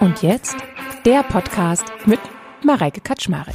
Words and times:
Und 0.00 0.22
jetzt 0.22 0.56
der 1.04 1.22
Podcast 1.22 1.84
mit 2.06 2.18
Mareike 2.64 3.02
Kaczmarek. 3.02 3.54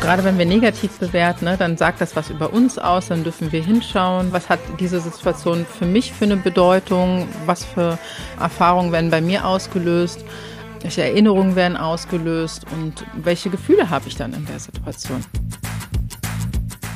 Gerade 0.00 0.24
wenn 0.24 0.38
wir 0.38 0.46
negativ 0.46 0.98
bewerten, 0.98 1.44
ne, 1.44 1.56
dann 1.58 1.76
sagt 1.76 2.00
das 2.00 2.16
was 2.16 2.30
über 2.30 2.50
uns 2.50 2.78
aus, 2.78 3.08
dann 3.08 3.22
dürfen 3.22 3.52
wir 3.52 3.62
hinschauen, 3.62 4.32
was 4.32 4.48
hat 4.48 4.60
diese 4.80 5.00
Situation 5.00 5.66
für 5.66 5.84
mich 5.84 6.14
für 6.14 6.24
eine 6.24 6.38
Bedeutung, 6.38 7.28
was 7.44 7.62
für 7.62 7.98
Erfahrungen 8.40 8.90
werden 8.90 9.10
bei 9.10 9.20
mir 9.20 9.44
ausgelöst, 9.44 10.24
welche 10.80 11.02
Erinnerungen 11.02 11.56
werden 11.56 11.76
ausgelöst 11.76 12.64
und 12.72 13.04
welche 13.16 13.50
Gefühle 13.50 13.90
habe 13.90 14.08
ich 14.08 14.16
dann 14.16 14.32
in 14.32 14.46
der 14.46 14.60
Situation. 14.60 15.22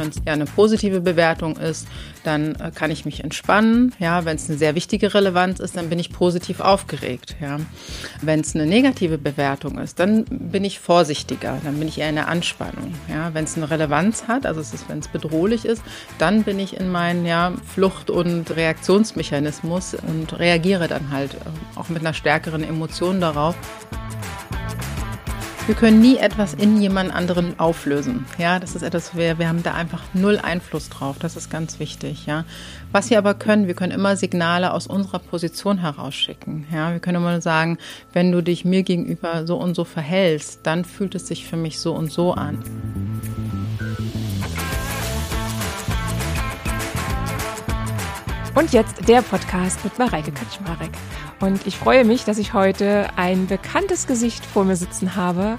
Wenn 0.00 0.08
es 0.08 0.16
eher 0.24 0.32
eine 0.32 0.46
positive 0.46 1.00
Bewertung 1.00 1.56
ist, 1.56 1.86
dann 2.24 2.54
äh, 2.56 2.70
kann 2.74 2.90
ich 2.90 3.04
mich 3.04 3.22
entspannen. 3.22 3.94
Ja, 3.98 4.24
wenn 4.24 4.36
es 4.36 4.48
eine 4.48 4.58
sehr 4.58 4.74
wichtige 4.74 5.12
Relevanz 5.12 5.60
ist, 5.60 5.76
dann 5.76 5.90
bin 5.90 5.98
ich 5.98 6.12
positiv 6.12 6.60
aufgeregt. 6.60 7.36
Ja, 7.40 7.58
wenn 8.22 8.40
es 8.40 8.54
eine 8.54 8.66
negative 8.66 9.18
Bewertung 9.18 9.78
ist, 9.78 9.98
dann 9.98 10.24
bin 10.24 10.64
ich 10.64 10.80
vorsichtiger, 10.80 11.58
dann 11.64 11.78
bin 11.78 11.88
ich 11.88 11.98
eher 11.98 12.08
in 12.08 12.14
der 12.14 12.28
Anspannung. 12.28 12.94
Ja, 13.08 13.34
wenn 13.34 13.44
es 13.44 13.56
eine 13.56 13.70
Relevanz 13.70 14.24
hat, 14.26 14.46
also 14.46 14.62
wenn 14.88 15.00
es 15.00 15.08
bedrohlich 15.08 15.64
ist, 15.64 15.82
dann 16.18 16.44
bin 16.44 16.58
ich 16.58 16.78
in 16.78 16.90
meinen 16.90 17.26
ja, 17.26 17.52
Flucht- 17.74 18.10
und 18.10 18.56
Reaktionsmechanismus 18.56 19.94
und 19.94 20.38
reagiere 20.38 20.88
dann 20.88 21.10
halt 21.10 21.34
äh, 21.34 21.78
auch 21.78 21.88
mit 21.88 22.00
einer 22.00 22.14
stärkeren 22.14 22.64
Emotion 22.64 23.20
darauf. 23.20 23.54
Wir 25.66 25.74
können 25.76 26.00
nie 26.00 26.16
etwas 26.16 26.54
in 26.54 26.80
jemand 26.80 27.14
anderen 27.14 27.58
auflösen. 27.60 28.26
Ja, 28.38 28.58
das 28.58 28.74
ist 28.74 28.82
etwas, 28.82 29.14
wir, 29.14 29.38
wir 29.38 29.48
haben 29.48 29.62
da 29.62 29.74
einfach 29.74 30.02
null 30.14 30.38
Einfluss 30.38 30.88
drauf. 30.88 31.16
Das 31.20 31.36
ist 31.36 31.50
ganz 31.50 31.78
wichtig. 31.78 32.26
Ja, 32.26 32.44
was 32.92 33.10
wir 33.10 33.18
aber 33.18 33.34
können, 33.34 33.66
wir 33.66 33.74
können 33.74 33.92
immer 33.92 34.16
Signale 34.16 34.72
aus 34.72 34.86
unserer 34.86 35.20
Position 35.20 35.78
herausschicken. 35.78 36.66
Ja, 36.72 36.92
wir 36.92 36.98
können 36.98 37.18
immer 37.18 37.40
sagen, 37.40 37.78
wenn 38.12 38.32
du 38.32 38.42
dich 38.42 38.64
mir 38.64 38.82
gegenüber 38.82 39.46
so 39.46 39.56
und 39.58 39.74
so 39.74 39.84
verhältst, 39.84 40.60
dann 40.64 40.84
fühlt 40.84 41.14
es 41.14 41.28
sich 41.28 41.46
für 41.46 41.56
mich 41.56 41.78
so 41.78 41.94
und 41.94 42.10
so 42.10 42.32
an. 42.32 42.64
Und 48.54 48.72
jetzt 48.72 49.08
der 49.08 49.22
Podcast 49.22 49.84
mit 49.84 49.98
Mareike 49.98 50.32
Kaczmarek. 50.32 50.90
Und 51.40 51.66
ich 51.66 51.76
freue 51.76 52.04
mich, 52.04 52.24
dass 52.24 52.36
ich 52.36 52.52
heute 52.52 53.08
ein 53.16 53.46
bekanntes 53.46 54.06
Gesicht 54.06 54.44
vor 54.44 54.64
mir 54.64 54.76
sitzen 54.76 55.16
habe, 55.16 55.56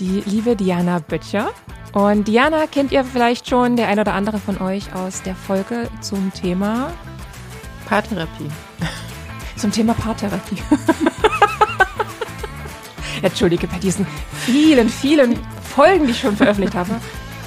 die 0.00 0.22
liebe 0.26 0.56
Diana 0.56 0.98
Böttcher. 0.98 1.50
Und 1.92 2.26
Diana 2.26 2.66
kennt 2.66 2.90
ihr 2.90 3.04
vielleicht 3.04 3.48
schon, 3.48 3.76
der 3.76 3.88
ein 3.88 3.98
oder 3.98 4.14
andere 4.14 4.38
von 4.38 4.60
euch, 4.60 4.92
aus 4.92 5.22
der 5.22 5.36
Folge 5.36 5.88
zum 6.00 6.32
Thema 6.32 6.92
Paartherapie. 7.88 8.48
Zum 9.56 9.70
Thema 9.70 9.94
Paartherapie. 9.94 10.58
Entschuldige, 13.22 13.66
bei 13.66 13.78
diesen 13.78 14.06
vielen, 14.44 14.88
vielen 14.88 15.38
Folgen, 15.62 16.06
die 16.06 16.12
ich 16.12 16.20
schon 16.20 16.36
veröffentlicht 16.36 16.74
habe. 16.74 16.92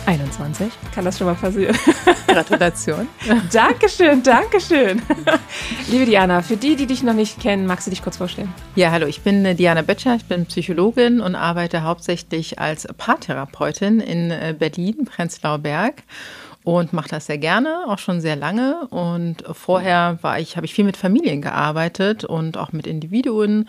21. 0.06 0.72
Kann 0.94 1.06
das 1.06 1.18
schon 1.18 1.28
mal 1.28 1.36
passieren? 1.36 1.76
Gratulation. 2.28 3.08
Dankeschön, 3.52 4.24
Dankeschön. 4.24 5.02
Liebe 5.90 6.06
Diana, 6.06 6.42
für 6.42 6.58
die, 6.58 6.76
die 6.76 6.88
dich 6.88 7.04
noch 7.04 7.14
nicht 7.14 7.40
kennen, 7.40 7.66
magst 7.66 7.88
du 7.88 7.92
dich 7.92 8.02
kurz 8.02 8.18
vorstellen? 8.18 8.54
Ja, 8.76 8.92
hallo, 8.92 9.08
ich 9.08 9.22
bin 9.22 9.46
äh, 9.46 9.56
Diana 9.56 9.82
Böttcher, 9.82 10.16
ich 10.16 10.26
bin 10.26 10.46
Psychologin 10.46 11.22
und 11.22 11.36
arbeite 11.36 11.84
hauptsächlich 11.84 12.60
als 12.60 12.88
Paartherapeutin 12.98 14.00
in 14.00 14.32
äh, 14.32 14.56
Berlin, 14.58 15.06
Prenzlauer 15.06 15.60
Berg 15.60 16.04
und 16.64 16.94
mache 16.94 17.10
das 17.10 17.26
sehr 17.26 17.38
gerne, 17.38 17.86
auch 17.88 18.00
schon 18.00 18.22
sehr 18.22 18.36
lange. 18.36 18.88
Und 18.88 19.44
vorher 19.52 20.18
war 20.22 20.40
ich, 20.40 20.56
habe 20.56 20.66
ich 20.66 20.74
viel 20.74 20.86
mit 20.86 20.98
Familien 20.98 21.42
gearbeitet 21.42 22.24
und 22.24 22.58
auch 22.58 22.72
mit 22.72 22.88
Individuen, 22.88 23.68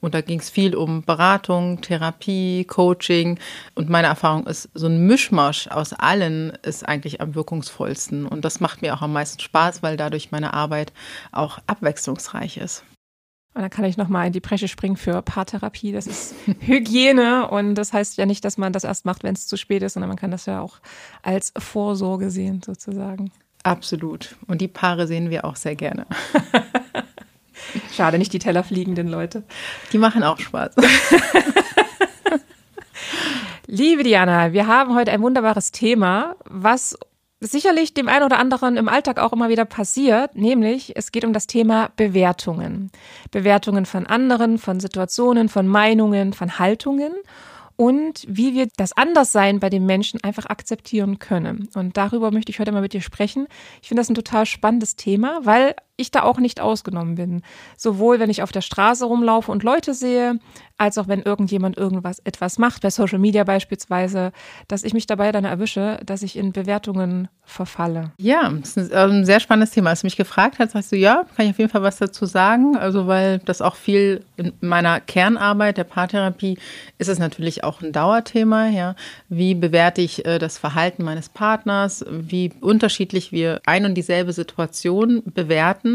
und 0.00 0.14
da 0.14 0.20
ging 0.20 0.40
es 0.40 0.50
viel 0.50 0.74
um 0.74 1.02
Beratung, 1.02 1.80
Therapie, 1.80 2.64
Coaching. 2.64 3.38
Und 3.74 3.88
meine 3.88 4.08
Erfahrung 4.08 4.46
ist, 4.46 4.68
so 4.74 4.86
ein 4.86 5.06
Mischmasch 5.06 5.68
aus 5.68 5.92
allen 5.92 6.50
ist 6.62 6.86
eigentlich 6.86 7.20
am 7.20 7.34
wirkungsvollsten. 7.34 8.26
Und 8.26 8.44
das 8.44 8.60
macht 8.60 8.82
mir 8.82 8.94
auch 8.94 9.02
am 9.02 9.12
meisten 9.12 9.40
Spaß, 9.40 9.82
weil 9.82 9.96
dadurch 9.96 10.30
meine 10.30 10.54
Arbeit 10.54 10.92
auch 11.32 11.58
abwechslungsreich 11.66 12.58
ist. 12.58 12.84
Und 13.54 13.62
dann 13.62 13.70
kann 13.70 13.86
ich 13.86 13.96
nochmal 13.96 14.26
in 14.26 14.34
die 14.34 14.40
Bresche 14.40 14.68
springen 14.68 14.98
für 14.98 15.22
Paartherapie. 15.22 15.90
Das 15.90 16.06
ist 16.06 16.34
Hygiene 16.60 17.48
und 17.48 17.74
das 17.74 17.94
heißt 17.94 18.18
ja 18.18 18.26
nicht, 18.26 18.44
dass 18.44 18.58
man 18.58 18.74
das 18.74 18.84
erst 18.84 19.06
macht, 19.06 19.22
wenn 19.24 19.34
es 19.34 19.46
zu 19.46 19.56
spät 19.56 19.82
ist, 19.82 19.94
sondern 19.94 20.08
man 20.10 20.18
kann 20.18 20.30
das 20.30 20.44
ja 20.44 20.60
auch 20.60 20.78
als 21.22 21.54
Vorsorge 21.56 22.30
sehen, 22.30 22.60
sozusagen. 22.62 23.32
Absolut. 23.62 24.36
Und 24.46 24.60
die 24.60 24.68
Paare 24.68 25.06
sehen 25.06 25.30
wir 25.30 25.46
auch 25.46 25.56
sehr 25.56 25.74
gerne. 25.74 26.06
Schade, 27.92 28.18
nicht 28.18 28.32
die 28.32 28.38
tellerfliegenden 28.38 29.08
Leute. 29.08 29.42
Die 29.92 29.98
machen 29.98 30.22
auch 30.22 30.38
Spaß. 30.38 30.74
Liebe 33.66 34.04
Diana, 34.04 34.52
wir 34.52 34.66
haben 34.66 34.94
heute 34.94 35.10
ein 35.10 35.22
wunderbares 35.22 35.72
Thema, 35.72 36.36
was 36.44 36.96
sicherlich 37.40 37.94
dem 37.94 38.08
einen 38.08 38.24
oder 38.24 38.38
anderen 38.38 38.76
im 38.76 38.88
Alltag 38.88 39.18
auch 39.18 39.32
immer 39.32 39.48
wieder 39.48 39.64
passiert, 39.64 40.36
nämlich 40.36 40.96
es 40.96 41.12
geht 41.12 41.24
um 41.24 41.32
das 41.32 41.46
Thema 41.46 41.90
Bewertungen. 41.96 42.90
Bewertungen 43.30 43.86
von 43.86 44.06
anderen, 44.06 44.58
von 44.58 44.80
Situationen, 44.80 45.48
von 45.48 45.66
Meinungen, 45.66 46.32
von 46.32 46.58
Haltungen 46.58 47.12
und 47.76 48.24
wie 48.26 48.54
wir 48.54 48.68
das 48.76 48.96
Anderssein 48.96 49.60
bei 49.60 49.68
den 49.68 49.84
Menschen 49.84 50.22
einfach 50.24 50.46
akzeptieren 50.46 51.18
können. 51.18 51.68
Und 51.74 51.96
darüber 51.96 52.30
möchte 52.30 52.50
ich 52.50 52.58
heute 52.58 52.72
mal 52.72 52.80
mit 52.80 52.94
dir 52.94 53.02
sprechen. 53.02 53.46
Ich 53.82 53.88
finde 53.88 54.00
das 54.00 54.08
ein 54.08 54.14
total 54.14 54.46
spannendes 54.46 54.96
Thema, 54.96 55.40
weil 55.42 55.74
ich 55.96 56.10
da 56.10 56.22
auch 56.22 56.38
nicht 56.38 56.60
ausgenommen 56.60 57.14
bin. 57.14 57.42
Sowohl 57.76 58.20
wenn 58.20 58.30
ich 58.30 58.42
auf 58.42 58.52
der 58.52 58.60
Straße 58.60 59.04
rumlaufe 59.04 59.50
und 59.50 59.62
Leute 59.62 59.94
sehe, 59.94 60.38
als 60.78 60.98
auch 60.98 61.08
wenn 61.08 61.22
irgendjemand 61.22 61.76
irgendwas 61.78 62.18
etwas 62.20 62.58
macht, 62.58 62.82
bei 62.82 62.90
Social 62.90 63.18
Media 63.18 63.44
beispielsweise, 63.44 64.32
dass 64.68 64.84
ich 64.84 64.92
mich 64.92 65.06
dabei 65.06 65.32
dann 65.32 65.44
erwische, 65.44 65.98
dass 66.04 66.22
ich 66.22 66.36
in 66.36 66.52
Bewertungen 66.52 67.28
verfalle. 67.44 68.12
Ja, 68.18 68.52
das 68.60 68.76
ist 68.76 68.92
ein 68.92 69.24
sehr 69.24 69.40
spannendes 69.40 69.70
Thema. 69.70 69.90
Als 69.90 70.00
du 70.00 70.06
mich 70.06 70.16
gefragt 70.16 70.58
hast, 70.58 70.72
sagst 70.72 70.92
du, 70.92 70.96
ja, 70.96 71.24
kann 71.36 71.46
ich 71.46 71.52
auf 71.52 71.58
jeden 71.58 71.70
Fall 71.70 71.82
was 71.82 71.96
dazu 71.96 72.26
sagen. 72.26 72.76
Also, 72.76 73.06
weil 73.06 73.38
das 73.38 73.62
auch 73.62 73.76
viel 73.76 74.24
in 74.36 74.52
meiner 74.60 75.00
Kernarbeit 75.00 75.78
der 75.78 75.84
Paartherapie 75.84 76.58
ist 76.98 77.08
es 77.08 77.18
natürlich 77.18 77.64
auch 77.64 77.80
ein 77.80 77.92
Dauerthema. 77.92 78.68
Ja, 78.68 78.96
wie 79.28 79.54
bewerte 79.54 80.02
ich 80.02 80.26
äh, 80.26 80.38
das 80.38 80.58
Verhalten 80.58 81.04
meines 81.04 81.28
Partners? 81.28 82.04
Wie 82.10 82.52
unterschiedlich 82.60 83.32
wir 83.32 83.60
ein 83.64 83.84
und 83.86 83.94
dieselbe 83.94 84.32
Situation 84.32 85.22
bewerten, 85.24 85.85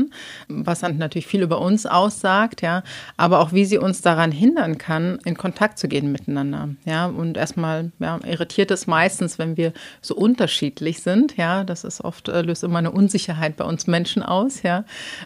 was 0.48 0.80
dann 0.80 0.98
natürlich 0.98 1.28
viel 1.28 1.42
über 1.42 1.60
uns 1.62 1.86
aussagt. 1.86 2.62
Ja, 2.62 2.84
aber 3.18 3.40
auch 3.40 3.54
wie 3.54 3.66
sie 3.66 3.78
uns 3.78 4.02
daran 4.02 4.32
hindern 4.32 4.78
kann, 4.78 5.20
in 5.26 5.38
Kontakt 5.38 5.80
zu 5.80 5.88
gehen 5.88 6.12
miteinander. 6.12 6.70
Ja, 6.86 7.08
und 7.08 7.38
erstmal 7.38 7.92
ja, 8.00 8.20
irritiert 8.26 8.72
es 8.72 8.88
meistens, 8.88 9.40
wenn 9.40 9.58
wir 9.58 9.74
so 10.02 10.16
unterschiedlich 10.16 11.02
sind. 11.02 11.38
Ja, 11.38 11.64
das 11.64 11.84
ist 11.84 12.02
oft, 12.02 12.30
äh, 12.30 12.42
löst 12.42 12.64
immer 12.64 12.80
eine 12.80 12.92
Unsicherheit 12.92 13.58
bei 13.58 13.66
uns 13.66 13.88
Menschen 13.88 14.24
aus. 14.24 14.64
Ja, 14.64 14.86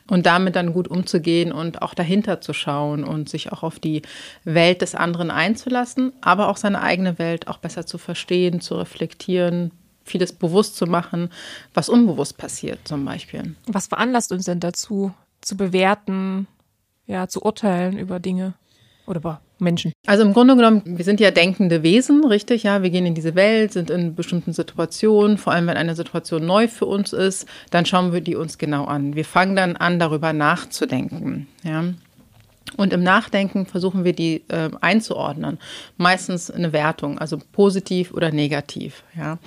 und 0.09 0.25
damit 0.25 0.55
dann 0.55 0.73
gut 0.73 0.87
umzugehen 0.87 1.51
und 1.51 1.81
auch 1.81 1.93
dahinter 1.93 2.41
zu 2.41 2.53
schauen 2.53 3.03
und 3.03 3.29
sich 3.29 3.51
auch 3.51 3.63
auf 3.63 3.79
die 3.79 4.01
Welt 4.43 4.81
des 4.81 4.95
anderen 4.95 5.31
einzulassen, 5.31 6.13
aber 6.21 6.49
auch 6.49 6.57
seine 6.57 6.81
eigene 6.81 7.19
Welt 7.19 7.47
auch 7.47 7.57
besser 7.57 7.85
zu 7.85 7.97
verstehen, 7.97 8.61
zu 8.61 8.75
reflektieren, 8.75 9.71
vieles 10.05 10.31
bewusst 10.31 10.77
zu 10.77 10.85
machen, 10.85 11.29
was 11.73 11.89
unbewusst 11.89 12.37
passiert 12.37 12.79
zum 12.87 13.03
Beispiel. 13.03 13.55
Was 13.67 13.87
veranlasst 13.87 14.31
uns 14.31 14.45
denn 14.45 14.59
dazu, 14.59 15.13
zu 15.41 15.57
bewerten, 15.57 16.47
ja, 17.07 17.27
zu 17.27 17.41
urteilen 17.41 17.97
über 17.97 18.19
Dinge? 18.19 18.53
oder 19.07 19.19
bei 19.19 19.37
Menschen? 19.59 19.91
Also 20.05 20.23
im 20.23 20.33
Grunde 20.33 20.55
genommen, 20.55 20.81
wir 20.85 21.05
sind 21.05 21.19
ja 21.19 21.31
denkende 21.31 21.83
Wesen, 21.83 22.25
richtig? 22.25 22.63
Ja, 22.63 22.83
wir 22.83 22.89
gehen 22.89 23.05
in 23.05 23.15
diese 23.15 23.35
Welt, 23.35 23.73
sind 23.73 23.89
in 23.89 24.15
bestimmten 24.15 24.53
Situationen, 24.53 25.37
vor 25.37 25.53
allem 25.53 25.67
wenn 25.67 25.77
eine 25.77 25.95
Situation 25.95 26.45
neu 26.45 26.67
für 26.67 26.85
uns 26.85 27.13
ist, 27.13 27.47
dann 27.71 27.85
schauen 27.85 28.13
wir 28.13 28.21
die 28.21 28.35
uns 28.35 28.57
genau 28.57 28.85
an. 28.85 29.15
Wir 29.15 29.25
fangen 29.25 29.55
dann 29.55 29.75
an, 29.75 29.99
darüber 29.99 30.33
nachzudenken. 30.33 31.47
Ja. 31.63 31.85
Und 32.77 32.93
im 32.93 33.03
Nachdenken 33.03 33.65
versuchen 33.65 34.03
wir 34.03 34.13
die 34.13 34.43
äh, 34.47 34.69
einzuordnen. 34.81 35.59
Meistens 35.97 36.49
eine 36.49 36.73
Wertung, 36.73 37.19
also 37.19 37.39
positiv 37.51 38.11
oder 38.11 38.31
negativ. 38.31 39.03
Ja. 39.15 39.37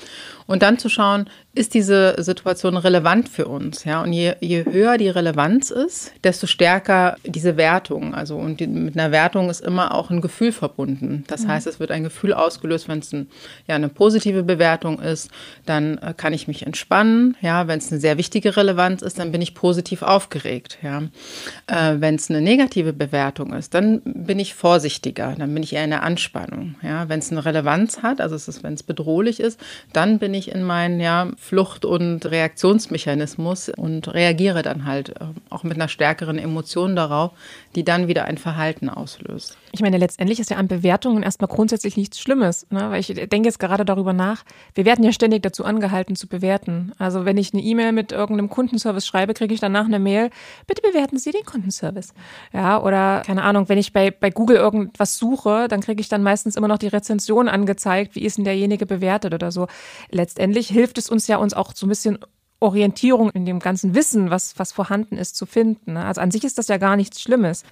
Und 0.47 0.63
dann 0.63 0.79
zu 0.79 0.89
schauen, 0.89 1.29
ist 1.53 1.75
diese 1.75 2.15
Situation 2.23 2.77
relevant 2.77 3.29
für 3.29 3.49
uns? 3.49 3.85
Ja, 3.85 4.03
und 4.03 4.13
je, 4.13 4.35
je 4.41 4.65
höher 4.65 4.97
die 4.97 5.09
Relevanz 5.09 5.71
ist, 5.71 6.13
desto 6.25 6.47
stärker 6.47 7.17
diese 7.25 7.57
Wertung. 7.57 8.15
Also, 8.15 8.37
und 8.37 8.61
die, 8.61 8.67
mit 8.67 8.97
einer 8.97 9.11
Wertung 9.11 9.51
ist 9.51 9.61
immer 9.61 9.95
auch 9.95 10.11
ein 10.11 10.21
Gefühl 10.21 10.53
verbunden. 10.53 11.25
Das 11.27 11.43
mhm. 11.43 11.49
heißt, 11.49 11.67
es 11.67 11.81
wird 11.81 11.91
ein 11.91 12.05
Gefühl 12.05 12.33
ausgelöst, 12.33 12.89
wenn 12.89 13.01
es 13.01 13.13
ein, 13.13 13.29
ja, 13.67 13.75
eine 13.75 13.89
positive 13.89 14.43
Bewertung 14.45 15.01
ist, 15.01 15.31
dann 15.67 15.99
äh, 15.99 16.15
kann 16.17 16.33
ich 16.33 16.49
mich 16.49 16.65
entspannen. 16.65 17.37
Ja, 17.43 17.67
wenn 17.67 17.79
es 17.79 17.91
eine 17.91 18.01
sehr 18.01 18.17
wichtige 18.17 18.57
Relevanz 18.57 19.03
ist, 19.03 19.19
dann 19.19 19.33
bin 19.33 19.43
ich 19.43 19.55
positiv 19.55 20.03
aufgeregt. 20.03 20.79
Ja, 20.83 21.03
äh, 21.67 22.01
wenn 22.01 22.15
es 22.15 22.31
eine 22.31 22.41
negative 22.41 22.93
Bewertung 22.93 23.08
Bewertung 23.09 23.53
ist, 23.53 23.75
dann 23.75 24.01
bin 24.05 24.39
ich 24.39 24.55
vorsichtiger, 24.55 25.35
dann 25.37 25.53
bin 25.55 25.63
ich 25.63 25.75
eher 25.75 25.85
in 25.85 25.91
der 25.91 26.03
Anspannung. 26.03 26.75
Ja, 26.83 27.09
wenn 27.09 27.19
es 27.19 27.31
eine 27.31 27.45
Relevanz 27.45 28.03
hat, 28.03 28.21
also 28.21 28.37
wenn 28.63 28.75
es 28.75 28.83
bedrohlich 28.83 29.41
ist, 29.41 29.61
dann 29.93 30.19
bin 30.19 30.35
ich 30.35 30.53
in 30.53 30.63
meinen 30.63 31.01
ja, 31.01 31.29
Flucht- 31.37 31.85
und 31.85 32.27
Reaktionsmechanismus 32.27 33.71
und 33.71 34.13
reagiere 34.13 34.63
dann 34.63 34.85
halt 34.85 35.11
äh, 35.11 35.27
auch 35.51 35.65
mit 35.65 35.75
einer 35.75 35.89
stärkeren 35.89 36.39
Emotion 36.39 36.97
darauf, 36.97 37.33
die 37.75 37.85
dann 37.85 38.09
wieder 38.09 38.25
ein 38.25 38.39
Verhalten 38.39 38.89
auslöst. 38.89 39.57
Ich 39.73 39.81
meine, 39.81 39.99
letztendlich 39.99 40.41
ist 40.41 40.51
ja 40.51 40.57
an 40.57 40.69
Bewertungen 40.69 41.23
erstmal 41.23 41.49
grundsätzlich 41.49 41.97
nichts 41.97 42.19
Schlimmes, 42.21 42.67
ne? 42.71 42.91
weil 42.91 43.01
ich 43.01 43.09
denke 43.09 43.49
jetzt 43.49 43.59
gerade 43.59 43.85
darüber 43.85 44.13
nach. 44.13 44.45
Wir 44.75 44.85
werden 44.85 45.05
ja 45.05 45.13
ständig 45.13 45.43
dazu 45.43 45.65
angehalten 45.65 46.17
zu 46.17 46.27
bewerten. 46.27 46.93
Also 46.99 47.25
wenn 47.25 47.37
ich 47.37 47.53
eine 47.53 47.63
E-Mail 47.63 47.93
mit 47.93 48.13
irgendeinem 48.13 48.49
Kundenservice 48.49 49.07
schreibe, 49.07 49.35
kriege 49.35 49.55
ich 49.55 49.61
danach 49.61 49.85
eine 49.85 49.99
Mail, 49.99 50.31
bitte 50.67 50.83
bewerten 50.83 51.19
Sie 51.19 51.31
den 51.31 51.45
Kundenservice. 51.45 52.15
Ja, 52.53 52.83
oder 52.83 52.98
keine 53.25 53.43
Ahnung, 53.43 53.69
wenn 53.69 53.79
ich 53.79 53.93
bei, 53.93 54.11
bei 54.11 54.31
Google 54.31 54.57
irgendwas 54.57 55.17
suche, 55.19 55.69
dann 55.69 55.81
kriege 55.81 56.01
ich 56.01 56.09
dann 56.09 56.23
meistens 56.23 56.57
immer 56.57 56.69
noch 56.69 56.79
die 56.79 56.89
Rezension 56.89 57.49
angezeigt, 57.49 58.15
wie 58.15 58.25
ist 58.25 58.39
denn 58.39 58.45
derjenige 58.45 58.87
bewertet 58.87 59.35
oder 59.35 59.53
so. 59.53 59.67
Letztendlich 60.11 60.69
hilft 60.69 60.99
es 60.99 61.11
uns 61.11 61.27
ja 61.27 61.37
uns 61.37 61.55
auch 61.55 61.75
so 61.75 61.87
ein 61.87 61.89
bisschen 61.89 62.19
Orientierung 62.61 63.31
in 63.31 63.47
dem 63.47 63.61
ganzen 63.61 63.95
Wissen, 63.95 64.31
was, 64.31 64.59
was 64.59 64.73
vorhanden 64.73 65.17
ist, 65.17 65.37
zu 65.37 65.47
finden. 65.47 65.93
Ne? 65.93 66.05
Also 66.05 66.21
an 66.21 66.33
sich 66.33 66.43
ist 66.43 66.59
das 66.59 66.67
ja 66.67 66.77
gar 66.77 66.97
nichts 66.97 67.21
Schlimmes. 67.21 67.63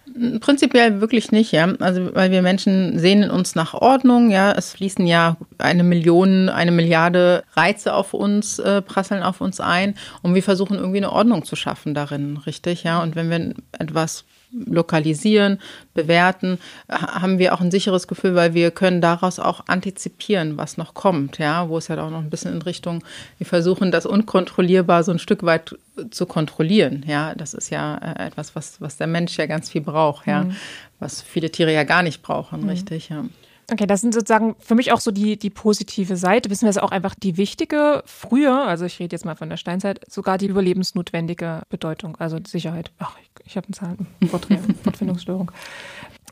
Prinzipiell 0.41 1.01
wirklich 1.01 1.33
nicht, 1.33 1.51
ja. 1.51 1.75
Also 1.81 2.15
weil 2.15 2.31
wir 2.31 2.41
Menschen 2.41 2.99
sehnen 2.99 3.31
uns 3.31 3.57
nach 3.57 3.75
Ordnung, 3.75 4.31
ja. 4.31 4.53
Es 4.53 4.71
fließen 4.71 5.05
ja 5.07 5.37
eine 5.59 5.83
Million, 5.83 6.49
eine 6.49 6.71
Milliarde 6.71 7.43
Reize 7.55 7.95
auf 7.95 8.15
uns, 8.15 8.61
äh, 8.61 8.81
prasseln 8.81 9.25
auf 9.25 9.41
uns 9.41 9.59
ein 9.59 9.97
und 10.23 10.35
wir 10.35 10.43
versuchen 10.43 10.77
irgendwie 10.77 10.99
eine 10.99 11.11
Ordnung 11.11 11.45
zu 11.45 11.57
schaffen 11.57 11.93
darin, 11.93 12.37
richtig, 12.37 12.85
ja. 12.85 13.03
Und 13.03 13.17
wenn 13.17 13.29
wir 13.29 13.55
etwas 13.77 14.25
lokalisieren, 14.53 15.59
bewerten, 15.95 16.59
haben 16.89 17.39
wir 17.39 17.55
auch 17.55 17.61
ein 17.61 17.71
sicheres 17.71 18.09
Gefühl, 18.09 18.35
weil 18.35 18.55
wir 18.55 18.71
können 18.71 19.01
daraus 19.01 19.39
auch 19.39 19.65
antizipieren, 19.67 20.57
was 20.57 20.77
noch 20.77 20.95
kommt, 20.95 21.39
ja, 21.39 21.69
wo 21.69 21.79
es 21.79 21.89
ja 21.89 22.03
auch 22.03 22.11
noch 22.11 22.21
ein 22.21 22.31
bisschen 22.31 22.55
in 22.55 22.63
Richtung, 22.63 23.03
wir 23.39 23.47
versuchen 23.47 23.91
das 23.91 24.07
unkontrollierbar 24.07 25.03
so 25.03 25.13
ein 25.13 25.19
Stück 25.19 25.43
weit 25.43 25.77
zu 26.11 26.27
kontrollieren, 26.27 27.05
ja, 27.07 27.35
das 27.35 27.55
ist 27.55 27.71
ja 27.71 27.97
äh, 27.97 28.27
etwas, 28.27 28.55
was, 28.55 28.81
was 28.81 28.97
der 28.97 29.07
Mensch 29.07 29.37
ja 29.37 29.47
ganz 29.47 29.71
viel 29.71 29.81
braucht, 29.81 30.27
ja, 30.27 30.45
mhm. 30.45 30.57
was 31.01 31.23
viele 31.23 31.51
Tiere 31.51 31.73
ja 31.73 31.85
gar 31.85 32.03
nicht 32.03 32.23
brauchen, 32.23 32.63
mhm. 32.63 32.69
richtig, 32.69 33.09
ja. 33.09 33.25
Okay, 33.71 33.87
das 33.87 34.01
sind 34.01 34.15
sozusagen 34.15 34.55
für 34.61 34.77
mich 34.77 34.93
auch 34.93 35.01
so 35.01 35.11
die, 35.11 35.37
die 35.37 35.51
positive 35.51 36.17
Seite, 36.17 36.49
beziehungsweise 36.49 36.85
auch 36.85 36.93
einfach 36.93 37.17
die 37.17 37.37
wichtige, 37.37 38.03
früher, 38.07 38.65
also 38.65 38.85
ich 38.85 39.01
rede 39.01 39.15
jetzt 39.15 39.25
mal 39.25 39.35
von 39.35 39.51
der 39.51 39.57
Steinzeit, 39.57 40.01
sogar 40.09 40.39
die 40.39 40.47
überlebensnotwendige 40.47 41.63
Bedeutung, 41.69 42.17
also 42.17 42.39
Sicherheit. 42.47 42.93
Ach, 42.99 43.17
ich, 43.21 43.47
ich 43.47 43.57
habe 43.57 43.67
einen 43.67 43.75
Zahlen, 43.75 44.07
Wortfindungsstörung. 44.21 45.51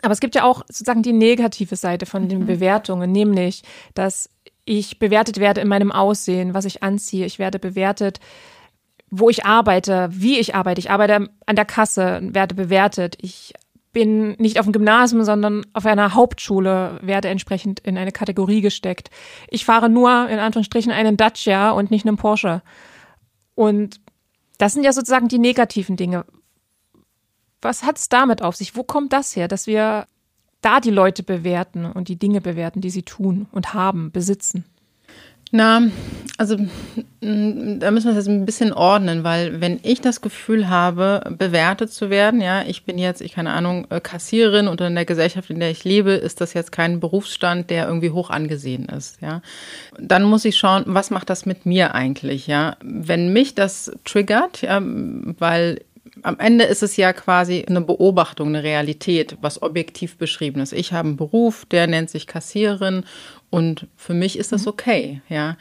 Aber 0.02 0.12
es 0.12 0.20
gibt 0.20 0.36
ja 0.36 0.44
auch 0.44 0.62
sozusagen 0.68 1.02
die 1.02 1.12
negative 1.12 1.74
Seite 1.74 2.06
von 2.06 2.28
den 2.28 2.40
mhm. 2.40 2.46
Bewertungen, 2.46 3.10
nämlich, 3.10 3.62
dass 3.94 4.28
ich 4.64 4.98
bewertet 4.98 5.40
werde 5.40 5.60
in 5.60 5.68
meinem 5.68 5.90
Aussehen, 5.90 6.54
was 6.54 6.66
ich 6.66 6.82
anziehe. 6.82 7.26
Ich 7.26 7.38
werde 7.38 7.58
bewertet, 7.58 8.20
wo 9.10 9.28
ich 9.28 9.44
arbeite, 9.44 10.08
wie 10.12 10.38
ich 10.38 10.54
arbeite. 10.54 10.78
Ich 10.78 10.90
arbeite 10.90 11.30
an 11.46 11.56
der 11.56 11.64
Kasse, 11.64 12.20
werde 12.22 12.54
bewertet. 12.54 13.16
Ich 13.20 13.54
bin 13.94 14.32
nicht 14.32 14.60
auf 14.60 14.66
dem 14.66 14.72
Gymnasium, 14.72 15.24
sondern 15.24 15.64
auf 15.72 15.86
einer 15.86 16.12
Hauptschule, 16.12 16.98
werde 17.00 17.28
entsprechend 17.28 17.80
in 17.80 17.96
eine 17.96 18.12
Kategorie 18.12 18.60
gesteckt. 18.60 19.08
Ich 19.48 19.64
fahre 19.64 19.88
nur 19.88 20.28
in 20.28 20.38
Anführungsstrichen 20.38 20.92
einen 20.92 21.16
Dacia 21.16 21.70
und 21.70 21.90
nicht 21.90 22.06
einen 22.06 22.18
Porsche. 22.18 22.60
Und 23.54 24.00
das 24.58 24.74
sind 24.74 24.84
ja 24.84 24.92
sozusagen 24.92 25.28
die 25.28 25.38
negativen 25.38 25.96
Dinge. 25.96 26.26
Was 27.62 27.84
hat 27.84 27.96
es 27.96 28.10
damit 28.10 28.42
auf 28.42 28.56
sich? 28.56 28.76
Wo 28.76 28.82
kommt 28.82 29.14
das 29.14 29.34
her, 29.34 29.48
dass 29.48 29.66
wir 29.66 30.06
da 30.60 30.80
die 30.80 30.90
Leute 30.90 31.22
bewerten 31.22 31.86
und 31.86 32.08
die 32.08 32.18
Dinge 32.18 32.40
bewerten, 32.40 32.82
die 32.82 32.90
sie 32.90 33.04
tun 33.04 33.46
und 33.52 33.72
haben, 33.72 34.12
besitzen? 34.12 34.64
Na, 35.50 35.82
also 36.36 36.56
da 36.56 37.90
müssen 37.90 38.08
wir 38.08 38.14
das 38.14 38.26
ein 38.26 38.44
bisschen 38.44 38.72
ordnen, 38.72 39.22
weil 39.22 39.60
wenn 39.60 39.78
ich 39.82 40.00
das 40.00 40.20
Gefühl 40.20 40.68
habe, 40.68 41.22
bewertet 41.38 41.92
zu 41.92 42.10
werden, 42.10 42.40
ja, 42.40 42.62
ich 42.62 42.84
bin 42.84 42.98
jetzt, 42.98 43.20
ich 43.20 43.34
keine 43.34 43.52
Ahnung, 43.52 43.86
äh, 43.90 44.00
Kassiererin 44.00 44.66
und 44.66 44.80
in 44.80 44.96
der 44.96 45.04
Gesellschaft, 45.04 45.50
in 45.50 45.60
der 45.60 45.70
ich 45.70 45.84
lebe, 45.84 46.10
ist 46.10 46.40
das 46.40 46.54
jetzt 46.54 46.72
kein 46.72 46.98
Berufsstand, 46.98 47.70
der 47.70 47.86
irgendwie 47.86 48.10
hoch 48.10 48.30
angesehen 48.30 48.86
ist, 48.86 49.20
ja. 49.22 49.42
Dann 49.98 50.24
muss 50.24 50.44
ich 50.44 50.56
schauen, 50.56 50.82
was 50.86 51.10
macht 51.10 51.30
das 51.30 51.46
mit 51.46 51.66
mir 51.66 51.94
eigentlich, 51.94 52.48
ja. 52.48 52.76
Wenn 52.82 53.32
mich 53.32 53.54
das 53.54 53.92
triggert, 54.04 54.62
ja, 54.62 54.82
weil 54.82 55.80
am 56.22 56.38
Ende 56.38 56.64
ist 56.64 56.82
es 56.82 56.96
ja 56.96 57.12
quasi 57.12 57.64
eine 57.68 57.80
Beobachtung, 57.80 58.48
eine 58.48 58.62
Realität, 58.62 59.36
was 59.40 59.62
objektiv 59.62 60.16
beschrieben 60.16 60.60
ist. 60.60 60.72
Ich 60.72 60.92
habe 60.92 61.08
einen 61.08 61.16
Beruf, 61.16 61.64
der 61.66 61.86
nennt 61.86 62.10
sich 62.10 62.26
Kassiererin 62.26 63.04
und 63.50 63.86
für 63.96 64.14
mich 64.14 64.38
ist 64.38 64.52
das 64.52 64.62
mhm. 64.62 64.68
okay, 64.68 65.22
ja. 65.28 65.56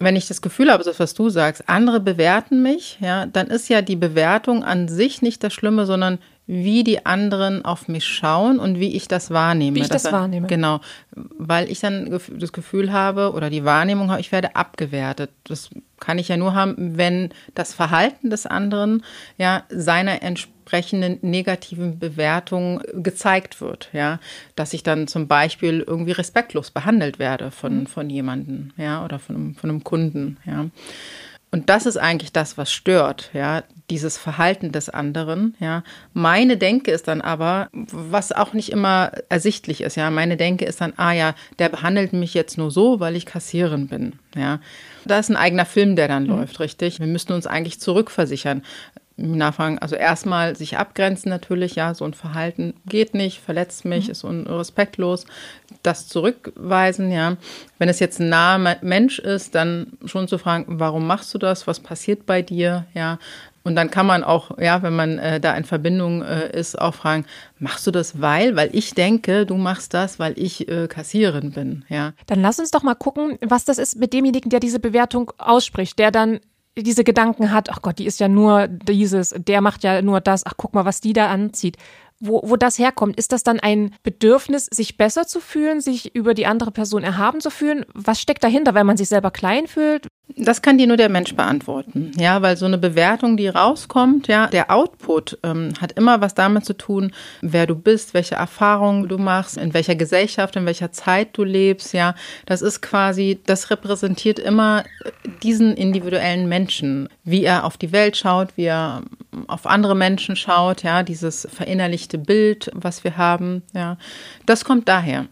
Wenn 0.00 0.16
ich 0.16 0.26
das 0.26 0.42
Gefühl 0.42 0.72
habe, 0.72 0.82
das, 0.82 0.98
was 0.98 1.14
du 1.14 1.30
sagst, 1.30 1.68
andere 1.68 2.00
bewerten 2.00 2.62
mich, 2.62 2.98
ja, 3.00 3.26
dann 3.26 3.46
ist 3.46 3.68
ja 3.68 3.80
die 3.80 3.96
Bewertung 3.96 4.64
an 4.64 4.88
sich 4.88 5.22
nicht 5.22 5.44
das 5.44 5.52
Schlimme, 5.52 5.86
sondern 5.86 6.18
wie 6.46 6.84
die 6.84 7.06
anderen 7.06 7.64
auf 7.64 7.88
mich 7.88 8.04
schauen 8.04 8.58
und 8.58 8.78
wie 8.78 8.94
ich 8.94 9.08
das 9.08 9.30
wahrnehme. 9.30 9.76
Wie 9.76 9.80
ich 9.80 9.88
das, 9.88 10.02
das 10.02 10.12
wahrnehme. 10.12 10.46
Genau, 10.46 10.80
weil 11.12 11.70
ich 11.70 11.80
dann 11.80 12.20
das 12.30 12.52
Gefühl 12.52 12.92
habe 12.92 13.32
oder 13.32 13.48
die 13.48 13.64
Wahrnehmung 13.64 14.10
habe, 14.10 14.20
ich 14.20 14.30
werde 14.30 14.54
abgewertet. 14.54 15.30
Das 15.44 15.70
kann 16.00 16.18
ich 16.18 16.28
ja 16.28 16.36
nur 16.36 16.54
haben, 16.54 16.98
wenn 16.98 17.30
das 17.54 17.72
Verhalten 17.72 18.28
des 18.28 18.44
anderen 18.44 19.02
ja 19.38 19.62
seiner 19.70 20.22
entsprechenden 20.22 21.18
negativen 21.22 21.98
Bewertung 21.98 22.82
gezeigt 22.92 23.62
wird. 23.62 23.88
Ja, 23.94 24.20
dass 24.54 24.74
ich 24.74 24.82
dann 24.82 25.08
zum 25.08 25.28
Beispiel 25.28 25.82
irgendwie 25.86 26.12
respektlos 26.12 26.70
behandelt 26.70 27.18
werde 27.18 27.50
von, 27.50 27.80
mhm. 27.80 27.86
von 27.86 28.10
jemandem, 28.10 28.72
ja, 28.76 29.02
oder 29.02 29.18
von 29.18 29.36
einem, 29.36 29.54
von 29.54 29.70
einem 29.70 29.82
Kunden, 29.82 30.36
ja. 30.44 30.66
Und 31.50 31.70
das 31.70 31.86
ist 31.86 31.96
eigentlich 31.96 32.32
das, 32.32 32.58
was 32.58 32.72
stört, 32.72 33.30
ja, 33.32 33.62
dieses 33.90 34.16
Verhalten 34.16 34.72
des 34.72 34.88
anderen, 34.88 35.54
ja. 35.60 35.82
Meine 36.14 36.56
Denke 36.56 36.90
ist 36.90 37.06
dann 37.06 37.20
aber, 37.20 37.68
was 37.72 38.32
auch 38.32 38.54
nicht 38.54 38.72
immer 38.72 39.12
ersichtlich 39.28 39.82
ist, 39.82 39.96
ja. 39.96 40.10
Meine 40.10 40.36
Denke 40.36 40.64
ist 40.64 40.80
dann, 40.80 40.94
ah 40.96 41.12
ja, 41.12 41.34
der 41.58 41.68
behandelt 41.68 42.12
mich 42.12 42.32
jetzt 42.34 42.56
nur 42.56 42.70
so, 42.70 43.00
weil 43.00 43.14
ich 43.14 43.26
Kassierin 43.26 43.88
bin, 43.88 44.14
ja. 44.34 44.60
Da 45.04 45.18
ist 45.18 45.30
ein 45.30 45.36
eigener 45.36 45.66
Film, 45.66 45.96
der 45.96 46.08
dann 46.08 46.24
mhm. 46.24 46.30
läuft, 46.30 46.60
richtig. 46.60 46.98
Wir 46.98 47.06
müssten 47.06 47.34
uns 47.34 47.46
eigentlich 47.46 47.80
zurückversichern. 47.80 48.62
Nachfragen, 49.16 49.78
also 49.78 49.94
erstmal 49.94 50.56
sich 50.56 50.76
abgrenzen 50.76 51.28
natürlich, 51.28 51.76
ja, 51.76 51.94
so 51.94 52.04
ein 52.04 52.14
Verhalten 52.14 52.74
geht 52.86 53.14
nicht, 53.14 53.40
verletzt 53.40 53.84
mich, 53.84 54.06
mhm. 54.06 54.10
ist 54.10 54.24
unrespektlos. 54.24 55.26
Das 55.84 56.08
zurückweisen, 56.08 57.12
ja. 57.12 57.36
Wenn 57.78 57.88
es 57.88 58.00
jetzt 58.00 58.18
ein 58.18 58.28
naher 58.28 58.78
Mensch 58.80 59.20
ist, 59.20 59.54
dann 59.54 59.92
schon 60.04 60.26
zu 60.26 60.38
fragen, 60.38 60.64
warum 60.80 61.06
machst 61.06 61.32
du 61.32 61.38
das? 61.38 61.66
Was 61.66 61.78
passiert 61.78 62.26
bei 62.26 62.42
dir? 62.42 62.86
Ja. 62.94 63.18
Und 63.66 63.76
dann 63.76 63.90
kann 63.90 64.06
man 64.06 64.24
auch, 64.24 64.58
ja, 64.58 64.82
wenn 64.82 64.94
man 64.94 65.18
äh, 65.18 65.40
da 65.40 65.56
in 65.56 65.64
Verbindung 65.64 66.20
äh, 66.22 66.56
ist, 66.56 66.78
auch 66.78 66.94
fragen, 66.94 67.24
machst 67.58 67.86
du 67.86 67.90
das 67.90 68.20
weil? 68.20 68.56
Weil 68.56 68.68
ich 68.72 68.92
denke, 68.92 69.46
du 69.46 69.56
machst 69.56 69.94
das, 69.94 70.18
weil 70.18 70.38
ich 70.38 70.68
äh, 70.68 70.86
Kassiererin 70.86 71.52
bin, 71.52 71.84
ja. 71.88 72.12
Dann 72.26 72.42
lass 72.42 72.58
uns 72.58 72.70
doch 72.70 72.82
mal 72.82 72.94
gucken, 72.94 73.38
was 73.40 73.64
das 73.64 73.78
ist 73.78 73.96
mit 73.96 74.12
demjenigen, 74.12 74.50
der 74.50 74.60
diese 74.60 74.80
Bewertung 74.80 75.32
ausspricht, 75.38 75.98
der 75.98 76.10
dann 76.10 76.40
diese 76.76 77.04
Gedanken 77.04 77.52
hat, 77.52 77.70
ach 77.70 77.80
Gott, 77.80 77.98
die 77.98 78.06
ist 78.06 78.20
ja 78.20 78.28
nur 78.28 78.68
dieses, 78.68 79.34
der 79.36 79.62
macht 79.62 79.82
ja 79.82 80.02
nur 80.02 80.20
das, 80.20 80.44
ach 80.44 80.54
guck 80.58 80.74
mal, 80.74 80.84
was 80.84 81.00
die 81.00 81.14
da 81.14 81.28
anzieht. 81.28 81.78
Wo, 82.20 82.42
wo 82.44 82.56
das 82.56 82.78
herkommt, 82.78 83.16
ist 83.16 83.32
das 83.32 83.44
dann 83.44 83.60
ein 83.60 83.94
Bedürfnis, 84.02 84.66
sich 84.66 84.96
besser 84.96 85.26
zu 85.26 85.40
fühlen, 85.40 85.80
sich 85.80 86.14
über 86.14 86.34
die 86.34 86.46
andere 86.46 86.70
Person 86.70 87.02
erhaben 87.02 87.40
zu 87.40 87.50
fühlen? 87.50 87.86
Was 87.94 88.20
steckt 88.20 88.44
dahinter, 88.44 88.74
weil 88.74 88.84
man 88.84 88.96
sich 88.96 89.08
selber 89.08 89.30
klein 89.30 89.66
fühlt? 89.66 90.06
Das 90.36 90.62
kann 90.62 90.78
dir 90.78 90.86
nur 90.86 90.96
der 90.96 91.10
Mensch 91.10 91.36
beantworten, 91.36 92.10
ja, 92.16 92.40
weil 92.40 92.56
so 92.56 92.64
eine 92.64 92.78
Bewertung, 92.78 93.36
die 93.36 93.46
rauskommt, 93.46 94.26
ja, 94.26 94.46
der 94.46 94.70
Output 94.70 95.38
ähm, 95.42 95.74
hat 95.80 95.92
immer 95.92 96.22
was 96.22 96.34
damit 96.34 96.64
zu 96.64 96.72
tun, 96.72 97.12
wer 97.42 97.66
du 97.66 97.74
bist, 97.74 98.14
welche 98.14 98.34
Erfahrungen 98.34 99.06
du 99.06 99.18
machst, 99.18 99.58
in 99.58 99.74
welcher 99.74 99.94
Gesellschaft, 99.94 100.56
in 100.56 100.64
welcher 100.64 100.90
Zeit 100.92 101.36
du 101.36 101.44
lebst, 101.44 101.92
ja. 101.92 102.14
Das 102.46 102.62
ist 102.62 102.80
quasi, 102.80 103.38
das 103.44 103.70
repräsentiert 103.70 104.38
immer 104.38 104.84
diesen 105.42 105.76
individuellen 105.76 106.48
Menschen, 106.48 107.10
wie 107.22 107.44
er 107.44 107.64
auf 107.64 107.76
die 107.76 107.92
Welt 107.92 108.16
schaut, 108.16 108.56
wie 108.56 108.64
er 108.64 109.02
auf 109.46 109.66
andere 109.66 109.94
Menschen 109.94 110.36
schaut, 110.36 110.82
ja, 110.84 111.02
dieses 111.02 111.46
verinnerlichte 111.52 112.16
Bild, 112.16 112.70
was 112.74 113.04
wir 113.04 113.18
haben, 113.18 113.62
ja. 113.74 113.98
Das 114.46 114.64
kommt 114.64 114.88
daher. 114.88 115.26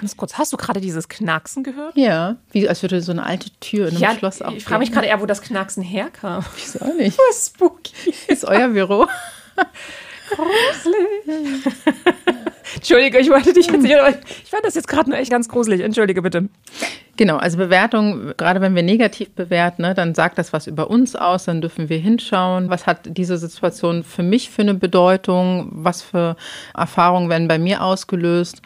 Ganz 0.00 0.16
kurz, 0.16 0.38
hast 0.38 0.52
du 0.52 0.56
gerade 0.56 0.80
dieses 0.80 1.08
Knacksen 1.08 1.62
gehört? 1.62 1.96
Ja, 1.96 2.36
wie 2.50 2.68
als 2.68 2.82
würde 2.82 3.00
so 3.00 3.12
eine 3.12 3.24
alte 3.24 3.50
Tür 3.60 3.88
in 3.88 3.94
einem 3.94 4.02
ja, 4.02 4.14
Schloss 4.14 4.42
aufgehen. 4.42 4.58
Ich 4.58 4.64
frage 4.64 4.80
mich 4.80 4.92
gerade 4.92 5.06
eher, 5.06 5.20
wo 5.20 5.26
das 5.26 5.42
Knacksen 5.42 5.82
herkam. 5.82 6.44
Wieso 6.56 6.80
auch 6.80 6.94
nicht? 6.94 7.18
Oh, 7.28 7.32
spooky. 7.32 8.14
Ist 8.28 8.44
euer 8.44 8.68
Büro? 8.68 9.06
Gruselig. 10.30 11.74
Entschuldige, 12.74 13.18
ich 13.18 13.30
wollte 13.30 13.52
dich 13.52 13.66
jetzt 13.66 13.82
nicht, 13.82 13.94
aber 13.94 14.08
ich 14.08 14.50
fand 14.50 14.64
das 14.64 14.74
jetzt 14.74 14.88
gerade 14.88 15.10
nur 15.10 15.18
echt 15.18 15.30
ganz 15.30 15.48
gruselig. 15.48 15.82
Entschuldige 15.82 16.22
bitte. 16.22 16.48
Genau, 17.16 17.36
also 17.36 17.58
Bewertung, 17.58 18.32
gerade 18.38 18.62
wenn 18.62 18.74
wir 18.74 18.82
negativ 18.82 19.30
bewerten, 19.30 19.82
ne, 19.82 19.94
dann 19.94 20.14
sagt 20.14 20.38
das 20.38 20.52
was 20.54 20.66
über 20.66 20.88
uns 20.88 21.14
aus, 21.14 21.44
dann 21.44 21.60
dürfen 21.60 21.90
wir 21.90 21.98
hinschauen, 21.98 22.70
was 22.70 22.86
hat 22.86 23.00
diese 23.04 23.36
Situation 23.36 24.02
für 24.02 24.22
mich 24.22 24.48
für 24.48 24.62
eine 24.62 24.74
Bedeutung, 24.74 25.68
was 25.72 26.00
für 26.00 26.36
Erfahrungen 26.74 27.28
werden 27.28 27.48
bei 27.48 27.58
mir 27.58 27.82
ausgelöst 27.82 28.62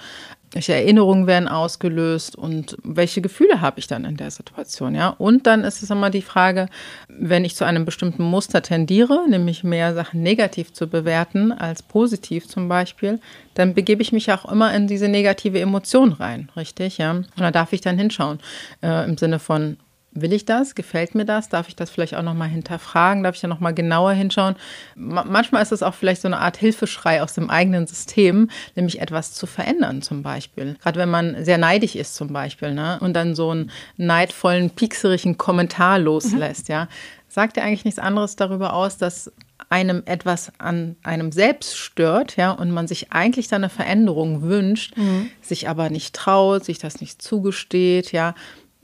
welche 0.56 0.72
Erinnerungen 0.72 1.26
werden 1.26 1.48
ausgelöst 1.48 2.34
und 2.34 2.78
welche 2.82 3.20
Gefühle 3.20 3.60
habe 3.60 3.78
ich 3.78 3.88
dann 3.88 4.06
in 4.06 4.16
der 4.16 4.30
Situation, 4.30 4.94
ja? 4.94 5.10
Und 5.10 5.46
dann 5.46 5.64
ist 5.64 5.82
es 5.82 5.90
immer 5.90 6.08
die 6.08 6.22
Frage, 6.22 6.70
wenn 7.08 7.44
ich 7.44 7.54
zu 7.54 7.66
einem 7.66 7.84
bestimmten 7.84 8.22
Muster 8.22 8.62
tendiere, 8.62 9.28
nämlich 9.28 9.64
mehr 9.64 9.92
Sachen 9.92 10.22
negativ 10.22 10.72
zu 10.72 10.86
bewerten 10.86 11.52
als 11.52 11.82
positiv 11.82 12.48
zum 12.48 12.70
Beispiel, 12.70 13.20
dann 13.52 13.74
begebe 13.74 14.00
ich 14.00 14.12
mich 14.12 14.32
auch 14.32 14.50
immer 14.50 14.72
in 14.72 14.86
diese 14.86 15.08
negative 15.08 15.60
Emotion 15.60 16.14
rein, 16.14 16.50
richtig, 16.56 16.96
ja? 16.96 17.10
Und 17.10 17.28
da 17.36 17.50
darf 17.50 17.74
ich 17.74 17.82
dann 17.82 17.98
hinschauen 17.98 18.38
äh, 18.82 19.04
im 19.04 19.18
Sinne 19.18 19.38
von 19.38 19.76
Will 20.20 20.32
ich 20.32 20.44
das? 20.44 20.74
Gefällt 20.74 21.14
mir 21.14 21.24
das? 21.24 21.48
Darf 21.48 21.68
ich 21.68 21.76
das 21.76 21.90
vielleicht 21.90 22.14
auch 22.14 22.22
nochmal 22.22 22.48
hinterfragen? 22.48 23.22
Darf 23.22 23.34
ich 23.34 23.40
da 23.40 23.48
nochmal 23.48 23.74
genauer 23.74 24.12
hinschauen? 24.12 24.56
manchmal 24.96 25.62
ist 25.62 25.72
es 25.72 25.82
auch 25.82 25.94
vielleicht 25.94 26.22
so 26.22 26.28
eine 26.28 26.38
Art 26.38 26.56
Hilfeschrei 26.56 27.22
aus 27.22 27.34
dem 27.34 27.50
eigenen 27.50 27.86
System, 27.86 28.48
nämlich 28.74 29.00
etwas 29.00 29.32
zu 29.32 29.46
verändern 29.46 30.02
zum 30.02 30.22
Beispiel. 30.22 30.76
Gerade 30.82 30.98
wenn 30.98 31.10
man 31.10 31.44
sehr 31.44 31.58
neidig 31.58 31.96
ist 31.96 32.14
zum 32.14 32.32
Beispiel 32.32 32.72
ne? 32.72 32.98
und 33.00 33.14
dann 33.14 33.34
so 33.34 33.50
einen 33.50 33.70
neidvollen, 33.96 34.70
piekserigen 34.70 35.38
Kommentar 35.38 35.98
loslässt, 35.98 36.68
mhm. 36.68 36.72
ja, 36.72 36.88
sagt 37.28 37.56
ja 37.56 37.64
eigentlich 37.64 37.84
nichts 37.84 38.00
anderes 38.00 38.36
darüber 38.36 38.72
aus, 38.72 38.96
dass 38.96 39.32
einem 39.68 40.02
etwas 40.06 40.52
an 40.58 40.96
einem 41.02 41.32
selbst 41.32 41.76
stört, 41.76 42.36
ja, 42.36 42.50
und 42.52 42.70
man 42.70 42.86
sich 42.86 43.12
eigentlich 43.12 43.48
da 43.48 43.56
eine 43.56 43.68
Veränderung 43.68 44.42
wünscht, 44.42 44.96
mhm. 44.96 45.30
sich 45.40 45.68
aber 45.68 45.90
nicht 45.90 46.14
traut, 46.14 46.64
sich 46.64 46.78
das 46.78 47.00
nicht 47.00 47.20
zugesteht, 47.20 48.12
ja, 48.12 48.34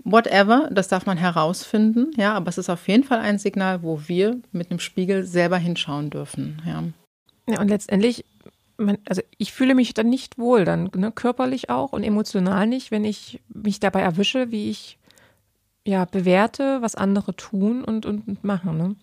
whatever, 0.05 0.69
das 0.71 0.89
darf 0.89 1.07
man 1.07 1.17
herausfinden, 1.17 2.11
ja, 2.17 2.35
aber 2.35 2.49
es 2.49 2.59
ist 2.59 2.71
auf 2.71 2.89
jeden 2.89 3.05
Fall 3.05 3.21
ein 3.21 3.39
Signal, 3.39 3.83
wo 3.83 4.01
wir 4.07 4.41
mit 4.53 4.71
einem 4.71 4.81
Spiegel 4.81 5.25
selber 5.25 5.59
hinschauen 5.59 6.11
dürfen, 6.11 6.63
ja. 6.67 6.83
Ja, 7.49 7.61
und 7.61 7.69
letztendlich, 7.69 8.25
man, 8.77 8.99
also 9.09 9.23
ich 9.37 9.53
fühle 9.53 9.75
mich 9.75 9.95
dann 9.95 10.09
nicht 10.09 10.39
wohl, 10.39 10.65
dann 10.65 10.91
ne, 10.95 11.11
körperlich 11.13 11.71
auch 11.71 11.93
und 11.93 12.05
emotional 12.05 12.67
nicht, 12.67 12.91
wenn 12.91 13.05
ich 13.05 13.41
mich 13.53 13.81
dabei 13.81 14.01
erwische, 14.01 14.51
wie 14.51 14.71
ich 14.71 14.99
ja 15.85 16.05
bewerte, 16.05 16.81
was 16.81 16.95
andere 16.95 17.35
tun 17.35 17.83
und, 17.83 18.07
und, 18.07 18.29
und 18.29 18.45
machen. 18.45 18.77
Ne? 18.79 18.97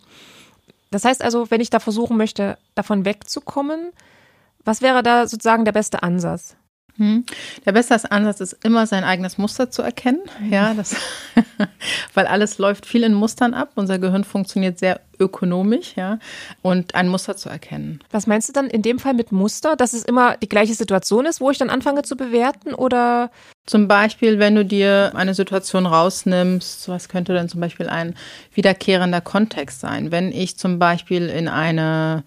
Das 0.91 1.05
heißt 1.05 1.21
also, 1.21 1.51
wenn 1.51 1.61
ich 1.61 1.69
da 1.69 1.79
versuchen 1.79 2.17
möchte, 2.17 2.57
davon 2.75 3.05
wegzukommen, 3.05 3.91
was 4.63 4.81
wäre 4.81 5.03
da 5.03 5.27
sozusagen 5.27 5.65
der 5.65 5.71
beste 5.71 6.03
Ansatz? 6.03 6.55
Hm. 6.97 7.25
Der 7.65 7.71
beste 7.71 8.11
Ansatz 8.11 8.41
ist 8.41 8.57
immer 8.63 8.85
sein 8.87 9.03
eigenes 9.03 9.37
Muster 9.37 9.71
zu 9.71 9.81
erkennen. 9.81 10.21
Ja, 10.49 10.73
das, 10.73 10.95
weil 12.13 12.27
alles 12.27 12.57
läuft 12.57 12.85
viel 12.85 13.03
in 13.03 13.13
Mustern 13.13 13.53
ab. 13.53 13.71
Unser 13.75 13.99
Gehirn 13.99 14.23
funktioniert 14.23 14.79
sehr 14.79 15.01
ökonomisch, 15.19 15.95
ja, 15.95 16.19
und 16.61 16.95
ein 16.95 17.09
Muster 17.09 17.35
zu 17.35 17.49
erkennen. 17.49 17.99
Was 18.11 18.27
meinst 18.27 18.49
du 18.49 18.53
dann 18.53 18.67
in 18.67 18.81
dem 18.81 18.99
Fall 18.99 19.13
mit 19.13 19.31
Muster, 19.31 19.75
dass 19.75 19.93
es 19.93 20.03
immer 20.03 20.37
die 20.37 20.49
gleiche 20.49 20.73
Situation 20.73 21.25
ist, 21.25 21.41
wo 21.41 21.51
ich 21.51 21.57
dann 21.57 21.69
anfange 21.69 22.03
zu 22.03 22.15
bewerten 22.15 22.73
oder? 22.73 23.31
Zum 23.65 23.87
Beispiel, 23.87 24.39
wenn 24.39 24.55
du 24.55 24.65
dir 24.65 25.11
eine 25.15 25.33
Situation 25.33 25.85
rausnimmst, 25.85 26.89
was 26.89 27.07
könnte 27.07 27.33
denn 27.33 27.49
zum 27.49 27.59
Beispiel 27.59 27.87
ein 27.87 28.15
wiederkehrender 28.53 29.21
Kontext 29.21 29.79
sein? 29.79 30.11
Wenn 30.11 30.31
ich 30.31 30.57
zum 30.57 30.79
Beispiel 30.79 31.27
in 31.27 31.47
eine 31.47 32.23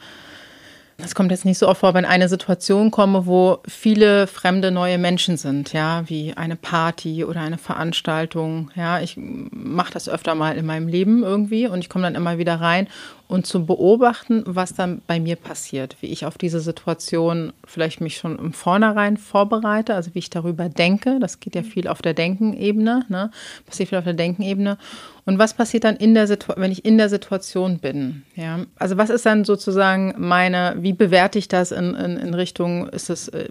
das 0.99 1.15
kommt 1.15 1.31
jetzt 1.31 1.45
nicht 1.45 1.59
so 1.59 1.69
oft 1.69 1.81
vor, 1.81 1.95
wenn 1.95 2.05
eine 2.05 2.29
Situation 2.29 2.91
komme, 2.91 3.27
wo 3.27 3.59
viele 3.67 4.27
fremde 4.27 4.71
neue 4.71 4.99
Menschen 4.99 5.37
sind, 5.37 5.73
ja, 5.73 6.09
wie 6.09 6.35
eine 6.37 6.57
Party 6.57 7.25
oder 7.25 7.41
eine 7.41 7.59
Veranstaltung. 7.59 8.71
Ja, 8.75 9.01
ich 9.01 9.17
mache 9.17 9.93
das 9.93 10.09
öfter 10.09 10.35
mal 10.35 10.57
in 10.57 10.67
meinem 10.67 10.89
Leben 10.89 11.23
irgendwie 11.23 11.67
und 11.67 11.81
ich 11.81 11.89
komme 11.89 12.05
dann 12.05 12.15
immer 12.15 12.39
wieder 12.39 12.61
rein 12.61 12.89
und 13.33 13.47
zu 13.47 13.65
beobachten, 13.65 14.43
was 14.47 14.75
dann 14.75 15.01
bei 15.07 15.19
mir 15.19 15.37
passiert, 15.37 15.97
wie 16.01 16.09
ich 16.09 16.27
auf 16.27 16.37
diese 16.37 16.61
Situation 16.61 17.53
vielleicht 17.65 18.01
mich 18.01 18.17
schon 18.19 18.39
im 18.39 18.53
Vornherein 18.53 19.17
vorbereite, 19.17 19.95
also 19.95 20.15
wie 20.15 20.19
ich 20.19 20.31
darüber 20.31 20.69
denke. 20.69 21.19
Das 21.19 21.41
geht 21.41 21.55
ja 21.55 21.63
viel 21.63 21.89
auf 21.89 22.03
der 22.03 22.15
Denkenebene, 22.15 23.07
ne? 23.09 23.31
passiert 23.65 23.89
viel 23.89 23.99
auf 23.99 24.05
der 24.05 24.13
Denkenebene. 24.13 24.77
Und 25.25 25.39
was 25.39 25.55
passiert 25.55 25.85
dann 25.85 25.97
in 25.97 26.15
der 26.15 26.27
Situation, 26.27 26.63
wenn 26.63 26.73
ich 26.73 26.85
in 26.85 26.99
der 26.99 27.09
Situation 27.09 27.79
bin? 27.79 28.25
Ja, 28.35 28.61
also 28.77 28.97
was 28.97 29.09
ist 29.09 29.25
dann 29.25 29.45
sozusagen 29.45 30.15
meine, 30.19 30.75
wie 30.79 30.93
bewerte 30.93 31.39
ich 31.39 31.47
das 31.47 31.71
in, 31.71 31.95
in, 31.95 32.17
in 32.17 32.35
Richtung, 32.35 32.89
ist 32.89 33.09
es, 33.09 33.29
äh, 33.29 33.49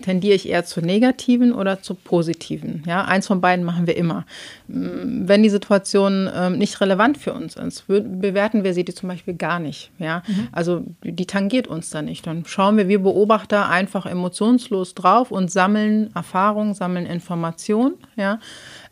tendiere 0.00 0.34
ich 0.34 0.48
eher 0.48 0.64
zu 0.64 0.80
negativen 0.80 1.52
oder 1.52 1.82
zu 1.82 1.96
positiven? 1.96 2.84
Ja, 2.86 3.04
eins 3.04 3.26
von 3.26 3.40
beiden 3.40 3.64
machen 3.64 3.88
wir 3.88 3.96
immer. 3.96 4.24
Wenn 4.68 5.42
die 5.42 5.48
Situation 5.48 6.28
äh, 6.28 6.50
nicht 6.50 6.80
relevant 6.80 7.18
für 7.18 7.32
uns 7.32 7.56
ist, 7.56 7.88
bewerten 7.88 8.62
wir 8.62 8.72
sie 8.72 8.84
zum 8.84 9.08
Beispiel 9.08 9.34
gar 9.34 9.58
nicht. 9.58 9.90
Ja? 9.98 10.22
Mhm. 10.28 10.48
Also 10.52 10.84
die 11.02 11.26
tangiert 11.26 11.66
uns 11.66 11.90
da 11.90 12.02
nicht. 12.02 12.24
Dann 12.24 12.44
schauen 12.46 12.76
wir, 12.76 12.86
wir 12.86 13.02
Beobachter, 13.02 13.68
einfach 13.68 14.06
emotionslos 14.06 14.94
drauf 14.94 15.32
und 15.32 15.50
sammeln 15.50 16.14
Erfahrungen, 16.14 16.74
sammeln 16.74 17.06
Informationen. 17.06 17.94
Ja? 18.16 18.38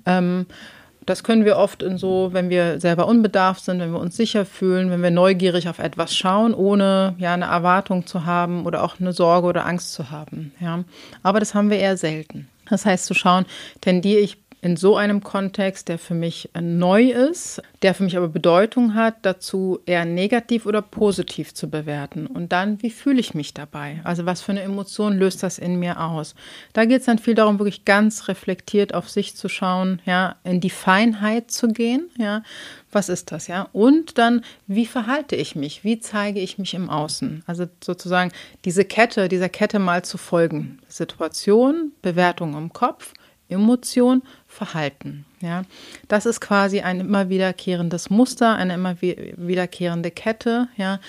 Ähm, 0.04 0.46
das 1.06 1.24
können 1.24 1.44
wir 1.44 1.56
oft 1.56 1.82
in 1.82 1.98
so, 1.98 2.30
wenn 2.32 2.50
wir 2.50 2.80
selber 2.80 3.06
unbedarft 3.06 3.64
sind, 3.64 3.80
wenn 3.80 3.92
wir 3.92 4.00
uns 4.00 4.16
sicher 4.16 4.44
fühlen, 4.46 4.90
wenn 4.90 5.02
wir 5.02 5.10
neugierig 5.10 5.68
auf 5.68 5.78
etwas 5.78 6.14
schauen, 6.14 6.54
ohne 6.54 7.14
ja 7.18 7.34
eine 7.34 7.46
Erwartung 7.46 8.06
zu 8.06 8.24
haben 8.24 8.66
oder 8.66 8.82
auch 8.82 9.00
eine 9.00 9.12
Sorge 9.12 9.46
oder 9.48 9.66
Angst 9.66 9.92
zu 9.92 10.10
haben. 10.10 10.52
Ja. 10.60 10.84
Aber 11.22 11.40
das 11.40 11.54
haben 11.54 11.70
wir 11.70 11.78
eher 11.78 11.96
selten. 11.96 12.48
Das 12.68 12.86
heißt, 12.86 13.06
zu 13.06 13.14
schauen, 13.14 13.46
tendiere 13.80 14.20
ich 14.20 14.41
in 14.64 14.76
so 14.76 14.96
einem 14.96 15.24
Kontext, 15.24 15.88
der 15.88 15.98
für 15.98 16.14
mich 16.14 16.48
neu 16.58 17.10
ist, 17.10 17.60
der 17.82 17.94
für 17.94 18.04
mich 18.04 18.16
aber 18.16 18.28
Bedeutung 18.28 18.94
hat, 18.94 19.16
dazu 19.22 19.80
eher 19.86 20.04
negativ 20.04 20.66
oder 20.66 20.80
positiv 20.80 21.52
zu 21.52 21.68
bewerten. 21.68 22.28
Und 22.28 22.52
dann, 22.52 22.80
wie 22.80 22.90
fühle 22.90 23.18
ich 23.18 23.34
mich 23.34 23.54
dabei? 23.54 24.00
Also 24.04 24.24
was 24.24 24.40
für 24.40 24.52
eine 24.52 24.62
Emotion 24.62 25.18
löst 25.18 25.42
das 25.42 25.58
in 25.58 25.80
mir 25.80 26.00
aus? 26.00 26.36
Da 26.74 26.84
geht 26.84 27.00
es 27.00 27.06
dann 27.06 27.18
viel 27.18 27.34
darum, 27.34 27.58
wirklich 27.58 27.84
ganz 27.84 28.28
reflektiert 28.28 28.94
auf 28.94 29.10
sich 29.10 29.36
zu 29.36 29.48
schauen, 29.48 30.00
ja, 30.06 30.36
in 30.44 30.60
die 30.60 30.70
Feinheit 30.70 31.50
zu 31.50 31.66
gehen, 31.68 32.08
ja. 32.16 32.44
Was 32.92 33.08
ist 33.08 33.32
das, 33.32 33.46
ja? 33.48 33.68
Und 33.72 34.18
dann, 34.18 34.44
wie 34.66 34.86
verhalte 34.86 35.34
ich 35.34 35.56
mich? 35.56 35.82
Wie 35.82 35.98
zeige 35.98 36.40
ich 36.40 36.58
mich 36.58 36.74
im 36.74 36.90
Außen? 36.90 37.42
Also 37.46 37.66
sozusagen 37.82 38.30
diese 38.64 38.84
Kette, 38.84 39.28
dieser 39.28 39.48
Kette 39.48 39.78
mal 39.78 40.04
zu 40.04 40.18
folgen. 40.18 40.78
Situation, 40.88 41.92
Bewertung 42.02 42.54
im 42.54 42.72
Kopf, 42.72 43.14
Emotion, 43.52 44.22
Verhalten. 44.52 45.24
Ja, 45.40 45.62
das 46.08 46.26
ist 46.26 46.40
quasi 46.40 46.80
ein 46.80 47.00
immer 47.00 47.30
wiederkehrendes 47.30 48.10
Muster, 48.10 48.54
eine 48.54 48.74
immer 48.74 49.00
wiederkehrende 49.00 50.10
Kette. 50.10 50.68
Ja, 50.76 51.00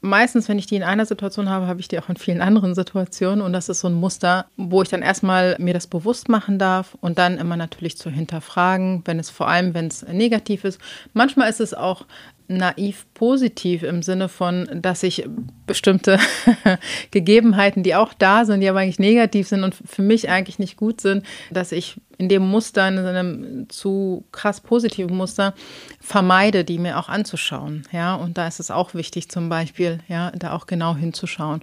meistens, 0.00 0.48
wenn 0.48 0.58
ich 0.58 0.66
die 0.66 0.76
in 0.76 0.84
einer 0.84 1.04
Situation 1.04 1.50
habe, 1.50 1.66
habe 1.66 1.80
ich 1.80 1.88
die 1.88 1.98
auch 1.98 2.08
in 2.08 2.16
vielen 2.16 2.40
anderen 2.40 2.76
Situationen. 2.76 3.42
Und 3.42 3.52
das 3.52 3.68
ist 3.68 3.80
so 3.80 3.88
ein 3.88 3.94
Muster, 3.94 4.46
wo 4.56 4.82
ich 4.82 4.88
dann 4.88 5.02
erstmal 5.02 5.56
mir 5.58 5.74
das 5.74 5.88
bewusst 5.88 6.28
machen 6.28 6.60
darf 6.60 6.96
und 7.00 7.18
dann 7.18 7.38
immer 7.38 7.56
natürlich 7.56 7.98
zu 7.98 8.08
hinterfragen, 8.08 9.02
wenn 9.04 9.18
es 9.18 9.30
vor 9.30 9.48
allem, 9.48 9.74
wenn 9.74 9.88
es 9.88 10.06
negativ 10.06 10.62
ist. 10.62 10.80
Manchmal 11.12 11.50
ist 11.50 11.60
es 11.60 11.74
auch 11.74 12.06
naiv 12.48 13.06
positiv 13.14 13.82
im 13.82 14.02
Sinne 14.02 14.28
von, 14.28 14.68
dass 14.82 15.02
ich 15.02 15.28
bestimmte 15.66 16.18
Gegebenheiten, 17.10 17.82
die 17.82 17.94
auch 17.94 18.14
da 18.14 18.44
sind, 18.44 18.60
die 18.60 18.68
aber 18.68 18.80
eigentlich 18.80 18.98
negativ 18.98 19.48
sind 19.48 19.64
und 19.64 19.74
für 19.74 20.02
mich 20.02 20.28
eigentlich 20.28 20.58
nicht 20.58 20.76
gut 20.76 21.00
sind, 21.00 21.24
dass 21.50 21.72
ich 21.72 22.00
in 22.18 22.28
dem 22.28 22.42
Muster, 22.42 22.88
in 22.88 22.98
einem 22.98 23.68
zu 23.68 24.24
krass 24.32 24.60
positiven 24.60 25.16
Muster 25.16 25.54
vermeide, 26.00 26.64
die 26.64 26.78
mir 26.78 26.98
auch 26.98 27.08
anzuschauen. 27.08 27.82
Ja, 27.92 28.14
und 28.14 28.38
da 28.38 28.46
ist 28.46 28.60
es 28.60 28.70
auch 28.70 28.94
wichtig, 28.94 29.28
zum 29.28 29.48
Beispiel, 29.48 29.98
ja, 30.08 30.30
da 30.30 30.52
auch 30.52 30.66
genau 30.66 30.96
hinzuschauen. 30.96 31.62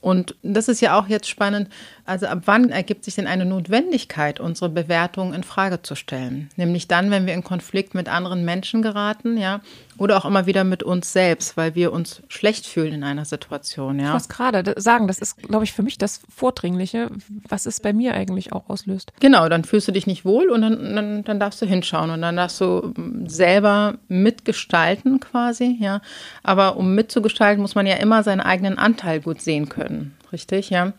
Und 0.00 0.34
das 0.42 0.68
ist 0.68 0.80
ja 0.80 0.98
auch 0.98 1.08
jetzt 1.08 1.28
spannend. 1.28 1.68
Also 2.10 2.26
ab 2.26 2.40
wann 2.46 2.70
ergibt 2.70 3.04
sich 3.04 3.14
denn 3.14 3.28
eine 3.28 3.44
Notwendigkeit, 3.44 4.40
unsere 4.40 4.68
Bewertung 4.68 5.32
in 5.32 5.44
Frage 5.44 5.80
zu 5.82 5.94
stellen? 5.94 6.50
Nämlich 6.56 6.88
dann, 6.88 7.12
wenn 7.12 7.24
wir 7.24 7.34
in 7.34 7.44
Konflikt 7.44 7.94
mit 7.94 8.08
anderen 8.08 8.44
Menschen 8.44 8.82
geraten, 8.82 9.38
ja, 9.38 9.60
oder 9.96 10.16
auch 10.16 10.24
immer 10.24 10.44
wieder 10.44 10.64
mit 10.64 10.82
uns 10.82 11.12
selbst, 11.12 11.56
weil 11.56 11.76
wir 11.76 11.92
uns 11.92 12.20
schlecht 12.26 12.66
fühlen 12.66 12.94
in 12.94 13.04
einer 13.04 13.24
Situation, 13.24 14.00
ja. 14.00 14.08
Ich 14.08 14.12
muss 14.14 14.28
gerade 14.28 14.74
sagen, 14.76 15.06
das 15.06 15.20
ist, 15.20 15.36
glaube 15.40 15.62
ich, 15.62 15.72
für 15.72 15.84
mich 15.84 15.98
das 15.98 16.22
Vordringliche, 16.28 17.12
was 17.48 17.64
es 17.66 17.78
bei 17.78 17.92
mir 17.92 18.14
eigentlich 18.14 18.52
auch 18.52 18.68
auslöst. 18.68 19.12
Genau, 19.20 19.48
dann 19.48 19.62
fühlst 19.62 19.86
du 19.86 19.92
dich 19.92 20.08
nicht 20.08 20.24
wohl 20.24 20.50
und 20.50 20.62
dann, 20.62 20.96
dann, 20.96 21.22
dann 21.22 21.38
darfst 21.38 21.62
du 21.62 21.66
hinschauen 21.66 22.10
und 22.10 22.22
dann 22.22 22.34
darfst 22.34 22.60
du 22.60 22.92
selber 23.28 23.98
mitgestalten 24.08 25.20
quasi, 25.20 25.76
ja. 25.78 26.00
Aber 26.42 26.76
um 26.76 26.96
mitzugestalten, 26.96 27.62
muss 27.62 27.76
man 27.76 27.86
ja 27.86 27.94
immer 27.94 28.24
seinen 28.24 28.40
eigenen 28.40 28.78
Anteil 28.78 29.20
gut 29.20 29.40
sehen 29.40 29.68
können, 29.68 30.16
richtig, 30.32 30.70
ja. 30.70 30.92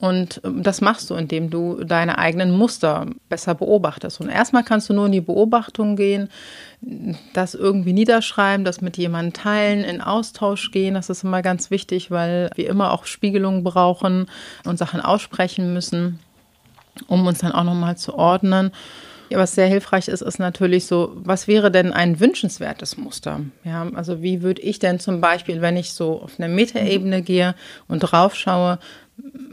Und 0.00 0.40
ähm, 0.44 0.62
das 0.62 0.80
machst 0.80 1.10
du, 1.10 1.14
indem 1.14 1.50
du 1.50 1.84
deine 1.84 2.18
eigenen 2.18 2.50
Muster 2.56 3.06
besser 3.28 3.54
beobachtest. 3.54 4.20
Und 4.20 4.30
erstmal 4.30 4.64
kannst 4.64 4.88
du 4.88 4.94
nur 4.94 5.06
in 5.06 5.12
die 5.12 5.20
Beobachtung 5.20 5.94
gehen, 5.94 6.28
das 7.34 7.54
irgendwie 7.54 7.92
niederschreiben, 7.92 8.64
das 8.64 8.80
mit 8.80 8.96
jemandem 8.96 9.34
teilen, 9.34 9.84
in 9.84 10.00
Austausch 10.00 10.70
gehen. 10.70 10.94
Das 10.94 11.10
ist 11.10 11.22
immer 11.22 11.42
ganz 11.42 11.70
wichtig, 11.70 12.10
weil 12.10 12.50
wir 12.54 12.68
immer 12.68 12.92
auch 12.92 13.04
Spiegelungen 13.04 13.62
brauchen 13.62 14.26
und 14.64 14.78
Sachen 14.78 15.02
aussprechen 15.02 15.74
müssen, 15.74 16.18
um 17.06 17.26
uns 17.26 17.40
dann 17.40 17.52
auch 17.52 17.64
nochmal 17.64 17.98
zu 17.98 18.14
ordnen. 18.14 18.72
Was 19.32 19.54
sehr 19.54 19.68
hilfreich 19.68 20.08
ist, 20.08 20.22
ist 20.22 20.40
natürlich 20.40 20.86
so, 20.86 21.12
was 21.14 21.46
wäre 21.46 21.70
denn 21.70 21.92
ein 21.92 22.18
wünschenswertes 22.18 22.96
Muster? 22.96 23.40
Ja, 23.62 23.88
also 23.94 24.22
wie 24.22 24.42
würde 24.42 24.60
ich 24.60 24.80
denn 24.80 24.98
zum 24.98 25.20
Beispiel, 25.20 25.60
wenn 25.60 25.76
ich 25.76 25.92
so 25.92 26.20
auf 26.22 26.32
eine 26.38 26.52
Metaebene 26.52 27.22
gehe 27.22 27.54
und 27.86 28.00
drauf 28.00 28.34
schaue, 28.34 28.80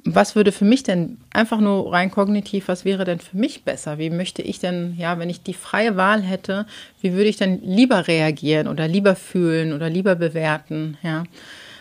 was 0.03 0.35
würde 0.35 0.51
für 0.51 0.65
mich 0.65 0.83
denn 0.83 1.17
einfach 1.31 1.59
nur 1.59 1.91
rein 1.91 2.11
kognitiv, 2.11 2.67
was 2.67 2.85
wäre 2.85 3.05
denn 3.05 3.19
für 3.19 3.37
mich 3.37 3.63
besser? 3.63 3.97
Wie 3.97 4.09
möchte 4.09 4.41
ich 4.41 4.59
denn, 4.59 4.95
ja, 4.97 5.19
wenn 5.19 5.29
ich 5.29 5.43
die 5.43 5.53
freie 5.53 5.97
Wahl 5.97 6.21
hätte, 6.21 6.65
wie 7.01 7.13
würde 7.13 7.29
ich 7.29 7.37
denn 7.37 7.61
lieber 7.61 8.07
reagieren 8.07 8.67
oder 8.67 8.87
lieber 8.87 9.15
fühlen 9.15 9.73
oder 9.73 9.89
lieber 9.89 10.15
bewerten? 10.15 10.97
Ja. 11.03 11.23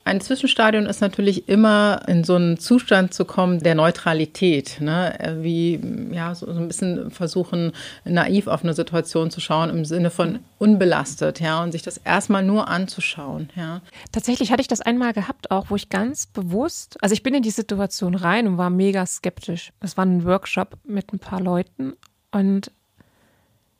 Ein 0.06 0.20
Zwischenstadium 0.20 0.86
ist 0.86 1.00
natürlich 1.00 1.48
immer 1.48 2.02
in 2.06 2.22
so 2.22 2.36
einen 2.36 2.60
Zustand 2.60 3.12
zu 3.12 3.24
kommen 3.24 3.58
der 3.58 3.74
Neutralität, 3.74 4.80
ne? 4.80 5.38
wie 5.40 5.80
ja 6.12 6.32
so, 6.32 6.46
ein 6.46 6.68
bisschen 6.68 7.10
versuchen 7.10 7.72
naiv 8.04 8.46
auf 8.46 8.62
eine 8.62 8.72
Situation 8.72 9.32
zu 9.32 9.40
schauen 9.40 9.68
im 9.68 9.84
Sinne 9.84 10.10
von 10.10 10.38
unbelastet, 10.58 11.40
ja, 11.40 11.60
und 11.60 11.72
sich 11.72 11.82
das 11.82 11.96
erstmal 11.96 12.44
nur 12.44 12.68
anzuschauen, 12.68 13.50
ja. 13.56 13.80
Tatsächlich 14.12 14.52
hatte 14.52 14.60
ich 14.60 14.68
das 14.68 14.80
einmal 14.80 15.12
gehabt, 15.12 15.50
auch 15.50 15.70
wo 15.70 15.74
ich 15.74 15.88
ganz 15.88 16.26
bewusst, 16.26 17.02
also 17.02 17.12
ich 17.12 17.24
bin 17.24 17.34
in 17.34 17.42
die 17.42 17.50
Situation 17.50 18.14
rein 18.14 18.46
und 18.46 18.58
war 18.58 18.70
mega 18.70 19.04
skeptisch. 19.06 19.72
Es 19.80 19.96
war 19.96 20.06
ein 20.06 20.24
Workshop 20.24 20.78
mit 20.84 21.12
ein 21.12 21.18
paar 21.18 21.40
Leuten 21.40 21.94
und 22.30 22.70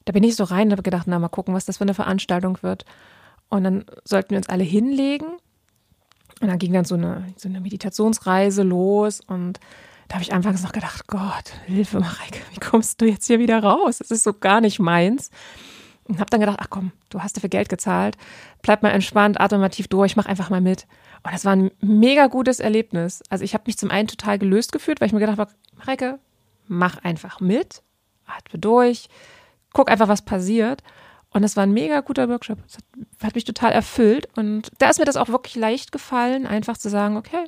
da 0.06 0.12
bin 0.12 0.25
ich 0.25 0.35
so 0.35 0.42
rein 0.42 0.66
und 0.66 0.73
habe 0.73 0.83
gedacht, 0.83 1.06
na 1.06 1.21
mal 1.21 1.28
gucken, 1.28 1.54
was 1.54 1.66
das 1.66 1.76
für 1.76 1.85
eine 1.85 1.95
Veranstaltung 1.95 2.59
wird. 2.62 2.85
Und 3.49 3.62
dann 3.62 3.85
sollten 4.02 4.30
wir 4.30 4.38
uns 4.38 4.49
alle 4.49 4.64
hinlegen 4.64 5.26
und 6.40 6.49
dann 6.49 6.59
ging 6.59 6.73
dann 6.73 6.85
so 6.85 6.95
eine, 6.95 7.25
so 7.37 7.49
eine 7.49 7.61
Meditationsreise 7.61 8.62
los 8.62 9.21
und 9.21 9.59
da 10.09 10.14
habe 10.14 10.23
ich 10.23 10.33
anfangs 10.33 10.62
noch 10.62 10.73
gedacht, 10.73 11.07
Gott, 11.09 11.52
Hilfe, 11.66 11.99
Mareike, 11.99 12.38
wie 12.52 12.61
kommst 12.61 13.00
du 13.00 13.07
jetzt 13.07 13.26
hier 13.26 13.38
wieder 13.38 13.62
raus? 13.62 13.99
Das 13.99 14.11
ist 14.11 14.23
so 14.23 14.33
gar 14.33 14.61
nicht 14.61 14.78
meins. 14.78 15.31
Und 16.05 16.21
habe 16.21 16.31
dann 16.31 16.38
gedacht, 16.38 16.59
ach 16.61 16.71
komm, 16.71 16.93
du 17.11 17.21
hast 17.21 17.37
dafür 17.37 17.49
Geld 17.49 17.69
gezahlt, 17.69 18.16
bleib 18.62 18.85
mal 18.85 18.90
entspannt, 18.90 19.40
atme 19.40 19.59
mal 19.59 19.71
tief 19.71 19.88
durch, 19.88 20.14
mach 20.14 20.26
einfach 20.26 20.50
mal 20.50 20.61
mit. 20.61 20.87
Und 21.25 21.33
das 21.35 21.45
war 21.45 21.57
ein 21.57 21.73
mega 21.81 22.28
gutes 22.28 22.61
Erlebnis. 22.61 23.25
Also 23.28 23.43
ich 23.43 23.55
habe 23.55 23.64
mich 23.66 23.76
zum 23.76 23.90
einen 23.90 24.07
total 24.07 24.38
gelöst 24.38 24.71
gefühlt, 24.71 25.00
weil 25.00 25.09
ich 25.09 25.12
mir 25.12 25.19
gedacht 25.19 25.38
habe, 25.38 25.50
Mareike, 25.76 26.21
mach 26.69 26.99
einfach 26.99 27.40
mit, 27.40 27.83
atme 28.26 28.61
durch, 28.61 29.09
guck 29.73 29.90
einfach, 29.90 30.07
was 30.07 30.23
passiert. 30.23 30.85
Und 31.37 31.45
es 31.45 31.55
war 31.55 31.64
ein 31.64 31.73
mega 31.73 32.00
guter 32.00 32.31
Workshop. 32.31 32.57
Es 32.66 32.78
hat, 32.78 32.85
hat, 33.23 33.35
mich 33.35 33.45
total 33.45 33.71
erfüllt. 33.71 34.26
Und 34.37 34.71
da 34.78 34.88
ist 34.88 34.99
mir 34.99 35.05
das 35.05 35.19
auch 35.19 35.28
wirklich 35.28 35.55
leicht 35.55 35.93
gefallen, 35.93 36.47
einfach 36.47 36.78
zu 36.78 36.88
sagen, 36.88 37.19
okay. 37.19 37.45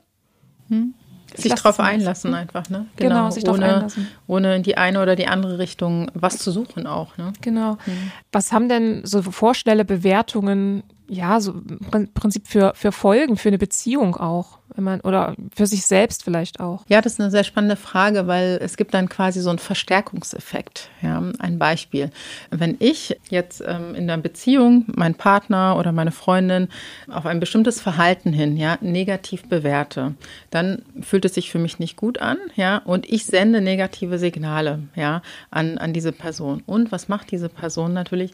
Hm. 0.69 0.93
Sich 1.35 1.55
drauf 1.55 1.81
einlassen 1.81 2.35
einfach, 2.35 2.69
ne? 2.69 2.85
Genau, 2.97 3.09
genau 3.09 3.31
sich 3.31 3.49
ohne, 3.49 3.61
drauf 3.61 3.75
einlassen. 3.77 4.09
Ohne 4.27 4.57
in 4.57 4.63
die 4.63 4.77
eine 4.77 5.01
oder 5.01 5.17
die 5.17 5.27
andere 5.27 5.59
Richtung 5.59 6.11
was 6.13 6.37
zu 6.37 6.51
suchen 6.51 6.87
auch, 6.87 7.17
ne? 7.17 7.33
Genau. 7.41 7.79
Hm. 7.87 8.13
Was 8.31 8.53
haben 8.53 8.69
denn 8.69 9.07
so 9.07 9.23
Vorstelle, 9.23 9.87
Bewertungen 9.87 10.83
ja, 11.09 11.41
so 11.41 11.55
im 11.93 12.13
Prinzip 12.13 12.47
für, 12.47 12.73
für 12.75 12.93
Folgen, 12.93 13.37
für 13.37 13.49
eine 13.49 13.59
Beziehung 13.59 14.17
auch, 14.17 14.59
wenn 14.75 14.85
man, 14.85 15.01
oder 15.01 15.35
für 15.55 15.67
sich 15.67 15.87
selbst 15.87 16.23
vielleicht 16.23 16.61
auch. 16.61 16.85
Ja, 16.89 17.01
das 17.01 17.15
ist 17.15 17.21
eine 17.21 17.31
sehr 17.31 17.45
spannende 17.45 17.77
Frage, 17.77 18.27
weil 18.27 18.59
es 18.63 18.77
gibt 18.77 18.93
dann 18.95 19.09
quasi 19.09 19.41
so 19.41 19.49
einen 19.49 19.59
Verstärkungseffekt. 19.59 20.91
Ja, 21.03 21.23
ein 21.39 21.59
Beispiel. 21.59 22.11
Wenn 22.51 22.77
ich 22.79 23.19
jetzt 23.31 23.63
ähm, 23.67 23.95
in 23.95 24.07
der 24.07 24.19
Beziehung 24.19 24.85
meinen 24.87 25.15
Partner 25.15 25.77
oder 25.79 25.93
meine 25.93 26.13
Freundin 26.13 26.69
auf 27.11 27.25
ein 27.25 27.41
bestimmtes 27.41 27.81
Verhalten 27.81 28.33
hin, 28.33 28.57
ja, 28.57 28.77
negativ 28.83 29.49
bewerte, 29.49 30.15
dann 30.51 30.83
fühlt 31.01 31.25
es 31.25 31.35
sich 31.35 31.51
für 31.51 31.59
mich 31.59 31.79
nicht 31.79 31.97
gut 31.97 32.19
an, 32.19 32.37
ja, 32.55 32.79
und 32.79 33.11
ich 33.11 33.25
sende 33.25 33.61
negative 33.61 34.19
Signale, 34.19 34.83
ja, 34.95 35.23
an, 35.51 35.79
an 35.79 35.93
diese 35.93 36.13
Person. 36.13 36.63
Und 36.67 36.93
was 36.93 37.09
macht 37.09 37.31
diese 37.31 37.49
Person 37.49 37.95
natürlich? 37.95 38.33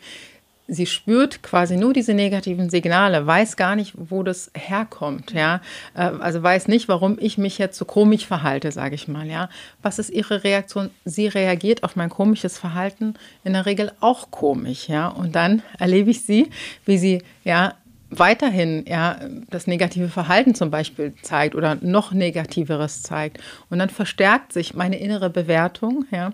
Sie 0.66 0.86
spürt 0.86 1.42
quasi 1.42 1.76
nur 1.76 1.92
diese 1.92 2.14
negativen 2.14 2.70
Signale, 2.70 3.26
weiß 3.26 3.56
gar 3.56 3.76
nicht, 3.76 3.92
wo 3.96 4.22
das 4.22 4.50
herkommt, 4.54 5.32
ja. 5.32 5.60
Äh, 5.94 6.02
also 6.02 6.42
weiß 6.42 6.68
nicht, 6.68 6.88
warum 6.88 7.18
ich 7.20 7.38
mich 7.38 7.58
jetzt 7.58 7.76
so 7.76 7.84
komisch 7.84 8.26
verhalte, 8.26 8.72
sage 8.72 8.94
ich 8.94 9.08
mal, 9.08 9.26
ja. 9.26 9.48
Was 9.82 9.98
ist 9.98 10.10
ihre 10.10 10.44
Reaktion? 10.44 10.90
Sie 11.04 11.26
reagiert 11.26 11.82
auf 11.82 11.96
mein 11.96 12.10
komisches 12.10 12.58
Verhalten 12.58 13.14
in 13.44 13.52
der 13.52 13.66
Regel 13.66 13.92
auch 14.00 14.30
komisch, 14.30 14.88
ja. 14.88 15.08
Und 15.08 15.34
dann 15.34 15.62
erlebe 15.78 16.10
ich 16.10 16.22
sie, 16.22 16.50
wie 16.86 16.98
sie, 16.98 17.22
ja, 17.44 17.74
weiterhin 18.10 18.84
ja 18.86 19.18
das 19.50 19.66
negative 19.66 20.08
Verhalten 20.08 20.54
zum 20.54 20.70
Beispiel 20.70 21.14
zeigt 21.22 21.54
oder 21.54 21.76
noch 21.80 22.12
negativeres 22.12 23.02
zeigt 23.02 23.38
und 23.70 23.78
dann 23.78 23.90
verstärkt 23.90 24.52
sich 24.52 24.74
meine 24.74 24.98
innere 24.98 25.30
Bewertung 25.30 26.04
ja 26.12 26.32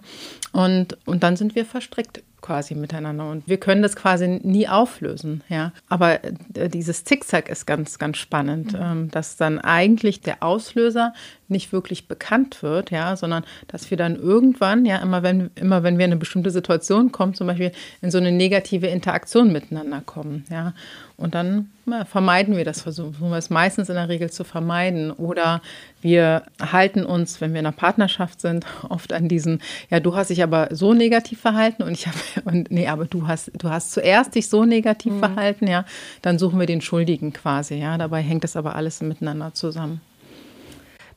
und 0.53 0.99
und 1.07 1.23
dann 1.23 1.37
sind 1.37 1.55
wir 1.55 1.65
verstrickt 1.65 2.23
quasi 2.41 2.75
miteinander. 2.75 3.31
Und 3.31 3.47
wir 3.49 3.59
können 3.59 3.83
das 3.83 3.97
quasi 3.97 4.41
nie 4.43 4.69
auflösen, 4.69 5.43
ja. 5.49 5.73
Aber 5.89 6.25
äh, 6.25 6.69
dieses 6.69 7.05
Zickzack 7.05 7.49
ist 7.49 7.67
ganz, 7.67 7.99
ganz 7.99 8.19
spannend, 8.19 8.73
mhm. 8.73 8.81
ähm, 8.81 9.11
dass 9.11 9.37
dann 9.37 9.59
eigentlich 9.59 10.21
der 10.21 10.43
Auslöser 10.43 11.13
nicht 11.51 11.73
wirklich 11.73 12.09
bekannt 12.09 12.63
wird, 12.63 12.91
ja, 12.91 13.17
sondern 13.17 13.45
dass 13.69 13.91
wir 13.91 13.97
dann 13.97 14.17
irgendwann, 14.17 14.85
ja, 14.85 14.99
immer 14.99 15.23
wenn, 15.23 15.51
immer 15.55 15.83
wenn 15.83 15.99
wir 15.99 16.05
in 16.05 16.13
eine 16.13 16.21
bestimmte 16.21 16.51
Situation 16.51 17.13
kommen, 17.13 17.35
zum 17.35 17.47
Beispiel 17.47 17.73
in 18.01 18.11
so 18.11 18.19
eine 18.19 18.33
negative 18.33 18.87
Interaktion 18.87 19.53
miteinander 19.53 20.01
kommen, 20.05 20.45
ja. 20.51 20.75
Und 21.21 21.35
dann 21.35 21.69
ja, 21.85 22.07
vermeiden 22.07 22.57
wir 22.57 22.65
das, 22.65 22.81
versuchen 22.81 23.15
wir 23.21 23.37
es 23.37 23.51
meistens 23.51 23.91
in 23.91 23.95
der 23.95 24.09
Regel 24.09 24.31
zu 24.31 24.43
vermeiden. 24.43 25.11
Oder 25.11 25.61
wir 26.01 26.45
halten 26.61 27.05
uns, 27.05 27.43
wenn 27.43 27.53
wir 27.53 27.61
in 27.61 27.67
einer 27.67 27.77
Partnerschaft 27.77 28.41
sind, 28.41 28.65
oft 28.89 29.13
an 29.13 29.29
diesen, 29.29 29.61
ja, 29.91 30.01
du 30.01 30.17
hast 30.17 30.31
dich 30.31 30.43
aber 30.43 30.69
so 30.71 30.95
negativ 30.95 31.39
verhalten 31.39 31.83
und 31.83 31.93
ich 31.93 32.07
habe, 32.07 32.17
und 32.47 32.71
nee, 32.71 32.89
aber 32.89 33.05
du 33.05 33.27
hast, 33.27 33.51
du 33.55 33.69
hast 33.69 33.93
zuerst 33.93 34.35
dich 34.35 34.49
so 34.49 34.65
negativ 34.65 35.13
mhm. 35.13 35.19
verhalten, 35.19 35.67
ja, 35.67 35.85
dann 36.23 36.39
suchen 36.39 36.59
wir 36.59 36.67
den 36.67 36.81
Schuldigen 36.81 37.35
quasi, 37.35 37.75
ja. 37.75 37.99
Dabei 37.99 38.23
hängt 38.23 38.45
das 38.45 38.57
aber 38.57 38.75
alles 38.75 39.03
miteinander 39.03 39.53
zusammen. 39.53 40.01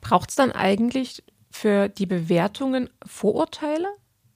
Braucht 0.03 0.29
es 0.29 0.35
dann 0.35 0.51
eigentlich 0.51 1.23
für 1.49 1.89
die 1.89 2.05
Bewertungen 2.05 2.89
Vorurteile? 3.05 3.87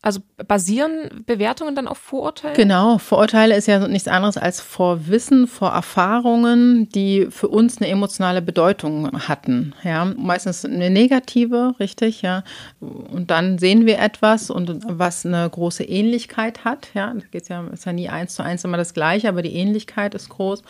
Also 0.03 0.21
basieren 0.47 1.23
Bewertungen 1.25 1.75
dann 1.75 1.87
auf 1.87 1.97
Vorurteilen? 1.97 2.55
Genau, 2.55 2.99
Vorurteile 2.99 3.55
ist 3.57 3.67
ja 3.67 3.85
nichts 3.87 4.07
anderes 4.07 4.37
als 4.37 4.61
Vorwissen, 4.61 5.47
Vorerfahrungen, 5.47 6.87
die 6.89 7.27
für 7.29 7.47
uns 7.47 7.81
eine 7.81 7.89
emotionale 7.89 8.43
Bedeutung 8.43 9.27
hatten. 9.27 9.73
Ja, 9.83 10.05
meistens 10.05 10.63
eine 10.63 10.91
negative, 10.91 11.73
richtig, 11.79 12.21
ja. 12.21 12.43
Und 12.79 13.31
dann 13.31 13.57
sehen 13.57 13.87
wir 13.87 13.99
etwas 13.99 14.51
und 14.51 14.79
was 14.87 15.25
eine 15.25 15.49
große 15.49 15.83
Ähnlichkeit 15.83 16.63
hat. 16.63 16.89
Ja, 16.93 17.13
da 17.13 17.25
geht's 17.31 17.49
ja, 17.49 17.65
ist 17.67 17.85
ja 17.85 17.91
nie 17.91 18.07
eins 18.07 18.35
zu 18.35 18.43
eins 18.43 18.63
immer 18.63 18.77
das 18.77 18.93
Gleiche, 18.93 19.27
aber 19.27 19.41
die 19.41 19.55
Ähnlichkeit 19.55 20.13
ist 20.13 20.29
groß. 20.29 20.61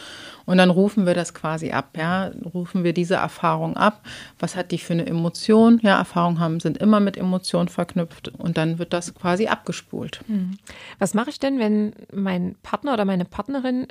Und 0.47 0.57
dann 0.57 0.69
rufen 0.69 1.05
wir 1.05 1.13
das 1.13 1.33
quasi 1.33 1.71
ab, 1.71 1.97
ja, 1.97 2.31
rufen 2.53 2.86
wir 2.86 2.93
diese 2.93 3.15
Erfahrung 3.15 3.75
ab. 3.75 4.01
Was 4.39 4.55
hat 4.55 4.71
die 4.71 4.77
für 4.77 4.93
eine 4.93 5.05
Emotion? 5.05 5.79
Ja, 5.83 5.97
Erfahrungen 5.97 6.39
haben 6.39 6.62
sind 6.62 6.77
immer 6.77 7.01
mit 7.01 7.17
Emotionen 7.17 7.67
verknüpft 7.67 8.29
und 8.29 8.57
dann 8.57 8.79
wird 8.79 8.93
das 8.93 9.13
quasi 9.13 9.47
abgespult. 9.47 10.21
Hm. 10.27 10.57
Was 10.99 11.13
mache 11.13 11.29
ich 11.29 11.39
denn, 11.39 11.60
wenn 11.60 11.93
mein 12.13 12.55
Partner 12.63 12.93
oder 12.93 13.03
meine 13.03 13.25
Partnerin 13.25 13.88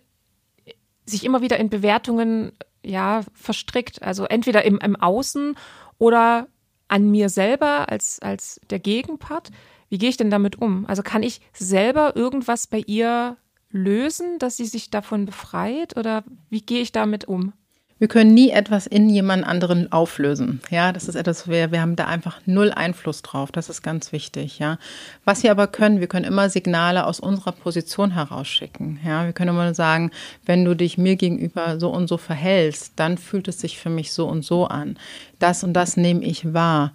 sich 1.05 1.25
immer 1.25 1.43
wieder 1.43 1.59
in 1.59 1.69
Bewertungen 1.69 2.53
ja 2.83 3.21
verstrickt? 3.35 4.03
Also 4.03 4.25
entweder 4.25 4.65
im, 4.65 4.79
im 4.79 4.97
Außen 4.97 5.57
oder 5.99 6.49
an 6.89 7.11
mir 7.11 7.29
selber 7.29 7.91
als, 7.91 8.19
als 8.21 8.63
der 8.71 8.79
Gegenpart. 8.79 9.51
Wie 9.91 9.99
gehe 9.99 10.09
ich 10.09 10.17
denn 10.17 10.31
damit 10.31 10.57
um? 10.57 10.87
Also 10.87 11.03
kann 11.03 11.23
ich 11.23 11.43
selber 11.53 12.17
irgendwas 12.17 12.67
bei 12.67 12.83
ihr 12.87 13.37
lösen, 13.71 14.39
dass 14.39 14.57
sie 14.57 14.67
sich 14.67 14.91
davon 14.91 15.27
befreit? 15.27 15.97
Oder 15.97 16.25
wie 16.51 16.63
gehe 16.63 16.81
ich 16.81 16.93
damit 16.93 17.27
um? 17.27 17.53
Wir 17.99 18.09
können 18.09 18.35
nie 18.35 18.51
etwas 18.51 18.87
in 18.87 19.09
jemand 19.09 19.47
anderen 19.47 19.91
auflösen. 19.91 20.61
Ja, 20.69 20.93
das 20.93 21.09
ist 21.09 21.15
etwas, 21.15 21.49
wir, 21.49 21.73
wir 21.73 21.81
haben 21.81 21.97
da 21.97 22.05
einfach 22.05 22.41
null 22.45 22.71
Einfluss 22.71 23.23
drauf. 23.23 23.51
Das 23.51 23.71
ist 23.71 23.81
ganz 23.81 24.13
wichtig. 24.13 24.59
Ja, 24.59 24.77
was 25.25 25.43
wir 25.43 25.51
aber 25.51 25.67
können, 25.67 26.01
wir 26.01 26.07
können 26.07 26.27
immer 26.27 26.51
Signale 26.51 27.07
aus 27.07 27.21
unserer 27.21 27.53
Position 27.53 28.11
herausschicken. 28.11 29.01
Ja, 29.03 29.25
wir 29.25 29.33
können 29.33 29.57
immer 29.57 29.73
sagen, 29.73 30.11
wenn 30.45 30.67
du 30.67 30.77
dich 30.77 30.99
mir 30.99 31.17
gegenüber 31.17 31.81
so 31.81 31.89
und 31.89 32.07
so 32.07 32.19
verhältst, 32.19 32.93
dann 32.97 33.17
fühlt 33.17 33.49
es 33.49 33.61
sich 33.61 33.79
für 33.79 33.89
mich 33.89 34.13
so 34.13 34.29
und 34.29 34.45
so 34.45 34.67
an. 34.67 34.99
Das 35.39 35.65
und 35.65 35.73
das 35.73 35.97
nehme 35.97 36.23
ich 36.23 36.53
wahr. 36.53 36.93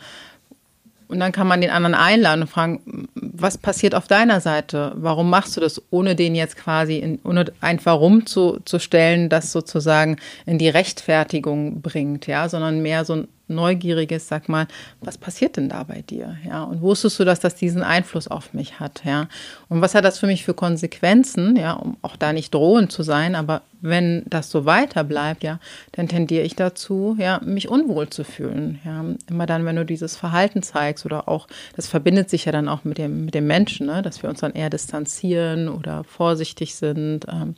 Und 1.11 1.19
dann 1.19 1.33
kann 1.33 1.47
man 1.47 1.59
den 1.59 1.69
anderen 1.69 1.93
einladen 1.93 2.43
und 2.43 2.47
fragen, 2.47 3.07
was 3.15 3.57
passiert 3.57 3.95
auf 3.95 4.07
deiner 4.07 4.39
Seite? 4.39 4.93
Warum 4.95 5.29
machst 5.29 5.57
du 5.57 5.61
das, 5.61 5.81
ohne 5.89 6.15
den 6.15 6.35
jetzt 6.35 6.55
quasi, 6.55 6.97
in, 6.97 7.19
ohne 7.25 7.51
ein 7.59 7.79
Warum 7.83 8.25
zu, 8.25 8.59
zu 8.63 8.79
stellen, 8.79 9.27
das 9.27 9.51
sozusagen 9.51 10.15
in 10.45 10.57
die 10.57 10.69
Rechtfertigung 10.69 11.81
bringt, 11.81 12.27
ja, 12.27 12.47
sondern 12.47 12.81
mehr 12.81 13.03
so 13.03 13.25
neugierig 13.51 14.11
ist, 14.11 14.27
sag 14.27 14.49
mal, 14.49 14.67
was 15.01 15.17
passiert 15.17 15.57
denn 15.57 15.69
da 15.69 15.83
bei 15.83 16.01
dir? 16.01 16.37
Ja, 16.47 16.63
und 16.63 16.81
wusstest 16.81 17.19
du, 17.19 17.25
dass 17.25 17.39
das 17.39 17.55
diesen 17.55 17.83
Einfluss 17.83 18.27
auf 18.27 18.53
mich 18.53 18.79
hat? 18.79 19.03
Ja, 19.05 19.27
und 19.69 19.81
was 19.81 19.95
hat 19.95 20.05
das 20.05 20.19
für 20.19 20.27
mich 20.27 20.43
für 20.43 20.53
Konsequenzen? 20.53 21.55
Ja, 21.55 21.73
um 21.73 21.97
auch 22.01 22.15
da 22.15 22.33
nicht 22.33 22.53
drohend 22.53 22.91
zu 22.91 23.03
sein, 23.03 23.35
aber 23.35 23.61
wenn 23.81 24.23
das 24.27 24.49
so 24.49 24.65
weiter 24.65 25.03
bleibt, 25.03 25.43
ja, 25.43 25.59
dann 25.91 26.07
tendiere 26.07 26.43
ich 26.43 26.55
dazu, 26.55 27.15
ja, 27.19 27.41
mich 27.43 27.67
unwohl 27.67 28.09
zu 28.09 28.23
fühlen. 28.23 28.79
Ja, 28.85 29.03
immer 29.29 29.45
dann, 29.45 29.65
wenn 29.65 29.75
du 29.75 29.85
dieses 29.85 30.15
Verhalten 30.15 30.61
zeigst 30.63 31.05
oder 31.05 31.27
auch, 31.27 31.47
das 31.75 31.87
verbindet 31.87 32.29
sich 32.29 32.45
ja 32.45 32.51
dann 32.51 32.69
auch 32.69 32.83
mit 32.83 32.97
dem, 32.97 33.25
mit 33.25 33.33
dem 33.33 33.47
Menschen, 33.47 33.87
ne, 33.87 34.01
dass 34.01 34.21
wir 34.21 34.29
uns 34.29 34.39
dann 34.39 34.53
eher 34.53 34.69
distanzieren 34.69 35.67
oder 35.67 36.03
vorsichtig 36.03 36.75
sind. 36.75 37.25
Ähm, 37.31 37.55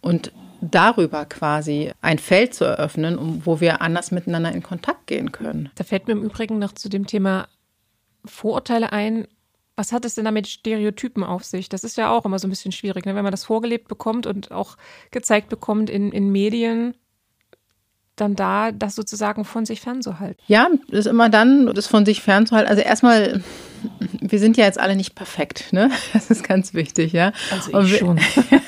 und 0.00 0.32
darüber 0.62 1.24
quasi 1.24 1.92
ein 2.00 2.18
Feld 2.18 2.54
zu 2.54 2.64
eröffnen, 2.64 3.18
um, 3.18 3.44
wo 3.44 3.60
wir 3.60 3.82
anders 3.82 4.12
miteinander 4.12 4.52
in 4.52 4.62
Kontakt 4.62 5.06
gehen 5.06 5.32
können. 5.32 5.70
Da 5.74 5.84
fällt 5.84 6.06
mir 6.06 6.12
im 6.12 6.22
Übrigen 6.22 6.58
noch 6.58 6.72
zu 6.72 6.88
dem 6.88 7.06
Thema 7.06 7.48
Vorurteile 8.24 8.92
ein. 8.92 9.26
Was 9.74 9.92
hat 9.92 10.04
es 10.04 10.14
denn 10.14 10.24
da 10.24 10.30
mit 10.30 10.46
Stereotypen 10.46 11.24
auf 11.24 11.44
sich? 11.44 11.68
Das 11.68 11.82
ist 11.82 11.96
ja 11.96 12.10
auch 12.10 12.24
immer 12.24 12.38
so 12.38 12.46
ein 12.46 12.50
bisschen 12.50 12.72
schwierig, 12.72 13.04
ne? 13.04 13.14
wenn 13.14 13.24
man 13.24 13.32
das 13.32 13.44
vorgelebt 13.44 13.88
bekommt 13.88 14.26
und 14.26 14.52
auch 14.52 14.76
gezeigt 15.10 15.48
bekommt 15.48 15.90
in, 15.90 16.12
in 16.12 16.30
Medien, 16.30 16.94
dann 18.14 18.36
da 18.36 18.70
das 18.70 18.94
sozusagen 18.94 19.44
von 19.44 19.64
sich 19.64 19.80
fernzuhalten. 19.80 20.40
Ja, 20.46 20.68
das 20.88 21.00
ist 21.00 21.06
immer 21.06 21.28
dann, 21.28 21.66
das 21.74 21.86
von 21.86 22.04
sich 22.04 22.22
fernzuhalten. 22.22 22.70
Also 22.70 22.82
erstmal 22.82 23.42
wir 24.20 24.38
sind 24.38 24.56
ja 24.56 24.64
jetzt 24.64 24.78
alle 24.80 24.96
nicht 24.96 25.14
perfekt, 25.14 25.72
ne? 25.72 25.90
Das 26.12 26.30
ist 26.30 26.44
ganz 26.44 26.74
wichtig, 26.74 27.12
ja. 27.12 27.32
Also 27.50 27.80
ich 27.80 27.98
schon. 27.98 28.18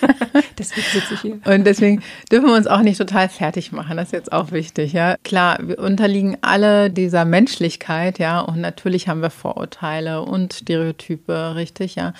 deswegen 0.58 0.86
sitze 0.92 1.14
ich 1.14 1.20
hier. 1.20 1.40
Und 1.44 1.64
deswegen 1.64 2.02
dürfen 2.30 2.48
wir 2.48 2.54
uns 2.54 2.66
auch 2.66 2.80
nicht 2.80 2.98
total 2.98 3.28
fertig 3.28 3.72
machen. 3.72 3.96
Das 3.96 4.08
ist 4.08 4.12
jetzt 4.12 4.32
auch 4.32 4.52
wichtig, 4.52 4.92
ja. 4.92 5.16
Klar, 5.24 5.58
wir 5.62 5.78
unterliegen 5.78 6.36
alle 6.40 6.90
dieser 6.90 7.24
Menschlichkeit, 7.24 8.18
ja. 8.18 8.40
Und 8.40 8.60
natürlich 8.60 9.08
haben 9.08 9.22
wir 9.22 9.30
Vorurteile 9.30 10.22
und 10.22 10.54
Stereotype, 10.54 11.54
richtig, 11.54 11.94
ja. 11.94 12.12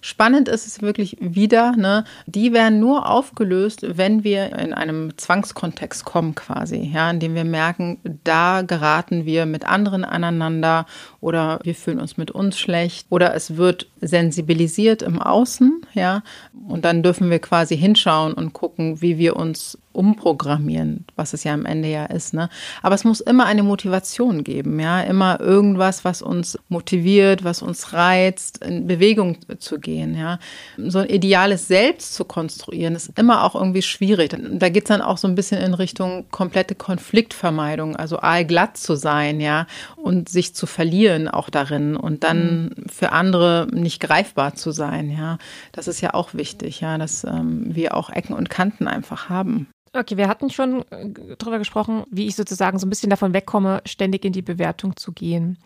Spannend 0.00 0.48
ist 0.48 0.66
es 0.66 0.82
wirklich 0.82 1.16
wieder, 1.20 1.72
ne? 1.72 2.04
Die 2.26 2.52
werden 2.52 2.78
nur 2.78 3.10
aufgelöst, 3.10 3.84
wenn 3.96 4.22
wir 4.24 4.56
in 4.56 4.72
einem 4.72 5.16
Zwangskontext 5.16 6.04
kommen, 6.04 6.34
quasi, 6.34 6.90
ja, 6.94 7.10
indem 7.10 7.34
wir 7.34 7.44
merken, 7.44 7.98
da 8.24 8.62
geraten 8.62 9.24
wir 9.24 9.46
mit 9.46 9.66
anderen 9.66 10.04
aneinander 10.04 10.86
oder 11.26 11.58
wir 11.64 11.74
fühlen 11.74 11.98
uns 11.98 12.16
mit 12.16 12.30
uns 12.30 12.56
schlecht 12.56 13.08
oder 13.10 13.34
es 13.34 13.56
wird 13.56 13.88
sensibilisiert 14.00 15.02
im 15.02 15.20
Außen, 15.20 15.82
ja, 15.92 16.22
und 16.68 16.84
dann 16.84 17.02
dürfen 17.02 17.30
wir 17.30 17.40
quasi 17.40 17.76
hinschauen 17.76 18.32
und 18.32 18.52
gucken, 18.52 19.02
wie 19.02 19.18
wir 19.18 19.34
uns 19.34 19.76
umprogrammieren, 19.96 21.06
was 21.16 21.32
es 21.32 21.42
ja 21.44 21.54
am 21.54 21.64
Ende 21.64 21.88
ja 21.88 22.04
ist. 22.04 22.34
Ne? 22.34 22.48
Aber 22.82 22.94
es 22.94 23.04
muss 23.04 23.20
immer 23.20 23.46
eine 23.46 23.62
Motivation 23.62 24.44
geben, 24.44 24.78
ja, 24.78 25.00
immer 25.00 25.40
irgendwas, 25.40 26.04
was 26.04 26.22
uns 26.22 26.58
motiviert, 26.68 27.42
was 27.44 27.62
uns 27.62 27.92
reizt, 27.92 28.64
in 28.64 28.86
Bewegung 28.86 29.38
zu 29.58 29.80
gehen, 29.80 30.16
ja. 30.16 30.38
So 30.76 30.98
ein 31.00 31.08
ideales 31.08 31.66
Selbst 31.66 32.14
zu 32.14 32.24
konstruieren, 32.24 32.94
ist 32.94 33.18
immer 33.18 33.44
auch 33.44 33.54
irgendwie 33.54 33.82
schwierig. 33.82 34.36
Da 34.52 34.68
geht 34.68 34.84
es 34.84 34.88
dann 34.88 35.02
auch 35.02 35.18
so 35.18 35.26
ein 35.26 35.34
bisschen 35.34 35.60
in 35.60 35.74
Richtung 35.74 36.26
komplette 36.30 36.74
Konfliktvermeidung, 36.74 37.96
also 37.96 38.18
allglatt 38.18 38.76
zu 38.76 38.96
sein, 38.96 39.40
ja, 39.40 39.66
und 39.96 40.28
sich 40.28 40.54
zu 40.54 40.66
verlieren 40.66 41.28
auch 41.28 41.48
darin 41.48 41.96
und 41.96 42.22
dann 42.22 42.64
mhm. 42.64 42.88
für 42.92 43.12
andere 43.12 43.66
nicht 43.72 44.00
greifbar 44.00 44.54
zu 44.54 44.70
sein, 44.72 45.10
ja. 45.10 45.38
Das 45.72 45.88
ist 45.88 46.02
ja 46.02 46.12
auch 46.12 46.34
wichtig, 46.34 46.82
ja, 46.82 46.98
dass 46.98 47.24
ähm, 47.24 47.74
wir 47.74 47.96
auch 47.96 48.10
Ecken 48.10 48.34
und 48.34 48.50
Kanten 48.50 48.88
einfach 48.88 49.30
haben. 49.30 49.68
Okay, 49.98 50.16
wir 50.16 50.28
hatten 50.28 50.50
schon 50.50 50.82
äh, 50.90 51.10
darüber 51.38 51.58
gesprochen, 51.58 52.04
wie 52.10 52.26
ich 52.26 52.36
sozusagen 52.36 52.78
so 52.78 52.86
ein 52.86 52.90
bisschen 52.90 53.10
davon 53.10 53.32
wegkomme, 53.32 53.82
ständig 53.86 54.24
in 54.24 54.32
die 54.32 54.42
Bewertung 54.42 54.96
zu 54.96 55.12
gehen. 55.12 55.58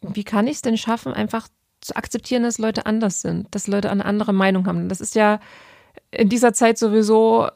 Wie 0.00 0.24
kann 0.24 0.46
ich 0.46 0.56
es 0.56 0.62
denn 0.62 0.76
schaffen, 0.76 1.12
einfach 1.12 1.48
zu 1.80 1.96
akzeptieren, 1.96 2.42
dass 2.42 2.58
Leute 2.58 2.86
anders 2.86 3.20
sind, 3.20 3.54
dass 3.54 3.66
Leute 3.66 3.90
eine 3.90 4.04
andere 4.04 4.32
Meinung 4.32 4.66
haben? 4.66 4.88
Das 4.88 5.00
ist 5.00 5.14
ja 5.14 5.40
in 6.10 6.28
dieser 6.28 6.52
Zeit 6.52 6.78
sowieso 6.78 7.48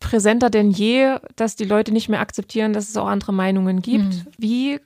präsenter 0.00 0.50
denn 0.50 0.70
je, 0.70 1.16
dass 1.36 1.56
die 1.56 1.64
Leute 1.64 1.90
nicht 1.92 2.08
mehr 2.08 2.20
akzeptieren, 2.20 2.72
dass 2.72 2.88
es 2.88 2.96
auch 2.96 3.06
andere 3.06 3.32
Meinungen 3.32 3.80
gibt. 3.80 4.04
Mhm. 4.04 4.26
Wie 4.36 4.80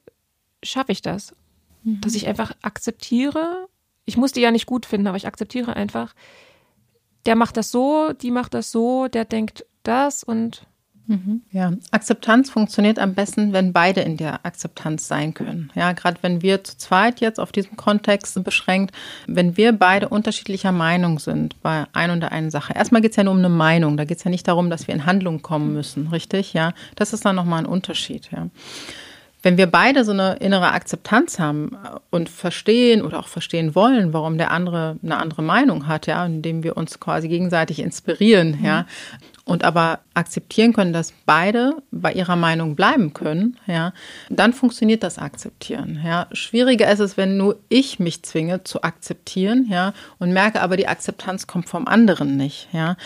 schaffe 0.63 0.93
ich 0.93 1.03
das? 1.03 1.35
Mhm. 1.83 2.01
Dass 2.01 2.15
ich 2.15 2.29
einfach 2.29 2.53
akzeptiere, 2.63 3.67
ich 4.05 4.17
muss 4.17 4.33
die 4.33 4.41
ja 4.41 4.51
nicht 4.51 4.67
gut 4.67 4.87
finden, 4.87 5.09
aber 5.09 5.17
ich 5.17 5.27
akzeptiere 5.27 5.75
einfach, 5.75 6.15
der 7.27 7.35
macht 7.35 7.57
das 7.57 7.71
so, 7.71 8.13
die 8.13 8.31
macht 8.31 8.55
das 8.55 8.71
so, 8.71 9.09
der 9.09 9.25
denkt 9.25 9.67
das 9.89 10.23
und 10.23 10.67
mhm. 11.07 11.43
ja, 11.51 11.73
Akzeptanz 11.91 12.51
funktioniert 12.51 12.99
am 12.99 13.15
besten, 13.15 13.53
wenn 13.53 13.73
beide 13.73 14.03
in 14.03 14.17
der 14.17 14.45
Akzeptanz 14.45 15.09
sein 15.09 15.35
können. 15.35 15.73
Ja, 15.75 15.93
gerade 15.93 16.19
wenn 16.23 16.43
wir 16.43 16.63
zu 16.63 16.77
zweit 16.77 17.21
jetzt 17.21 17.41
auf 17.41 17.51
diesem 17.51 17.77
Kontext 17.77 18.43
beschränkt, 18.45 18.95
wenn 19.27 19.57
wir 19.57 19.73
beide 19.73 20.09
unterschiedlicher 20.09 20.73
Meinung 20.73 21.19
sind 21.19 21.61
bei 21.63 21.87
ein 21.93 22.11
und 22.11 22.21
der 22.21 22.33
einen 22.33 22.51
Sache. 22.51 22.75
Erstmal 22.75 23.03
geht 23.03 23.13
es 23.13 23.17
ja 23.17 23.25
nur 23.25 23.33
um 23.33 23.39
eine 23.39 23.49
Meinung. 23.49 23.97
Da 23.97 24.05
geht 24.05 24.19
es 24.19 24.25
ja 24.25 24.31
nicht 24.31 24.47
darum, 24.47 24.71
dass 24.71 24.87
wir 24.87 24.95
in 24.95 25.07
Handlung 25.07 25.43
kommen 25.43 25.73
müssen, 25.73 26.09
richtig? 26.09 26.53
Ja, 26.53 26.73
das 26.95 27.13
ist 27.13 27.25
dann 27.25 27.37
nochmal 27.37 27.61
ein 27.61 27.67
Unterschied. 27.67 28.31
Ja. 28.31 28.49
Wenn 29.43 29.57
wir 29.57 29.67
beide 29.67 30.05
so 30.05 30.13
eine 30.13 30.37
innere 30.37 30.73
Akzeptanz 30.73 31.39
haben 31.39 31.77
und 32.11 32.29
verstehen 32.29 33.03
oder 33.03 33.21
auch 33.21 33.29
verstehen 33.29 33.75
wollen, 33.75 34.13
warum 34.13 34.37
der 34.37 34.51
andere 34.51 34.97
eine 35.03 35.17
andere 35.17 35.43
Meinung 35.43 35.87
hat, 35.87 36.07
ja, 36.07 36.27
indem 36.27 36.65
wir 36.65 36.77
uns 36.77 36.99
quasi 36.99 37.29
gegenseitig 37.29 37.79
inspirieren, 37.79 38.59
mhm. 38.59 38.65
ja, 38.65 38.87
und 39.45 39.65
aber 39.65 40.01
akzeptieren 40.13 40.75
können, 40.75 40.93
dass 40.93 41.15
beide 41.25 41.77
bei 41.91 42.13
ihrer 42.13 42.37
Meinung 42.37 42.77
bleiben 42.77 43.15
können, 43.15 43.57
ja, 43.67 43.93
dann 44.29 44.53
funktioniert 44.53 45.03
das 45.03 45.19
Akzeptieren. 45.19 46.03
Ja. 46.05 46.27
Schwieriger 46.33 46.91
ist 46.93 47.01
es, 47.01 47.17
wenn 47.17 47.39
nur 47.39 47.59
ich 47.69 47.99
mich 47.99 48.23
zwinge 48.25 48.65
zu 48.65 48.83
akzeptieren, 48.83 49.67
ja, 49.71 49.95
und 50.19 50.33
merke 50.33 50.61
aber, 50.61 50.77
die 50.77 50.89
Akzeptanz 50.89 51.47
kommt 51.47 51.69
vom 51.69 51.87
anderen 51.87 52.37
nicht, 52.37 52.69
ja. 52.73 52.97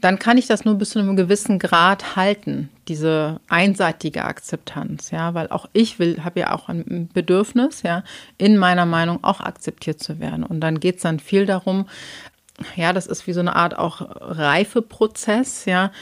Dann 0.00 0.18
kann 0.18 0.38
ich 0.38 0.46
das 0.46 0.64
nur 0.64 0.76
bis 0.76 0.90
zu 0.90 0.98
einem 0.98 1.16
gewissen 1.16 1.58
Grad 1.58 2.16
halten, 2.16 2.68
diese 2.86 3.40
einseitige 3.48 4.24
Akzeptanz, 4.24 5.10
ja, 5.10 5.34
weil 5.34 5.48
auch 5.48 5.68
ich 5.72 5.98
will, 5.98 6.24
habe 6.24 6.40
ja 6.40 6.52
auch 6.52 6.68
ein 6.68 7.08
Bedürfnis, 7.12 7.82
ja, 7.82 8.04
in 8.36 8.56
meiner 8.58 8.86
Meinung 8.86 9.24
auch 9.24 9.40
akzeptiert 9.40 10.00
zu 10.00 10.20
werden. 10.20 10.44
Und 10.44 10.60
dann 10.60 10.80
geht 10.80 10.96
es 10.96 11.02
dann 11.02 11.20
viel 11.20 11.46
darum, 11.46 11.86
ja, 12.76 12.92
das 12.92 13.06
ist 13.06 13.26
wie 13.26 13.32
so 13.32 13.40
eine 13.40 13.56
Art 13.56 13.78
auch 13.78 14.00
Reifeprozess, 14.00 15.64
ja, 15.64 15.92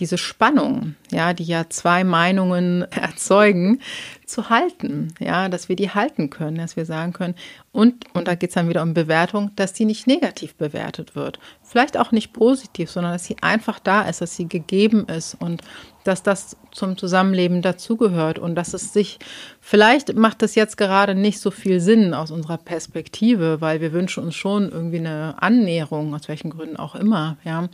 diese 0.00 0.18
Spannung, 0.18 0.94
ja, 1.10 1.32
die 1.32 1.44
ja 1.44 1.68
zwei 1.68 2.04
Meinungen 2.04 2.82
erzeugen, 2.90 3.80
zu 4.24 4.50
halten, 4.50 5.14
ja, 5.20 5.48
dass 5.48 5.68
wir 5.68 5.76
die 5.76 5.90
halten 5.90 6.30
können, 6.30 6.58
dass 6.58 6.76
wir 6.76 6.84
sagen 6.84 7.12
können, 7.12 7.34
und, 7.72 8.04
und 8.14 8.26
da 8.26 8.34
geht 8.34 8.50
es 8.50 8.54
dann 8.54 8.68
wieder 8.68 8.82
um 8.82 8.94
Bewertung, 8.94 9.50
dass 9.56 9.72
die 9.72 9.84
nicht 9.84 10.06
negativ 10.06 10.54
bewertet 10.54 11.14
wird. 11.14 11.38
Vielleicht 11.62 11.96
auch 11.96 12.10
nicht 12.10 12.32
positiv, 12.32 12.90
sondern 12.90 13.12
dass 13.12 13.24
sie 13.24 13.36
einfach 13.42 13.78
da 13.78 14.02
ist, 14.02 14.20
dass 14.20 14.34
sie 14.34 14.48
gegeben 14.48 15.06
ist 15.06 15.34
und 15.34 15.62
dass 16.06 16.22
das 16.22 16.56
zum 16.72 16.96
Zusammenleben 16.96 17.62
dazugehört 17.62 18.38
und 18.38 18.54
dass 18.54 18.74
es 18.74 18.92
sich, 18.92 19.18
vielleicht 19.60 20.14
macht 20.14 20.42
das 20.42 20.54
jetzt 20.54 20.76
gerade 20.76 21.14
nicht 21.14 21.40
so 21.40 21.50
viel 21.50 21.80
Sinn 21.80 22.14
aus 22.14 22.30
unserer 22.30 22.58
Perspektive, 22.58 23.60
weil 23.60 23.80
wir 23.80 23.92
wünschen 23.92 24.24
uns 24.24 24.34
schon 24.34 24.70
irgendwie 24.70 24.98
eine 24.98 25.40
Annäherung, 25.42 26.14
aus 26.14 26.28
welchen 26.28 26.50
Gründen 26.50 26.76
auch 26.76 26.94
immer, 26.94 27.36
ja, 27.44 27.68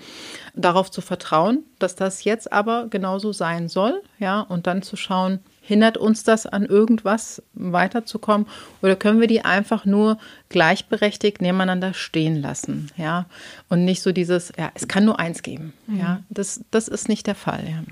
darauf 0.54 0.90
zu 0.90 1.00
vertrauen, 1.00 1.64
dass 1.78 1.94
das 1.94 2.24
jetzt 2.24 2.52
aber 2.52 2.86
genauso 2.88 3.32
sein 3.32 3.68
soll, 3.68 4.02
ja, 4.18 4.40
und 4.40 4.66
dann 4.66 4.82
zu 4.82 4.96
schauen, 4.96 5.40
Hindert 5.64 5.96
uns 5.96 6.24
das 6.24 6.44
an 6.44 6.66
irgendwas 6.66 7.40
weiterzukommen 7.54 8.48
oder 8.82 8.96
können 8.96 9.20
wir 9.20 9.28
die 9.28 9.44
einfach 9.44 9.84
nur 9.84 10.18
gleichberechtigt 10.48 11.40
nebeneinander 11.40 11.94
stehen 11.94 12.42
lassen, 12.42 12.90
ja? 12.96 13.26
Und 13.68 13.84
nicht 13.84 14.02
so 14.02 14.10
dieses, 14.10 14.52
ja, 14.58 14.72
es 14.74 14.88
kann 14.88 15.04
nur 15.04 15.20
eins 15.20 15.44
geben, 15.44 15.72
mhm. 15.86 16.00
ja? 16.00 16.20
Das, 16.30 16.62
das 16.72 16.88
ist 16.88 17.08
nicht 17.08 17.28
der 17.28 17.36
Fall, 17.36 17.64
ja. 17.70 17.82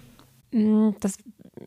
Mm, 0.52 0.90
das 1.00 1.18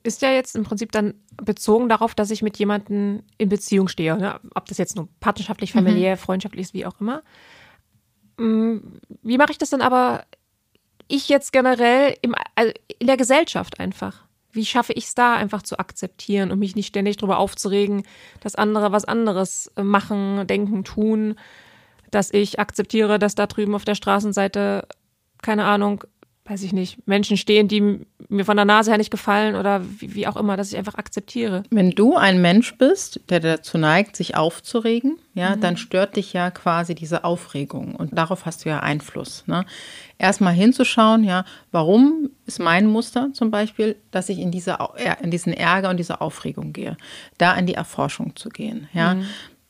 ist 0.03 0.21
ja 0.21 0.31
jetzt 0.31 0.55
im 0.55 0.63
Prinzip 0.63 0.91
dann 0.91 1.13
bezogen 1.37 1.89
darauf, 1.89 2.15
dass 2.15 2.31
ich 2.31 2.41
mit 2.41 2.57
jemandem 2.57 3.23
in 3.37 3.49
Beziehung 3.49 3.87
stehe, 3.87 4.17
ne? 4.17 4.39
ob 4.55 4.65
das 4.65 4.77
jetzt 4.77 4.95
nur 4.95 5.07
partnerschaftlich, 5.19 5.71
familiär, 5.71 6.15
mhm. 6.15 6.19
freundschaftlich 6.19 6.67
ist, 6.67 6.73
wie 6.73 6.85
auch 6.85 6.99
immer. 6.99 7.21
Mm, 8.37 8.77
wie 9.21 9.37
mache 9.37 9.51
ich 9.51 9.57
das 9.57 9.69
dann 9.69 9.81
aber 9.81 10.25
ich 11.07 11.29
jetzt 11.29 11.51
generell 11.51 12.15
im, 12.21 12.33
also 12.55 12.73
in 12.99 13.07
der 13.07 13.17
Gesellschaft 13.17 13.79
einfach? 13.79 14.25
wie 14.53 14.65
schaffe 14.65 14.93
ich 14.93 15.05
es 15.05 15.15
da 15.15 15.35
einfach 15.35 15.63
zu 15.63 15.79
akzeptieren 15.79 16.51
und 16.51 16.59
mich 16.59 16.75
nicht 16.75 16.87
ständig 16.87 17.17
darüber 17.17 17.39
aufzuregen, 17.39 18.03
dass 18.39 18.55
andere 18.55 18.91
was 18.91 19.03
anderes 19.03 19.71
machen, 19.75 20.45
denken, 20.47 20.83
tun, 20.83 21.35
dass 22.11 22.31
ich 22.31 22.59
akzeptiere, 22.59 23.17
dass 23.17 23.35
da 23.35 23.47
drüben 23.47 23.73
auf 23.73 23.83
der 23.83 23.95
Straßenseite, 23.95 24.87
keine 25.41 25.65
Ahnung, 25.65 26.03
weiß 26.45 26.63
ich 26.63 26.73
nicht, 26.73 27.07
Menschen 27.07 27.37
stehen, 27.37 27.69
die 27.69 28.05
mir 28.27 28.43
von 28.43 28.57
der 28.57 28.65
Nase 28.65 28.91
her 28.91 28.97
nicht 28.97 29.11
gefallen 29.11 29.55
oder 29.55 29.81
wie, 29.99 30.13
wie, 30.13 30.27
auch 30.27 30.35
immer, 30.35 30.57
dass 30.57 30.71
ich 30.71 30.77
einfach 30.77 30.95
akzeptiere. 30.95 31.63
Wenn 31.69 31.91
du 31.91 32.17
ein 32.17 32.41
Mensch 32.41 32.77
bist, 32.77 33.21
der 33.29 33.39
dazu 33.39 33.77
neigt, 33.77 34.17
sich 34.17 34.35
aufzuregen, 34.35 35.17
ja, 35.33 35.55
mhm. 35.55 35.61
dann 35.61 35.77
stört 35.77 36.17
dich 36.17 36.33
ja 36.33 36.51
quasi 36.51 36.95
diese 36.95 37.23
Aufregung 37.23 37.95
und 37.95 38.17
darauf 38.17 38.45
hast 38.45 38.65
du 38.65 38.69
ja 38.69 38.81
Einfluss. 38.81 39.45
Ne? 39.47 39.65
Erstmal 40.17 40.53
hinzuschauen, 40.53 41.23
ja, 41.23 41.45
warum 41.71 42.29
ist 42.45 42.59
mein 42.59 42.87
Muster 42.87 43.29
zum 43.31 43.49
Beispiel, 43.49 43.95
dass 44.11 44.27
ich 44.27 44.39
in, 44.39 44.51
diese, 44.51 44.77
in 45.21 45.31
diesen 45.31 45.53
Ärger 45.53 45.89
und 45.89 45.97
diese 45.97 46.19
Aufregung 46.19 46.73
gehe, 46.73 46.97
da 47.37 47.55
in 47.55 47.67
die 47.67 47.75
Erforschung 47.75 48.35
zu 48.35 48.49
gehen, 48.49 48.89
ja. 48.93 49.15
Mhm. 49.15 49.25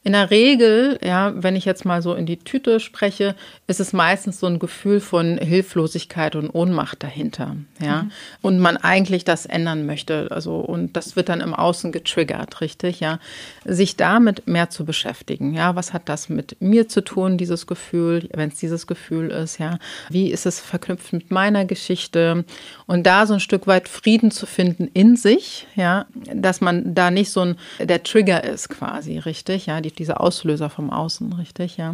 In 0.06 0.12
der 0.12 0.32
Regel, 0.32 1.00
ja, 1.02 1.32
wenn 1.34 1.56
ich 1.56 1.63
jetzt 1.63 1.86
mal 1.86 2.02
so 2.02 2.13
in 2.13 2.26
die 2.26 2.38
Tüte 2.38 2.82
spreche, 2.82 3.36
ist 3.68 3.80
es 3.80 3.94
meistens 3.94 4.38
so 4.38 4.48
ein 4.48 4.60
Gefühl 4.60 5.00
von 5.00 5.38
Hilflosigkeit 5.38 6.36
und 6.36 6.50
Ohnmacht 6.50 7.02
dahinter, 7.04 7.56
ja. 7.80 8.04
Mhm. 8.04 8.12
Und 8.42 8.60
man 8.60 8.76
eigentlich 8.76 9.24
das 9.24 9.46
ändern 9.46 9.86
möchte, 9.86 10.28
also, 10.32 10.58
und 10.58 10.98
das 10.98 11.16
wird 11.16 11.30
dann 11.30 11.39
im 11.39 11.54
Außen 11.54 11.94
getriggert, 11.94 12.60
richtig, 12.60 13.00
ja. 13.00 13.20
Sich 13.63 13.96
damit 13.96 14.46
mehr 14.46 14.70
zu 14.70 14.84
beschäftigen, 14.84 15.54
ja. 15.54 15.78
Was 15.78 15.94
hat 15.94 16.10
das 16.10 16.28
mit 16.28 16.58
mir 16.60 16.89
zu 16.89 17.00
tun, 17.00 17.38
dieses 17.38 17.66
Gefühl, 17.66 18.28
wenn 18.34 18.50
es 18.50 18.56
dieses 18.56 18.88
Gefühl 18.88 19.32
ist, 19.32 19.58
ja. 19.58 19.80
Wie 20.10 20.32
ist 20.32 20.46
es 20.46 20.60
verknüpft 20.60 21.13
mit 21.13 21.32
meiner 21.32 21.63
Geschichte? 21.63 22.44
Und 22.88 23.04
da 23.04 23.26
so 23.26 23.36
ein 23.36 23.39
Stück 23.39 23.68
weit 23.68 23.88
Frieden 23.88 24.32
zu 24.32 24.48
finden 24.48 24.89
in 24.94 25.16
sich, 25.16 25.66
ja, 25.76 26.08
dass 26.36 26.60
man 26.60 26.94
da 26.94 27.10
nicht 27.10 27.32
so 27.32 27.39
ein, 27.39 27.56
der 27.80 28.04
Trigger 28.04 28.44
ist 28.44 28.68
quasi, 28.68 29.18
richtig, 29.18 29.68
ja. 29.68 29.80
Die 29.80 29.93
diese 29.94 30.20
Auslöser 30.20 30.70
vom 30.70 30.90
Außen, 30.90 31.34
richtig, 31.34 31.78
ja. 31.78 31.94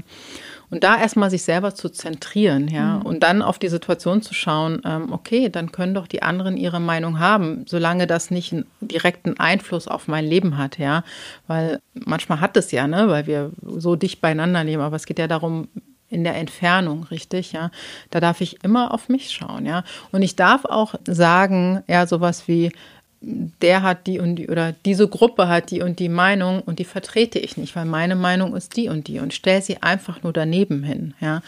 Und 0.69 0.83
da 0.83 0.99
erstmal 0.99 1.29
sich 1.29 1.43
selber 1.43 1.73
zu 1.73 1.89
zentrieren, 1.89 2.67
ja, 2.67 2.97
mhm. 2.97 3.01
und 3.03 3.23
dann 3.23 3.41
auf 3.41 3.59
die 3.59 3.69
Situation 3.69 4.21
zu 4.21 4.33
schauen, 4.33 4.81
ähm, 4.85 5.11
okay, 5.11 5.49
dann 5.49 5.71
können 5.71 5.93
doch 5.93 6.07
die 6.07 6.21
anderen 6.21 6.57
ihre 6.57 6.79
Meinung 6.79 7.19
haben, 7.19 7.65
solange 7.67 8.07
das 8.07 8.31
nicht 8.31 8.53
einen 8.53 8.65
direkten 8.81 9.39
Einfluss 9.39 9.87
auf 9.87 10.07
mein 10.07 10.25
Leben 10.25 10.57
hat, 10.57 10.77
ja. 10.77 11.03
Weil 11.47 11.79
manchmal 11.93 12.41
hat 12.41 12.57
es 12.57 12.71
ja, 12.71 12.87
ne, 12.87 13.09
weil 13.09 13.27
wir 13.27 13.51
so 13.63 13.95
dicht 13.95 14.21
beieinander 14.21 14.63
leben, 14.63 14.81
aber 14.81 14.95
es 14.95 15.05
geht 15.05 15.19
ja 15.19 15.27
darum, 15.27 15.67
in 16.09 16.23
der 16.23 16.35
Entfernung, 16.35 17.03
richtig, 17.03 17.51
ja. 17.51 17.71
Da 18.09 18.19
darf 18.19 18.41
ich 18.41 18.63
immer 18.63 18.93
auf 18.93 19.09
mich 19.09 19.31
schauen, 19.31 19.65
ja. 19.65 19.83
Und 20.11 20.21
ich 20.21 20.35
darf 20.35 20.65
auch 20.65 20.95
sagen, 21.05 21.83
ja, 21.87 22.07
sowas 22.07 22.47
wie, 22.47 22.71
der 23.21 23.81
hat 23.81 24.07
die 24.07 24.19
und 24.19 24.37
die 24.37 24.49
oder 24.49 24.73
diese 24.85 25.07
Gruppe 25.07 25.47
hat 25.47 25.71
die 25.71 25.81
und 25.81 25.99
die 25.99 26.09
Meinung 26.09 26.61
und 26.61 26.79
die 26.79 26.85
vertrete 26.85 27.39
ich 27.39 27.57
nicht, 27.57 27.75
weil 27.75 27.85
meine 27.85 28.15
Meinung 28.15 28.55
ist 28.55 28.77
die 28.77 28.87
und 28.87 29.07
die 29.07 29.19
und 29.19 29.33
stelle 29.33 29.61
sie 29.61 29.81
einfach 29.81 30.23
nur 30.23 30.33
daneben 30.33 30.83
hin, 30.83 31.13
ja. 31.19 31.41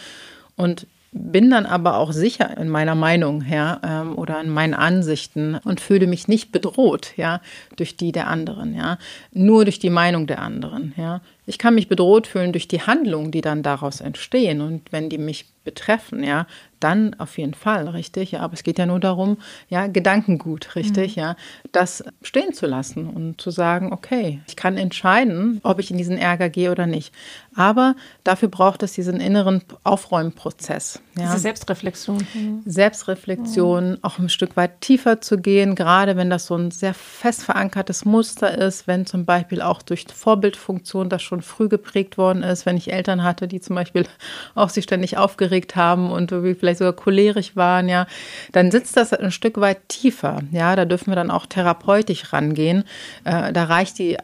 Und 0.56 0.86
bin 1.12 1.50
dann 1.50 1.66
aber 1.66 1.98
auch 1.98 2.12
sicher 2.12 2.56
in 2.56 2.68
meiner 2.68 2.94
Meinung, 2.94 3.44
ja, 3.48 3.80
ähm, 3.84 4.16
oder 4.16 4.40
in 4.40 4.48
meinen 4.48 4.74
Ansichten 4.74 5.56
und 5.56 5.80
fühle 5.80 6.06
mich 6.06 6.26
nicht 6.26 6.52
bedroht, 6.52 7.12
ja, 7.16 7.40
durch 7.76 7.96
die 7.96 8.12
der 8.12 8.28
anderen, 8.28 8.74
ja, 8.74 8.98
nur 9.32 9.64
durch 9.64 9.78
die 9.78 9.90
Meinung 9.90 10.26
der 10.26 10.40
anderen, 10.40 10.94
ja. 10.96 11.20
Ich 11.52 11.58
kann 11.58 11.74
mich 11.74 11.86
bedroht 11.86 12.26
fühlen 12.26 12.52
durch 12.52 12.66
die 12.66 12.80
Handlungen, 12.80 13.30
die 13.30 13.42
dann 13.42 13.62
daraus 13.62 14.00
entstehen 14.00 14.62
und 14.62 14.90
wenn 14.90 15.10
die 15.10 15.18
mich 15.18 15.44
betreffen, 15.64 16.24
ja, 16.24 16.46
dann 16.80 17.14
auf 17.18 17.38
jeden 17.38 17.54
Fall, 17.54 17.88
richtig. 17.88 18.32
Ja, 18.32 18.40
aber 18.40 18.54
es 18.54 18.64
geht 18.64 18.78
ja 18.78 18.86
nur 18.86 18.98
darum, 18.98 19.36
ja, 19.68 19.86
Gedankengut, 19.86 20.74
richtig, 20.74 21.16
mhm. 21.16 21.22
ja, 21.22 21.36
das 21.70 22.02
stehen 22.22 22.52
zu 22.52 22.66
lassen 22.66 23.08
und 23.08 23.40
zu 23.40 23.50
sagen, 23.50 23.92
okay, 23.92 24.40
ich 24.48 24.56
kann 24.56 24.76
entscheiden, 24.76 25.60
ob 25.62 25.78
ich 25.78 25.92
in 25.92 25.98
diesen 25.98 26.18
Ärger 26.18 26.48
gehe 26.48 26.72
oder 26.72 26.86
nicht. 26.86 27.14
Aber 27.54 27.94
dafür 28.24 28.48
braucht 28.48 28.82
es 28.82 28.94
diesen 28.94 29.20
inneren 29.20 29.62
Aufräumprozess. 29.84 31.00
Ja. 31.16 31.26
Diese 31.26 31.38
Selbstreflexion. 31.38 32.26
Mhm. 32.34 32.62
Selbstreflexion, 32.64 33.98
auch 34.02 34.18
ein 34.18 34.28
Stück 34.28 34.56
weit 34.56 34.80
tiefer 34.80 35.20
zu 35.20 35.38
gehen, 35.38 35.76
gerade 35.76 36.16
wenn 36.16 36.30
das 36.30 36.46
so 36.46 36.56
ein 36.56 36.70
sehr 36.72 36.94
fest 36.94 37.44
verankertes 37.44 38.04
Muster 38.04 38.56
ist, 38.58 38.88
wenn 38.88 39.06
zum 39.06 39.24
Beispiel 39.24 39.62
auch 39.62 39.82
durch 39.82 40.06
Vorbildfunktion 40.12 41.08
das 41.08 41.22
schon 41.22 41.41
früh 41.42 41.68
geprägt 41.68 42.18
worden 42.18 42.42
ist, 42.42 42.66
wenn 42.66 42.76
ich 42.76 42.92
Eltern 42.92 43.22
hatte, 43.22 43.48
die 43.48 43.60
zum 43.60 43.76
Beispiel 43.76 44.06
auch 44.54 44.68
sich 44.68 44.84
ständig 44.84 45.16
aufgeregt 45.16 45.76
haben 45.76 46.10
und 46.10 46.30
vielleicht 46.30 46.78
sogar 46.78 46.94
cholerisch 46.94 47.56
waren, 47.56 47.88
ja, 47.88 48.06
dann 48.52 48.70
sitzt 48.70 48.96
das 48.96 49.12
ein 49.12 49.30
Stück 49.30 49.60
weit 49.60 49.88
tiefer. 49.88 50.40
Ja, 50.50 50.76
da 50.76 50.84
dürfen 50.84 51.10
wir 51.10 51.16
dann 51.16 51.30
auch 51.30 51.46
therapeutisch 51.46 52.32
rangehen. 52.32 52.84
Äh, 53.24 53.52
da 53.52 53.64
reicht 53.64 53.98
die 53.98 54.16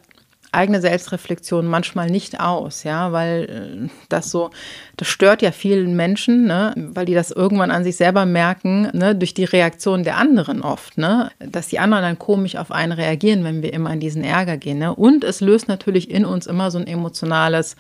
eigene 0.59 0.81
Selbstreflexion 0.81 1.67
manchmal 1.67 2.11
nicht 2.11 2.41
aus, 2.41 2.83
ja, 2.83 3.13
weil 3.13 3.89
äh, 3.89 3.89
das 4.09 4.31
so, 4.31 4.51
das 4.97 5.07
stört 5.09 5.41
ja 5.41 5.53
vielen 5.53 5.95
Menschen, 5.95 6.47
ne, 6.47 6.75
weil 6.77 7.07
die 7.07 7.15
das 7.15 7.31
irgendwann 7.31 7.71
an 7.71 7.85
sich 7.85 7.97
selber 7.97 8.27
merken, 8.27 8.91
ne, 8.93 9.15
durch 9.15 9.35
die 9.35 9.45
Reaktion 9.45 10.03
der 10.03 10.17
anderen 10.17 10.63
oft, 10.63 10.99
ne, 10.99 11.31
dass 11.39 11.69
die 11.69 11.79
anderen 11.79 12.03
dann 12.03 12.19
komisch 12.19 12.57
auf 12.57 12.73
einen 12.73 12.93
reagieren, 12.93 13.45
wenn 13.45 13.63
wir 13.63 13.73
immer 13.73 13.93
in 13.93 14.01
diesen 14.01 14.25
Ärger 14.25 14.57
gehen, 14.57 14.79
ne, 14.79 14.95
und 14.95 15.23
es 15.23 15.41
löst 15.41 15.69
natürlich 15.69 16.11
in 16.11 16.25
uns 16.25 16.47
immer 16.47 16.71
so 16.73 16.79
ein 16.79 16.87
emotionales 16.87 17.77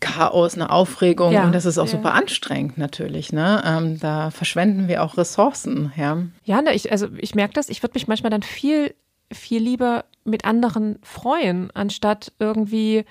Chaos, 0.00 0.54
eine 0.54 0.70
Aufregung 0.70 1.32
ja, 1.32 1.44
und 1.44 1.54
das 1.54 1.64
ist 1.64 1.78
auch 1.78 1.86
ja. 1.86 1.92
super 1.92 2.12
anstrengend 2.14 2.76
natürlich. 2.76 3.32
Ne? 3.32 3.62
Ähm, 3.64 4.00
da 4.00 4.32
verschwenden 4.32 4.88
wir 4.88 5.04
auch 5.04 5.16
Ressourcen. 5.16 5.92
Ja, 5.96 6.18
ja 6.42 6.60
ne, 6.60 6.74
ich, 6.74 6.90
also 6.90 7.06
ich 7.18 7.36
merke 7.36 7.54
das, 7.54 7.68
ich 7.68 7.84
würde 7.84 7.94
mich 7.94 8.08
manchmal 8.08 8.30
dann 8.30 8.42
viel, 8.42 8.94
viel 9.32 9.62
lieber 9.62 10.04
mit 10.24 10.44
anderen 10.44 10.98
freuen, 11.02 11.70
anstatt 11.72 12.32
irgendwie 12.38 13.04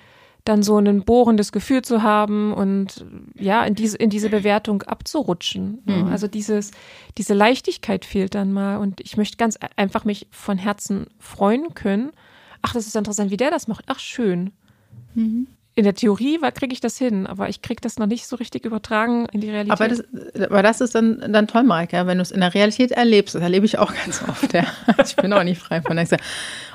dann 0.44 0.64
so 0.64 0.78
ein 0.78 1.04
bohrendes 1.04 1.52
Gefühl 1.52 1.84
zu 1.84 2.02
haben 2.02 2.52
und 2.54 3.06
ja, 3.36 3.64
in 3.64 3.76
diese, 3.76 3.98
in 3.98 4.10
diese 4.10 4.30
Bewertung 4.30 4.82
abzurutschen. 4.82 5.84
Mhm. 5.86 6.08
Also 6.08 6.28
dieses, 6.28 6.72
diese 7.18 7.36
Leichtigkeit 7.36 8.06
fehlt 8.06 8.34
dann 8.34 8.52
mal 8.52 8.78
und 8.78 9.02
ich 9.02 9.18
möchte 9.18 9.38
ganz 9.38 9.60
einfach 9.76 10.04
mich 10.04 10.28
von 10.32 10.58
Herzen 10.58 11.08
freuen 11.20 11.76
können. 11.76 12.12
Ach, 12.64 12.74
das 12.74 12.88
ist 12.88 12.96
interessant, 12.96 13.30
wie 13.30 13.38
der 13.38 13.52
das 13.52 13.68
macht. 13.68 13.86
Ach, 13.88 14.00
schön. 14.00 14.52
Mhm 15.14 15.48
in 15.74 15.86
der 15.86 15.94
Theorie 15.94 16.38
kriege 16.54 16.74
ich 16.74 16.82
das 16.82 16.98
hin, 16.98 17.28
aber 17.28 17.48
ich 17.48 17.62
kriege 17.62 17.80
das 17.82 17.98
noch 17.98 18.06
nicht 18.06 18.28
so 18.28 18.36
richtig 18.36 18.66
übertragen 18.66 19.28
in 19.32 19.40
die 19.40 19.50
Realität. 19.50 19.72
Aber 19.72 19.88
das, 19.88 20.04
aber 20.50 20.64
das 20.64 20.82
ist 20.82 20.96
dann, 20.96 21.32
dann 21.32 21.48
toll, 21.48 21.64
Maike, 21.64 22.06
wenn 22.08 22.18
du 22.18 22.22
es 22.22 22.32
in 22.32 22.42
der 22.42 22.54
Realität 22.54 22.92
erlebst. 22.92 23.36
Das 23.36 23.42
erlebe 23.42 23.66
ich 23.66 23.78
auch 23.78 23.94
ganz 24.06 24.22
oft. 24.28 24.54
Ja. 24.54 24.66
Ich 25.04 25.16
bin 25.16 25.32
auch 25.32 25.44
nicht 25.44 25.62
frei 25.62 25.82
von 25.82 25.96
der 25.96 26.08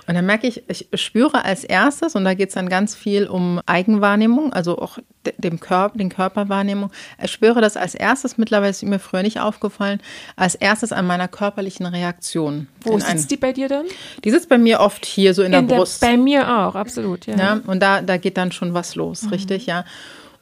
und 0.07 0.14
dann 0.14 0.25
merke 0.25 0.47
ich, 0.47 0.62
ich 0.69 0.88
spüre 0.95 1.45
als 1.45 1.64
erstes, 1.64 2.14
und 2.14 2.25
da 2.25 2.35
geht 2.35 2.51
es 2.51 2.55
dann 2.55 2.69
ganz 2.69 2.95
viel 2.95 3.27
um 3.27 3.61
Eigenwahrnehmung, 3.66 4.53
also 4.53 4.79
auch 4.79 4.99
dem 5.38 5.59
Körper, 5.59 5.99
den 5.99 6.09
Körperwahrnehmung. 6.11 6.90
Ich 7.23 7.33
spüre 7.33 7.61
das 7.61 7.77
als 7.77 7.95
erstes, 7.95 8.38
mittlerweile 8.38 8.71
ist 8.71 8.85
mir 8.85 9.01
früher 9.01 9.23
nicht 9.23 9.40
aufgefallen, 9.40 10.01
als 10.37 10.55
erstes 10.55 10.92
an 10.92 11.07
meiner 11.07 11.27
körperlichen 11.27 11.87
Reaktion. 11.87 12.69
Wo 12.83 12.99
sitzt 12.99 13.11
ein, 13.11 13.29
die 13.29 13.37
bei 13.37 13.53
dir 13.53 13.69
dann? 13.69 13.87
Die 14.25 14.31
sitzt 14.31 14.49
bei 14.49 14.59
mir 14.59 14.81
oft 14.81 15.05
hier 15.05 15.35
so 15.35 15.42
in, 15.42 15.53
in 15.53 15.66
der, 15.66 15.77
Brust. 15.77 16.01
bei 16.01 16.16
mir 16.16 16.49
auch, 16.49 16.77
absolut, 16.77 17.27
ja. 17.27 17.37
ja 17.37 17.61
und 17.66 17.81
da, 17.81 18.01
da 18.01 18.16
geht 18.16 18.37
dann 18.37 18.53
schon 18.53 18.75
was 18.75 18.95
los, 18.95 19.23
mhm. 19.23 19.31
richtig, 19.31 19.66
ja. 19.66 19.85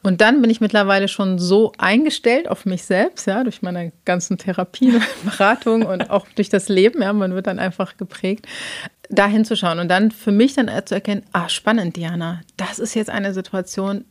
Und 0.05 0.21
dann 0.21 0.39
bin 0.39 0.51
ich 0.51 0.61
mittlerweile 0.61 1.07
schon 1.07 1.39
so 1.39 1.71
eingestellt 1.79 2.47
auf 2.47 2.65
mich 2.65 2.83
selbst, 2.83 3.25
ja, 3.25 3.43
durch 3.43 3.63
meine 3.63 3.91
ganzen 4.05 4.37
Therapien, 4.37 5.01
Beratung 5.25 5.81
und 5.81 6.11
auch 6.11 6.27
durch 6.35 6.49
das 6.49 6.69
Leben, 6.69 7.01
ja, 7.01 7.11
man 7.11 7.33
wird 7.33 7.47
dann 7.47 7.57
einfach 7.57 7.97
geprägt, 7.97 8.45
da 9.09 9.27
hinzuschauen 9.27 9.79
und 9.79 9.87
dann 9.87 10.11
für 10.11 10.31
mich 10.31 10.53
dann 10.53 10.69
zu 10.85 10.95
erkennen, 10.95 11.23
ah, 11.31 11.49
spannend, 11.49 11.95
Diana, 11.95 12.41
das 12.57 12.79
ist 12.79 12.95
jetzt 12.95 13.09
eine 13.09 13.33
Situation, 13.33 14.05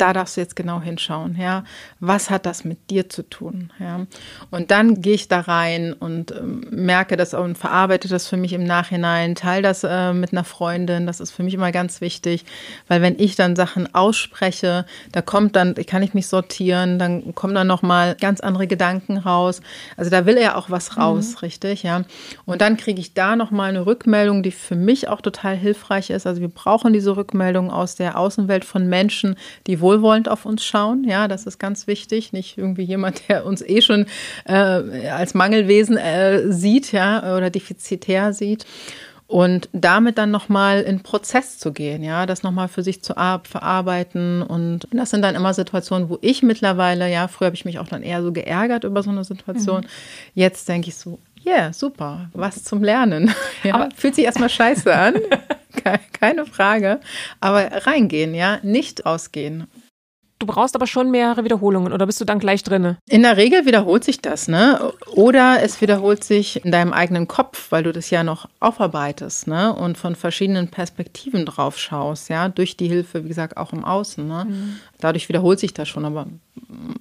da 0.00 0.12
darfst 0.12 0.36
du 0.36 0.40
jetzt 0.40 0.56
genau 0.56 0.80
hinschauen, 0.80 1.36
ja. 1.36 1.64
Was 1.98 2.30
hat 2.30 2.46
das 2.46 2.64
mit 2.64 2.90
dir 2.90 3.08
zu 3.08 3.22
tun, 3.28 3.72
ja? 3.78 4.06
Und 4.50 4.70
dann 4.70 5.02
gehe 5.02 5.14
ich 5.14 5.28
da 5.28 5.40
rein 5.40 5.92
und 5.92 6.30
äh, 6.32 6.40
merke 6.42 7.16
das 7.16 7.34
und 7.34 7.58
verarbeite 7.58 8.08
das 8.08 8.26
für 8.26 8.36
mich 8.36 8.52
im 8.52 8.64
Nachhinein, 8.64 9.34
teile 9.34 9.62
das 9.62 9.84
äh, 9.84 10.12
mit 10.12 10.32
einer 10.32 10.44
Freundin, 10.44 11.06
das 11.06 11.20
ist 11.20 11.32
für 11.32 11.42
mich 11.42 11.54
immer 11.54 11.72
ganz 11.72 12.00
wichtig, 12.00 12.44
weil 12.88 13.02
wenn 13.02 13.18
ich 13.18 13.36
dann 13.36 13.56
Sachen 13.56 13.94
ausspreche, 13.94 14.86
da 15.12 15.22
kommt 15.22 15.56
dann, 15.56 15.74
kann 15.74 16.02
ich 16.02 16.14
mich 16.14 16.28
sortieren, 16.28 16.98
dann 16.98 17.34
kommen 17.34 17.54
dann 17.54 17.66
nochmal 17.66 18.14
ganz 18.14 18.40
andere 18.40 18.66
Gedanken 18.66 19.18
raus. 19.18 19.60
Also 19.96 20.10
da 20.10 20.26
will 20.26 20.36
er 20.36 20.56
auch 20.56 20.70
was 20.70 20.96
mhm. 20.96 21.02
raus, 21.02 21.30
mhm. 21.32 21.38
richtig, 21.38 21.82
ja. 21.82 22.02
Und 22.46 22.60
dann 22.60 22.76
kriege 22.76 23.00
ich 23.00 23.14
da 23.14 23.36
nochmal 23.36 23.70
eine 23.70 23.86
Rückmeldung, 23.86 24.42
die 24.42 24.50
für 24.50 24.76
mich 24.76 25.08
auch 25.08 25.20
total 25.20 25.56
hilfreich 25.56 26.10
ist. 26.10 26.26
Also 26.26 26.40
wir 26.40 26.48
brauchen 26.48 26.92
diese 26.92 27.16
Rückmeldung 27.16 27.70
aus 27.70 27.96
der 27.96 28.18
Außenwelt 28.18 28.64
von 28.64 28.88
Menschen, 28.88 29.36
die 29.66 29.80
wohl 29.80 29.89
wohlwollend 29.90 30.28
auf 30.28 30.46
uns 30.46 30.64
schauen. 30.64 31.04
Ja, 31.04 31.26
das 31.26 31.46
ist 31.46 31.58
ganz 31.58 31.86
wichtig. 31.86 32.32
Nicht 32.32 32.56
irgendwie 32.56 32.82
jemand, 32.82 33.28
der 33.28 33.44
uns 33.44 33.60
eh 33.62 33.82
schon 33.82 34.06
äh, 34.44 34.52
als 34.52 35.34
Mangelwesen 35.34 35.96
äh, 35.96 36.52
sieht, 36.52 36.92
ja, 36.92 37.36
oder 37.36 37.50
defizitär 37.50 38.32
sieht. 38.32 38.66
Und 39.26 39.68
damit 39.72 40.18
dann 40.18 40.32
nochmal 40.32 40.82
in 40.82 41.04
Prozess 41.04 41.56
zu 41.58 41.72
gehen, 41.72 42.02
ja, 42.02 42.26
das 42.26 42.42
nochmal 42.42 42.66
für 42.66 42.82
sich 42.82 43.02
zu 43.02 43.14
verarbeiten. 43.14 44.42
Und 44.42 44.88
das 44.92 45.10
sind 45.10 45.22
dann 45.22 45.36
immer 45.36 45.54
Situationen, 45.54 46.08
wo 46.08 46.18
ich 46.20 46.42
mittlerweile, 46.42 47.10
ja, 47.10 47.28
früher 47.28 47.46
habe 47.46 47.56
ich 47.56 47.64
mich 47.64 47.78
auch 47.78 47.86
dann 47.86 48.02
eher 48.02 48.22
so 48.22 48.32
geärgert 48.32 48.82
über 48.82 49.04
so 49.04 49.10
eine 49.10 49.22
Situation. 49.22 49.82
Mhm. 49.82 49.88
Jetzt 50.34 50.68
denke 50.68 50.88
ich 50.88 50.96
so, 50.96 51.20
ja, 51.42 51.52
yeah, 51.52 51.72
super, 51.72 52.28
was 52.32 52.64
zum 52.64 52.82
Lernen. 52.82 53.32
Ja, 53.62 53.74
Aber 53.74 53.88
fühlt 53.94 54.14
sich 54.14 54.24
erstmal 54.24 54.48
scheiße 54.48 54.92
an. 54.92 55.14
keine 56.20 56.46
Frage. 56.46 57.00
Aber 57.40 57.86
reingehen, 57.86 58.34
ja, 58.34 58.58
nicht 58.62 59.06
ausgehen. 59.06 59.66
Du 60.40 60.46
brauchst 60.46 60.74
aber 60.74 60.86
schon 60.86 61.10
mehrere 61.10 61.44
Wiederholungen 61.44 61.92
oder 61.92 62.06
bist 62.06 62.20
du 62.20 62.24
dann 62.24 62.40
gleich 62.40 62.64
drinne? 62.64 62.96
In 63.08 63.22
der 63.22 63.36
Regel 63.36 63.66
wiederholt 63.66 64.02
sich 64.02 64.20
das, 64.20 64.48
ne? 64.48 64.92
Oder 65.12 65.62
es 65.62 65.80
wiederholt 65.80 66.24
sich 66.24 66.64
in 66.64 66.72
deinem 66.72 66.92
eigenen 66.92 67.28
Kopf, 67.28 67.70
weil 67.70 67.84
du 67.84 67.92
das 67.92 68.10
ja 68.10 68.24
noch 68.24 68.48
aufarbeitest, 68.58 69.46
ne? 69.46 69.72
Und 69.72 69.98
von 69.98 70.16
verschiedenen 70.16 70.68
Perspektiven 70.68 71.44
drauf 71.44 71.78
schaust, 71.78 72.30
ja, 72.30 72.48
durch 72.48 72.76
die 72.76 72.88
Hilfe, 72.88 73.24
wie 73.24 73.28
gesagt, 73.28 73.56
auch 73.56 73.72
im 73.72 73.84
Außen, 73.84 74.26
ne? 74.26 74.46
Mhm. 74.48 74.76
Dadurch 74.98 75.28
wiederholt 75.28 75.60
sich 75.60 75.74
das 75.74 75.88
schon, 75.88 76.04
aber 76.04 76.26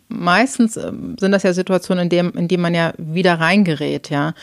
meistens 0.09 0.77
ähm, 0.77 1.15
sind 1.17 1.31
das 1.31 1.43
ja 1.43 1.53
Situationen, 1.53 2.03
in 2.03 2.09
denen, 2.09 2.31
in 2.31 2.47
die 2.47 2.57
man 2.57 2.75
ja 2.75 2.93
wieder 2.97 3.39
reingerät, 3.39 4.09
ja. 4.09 4.33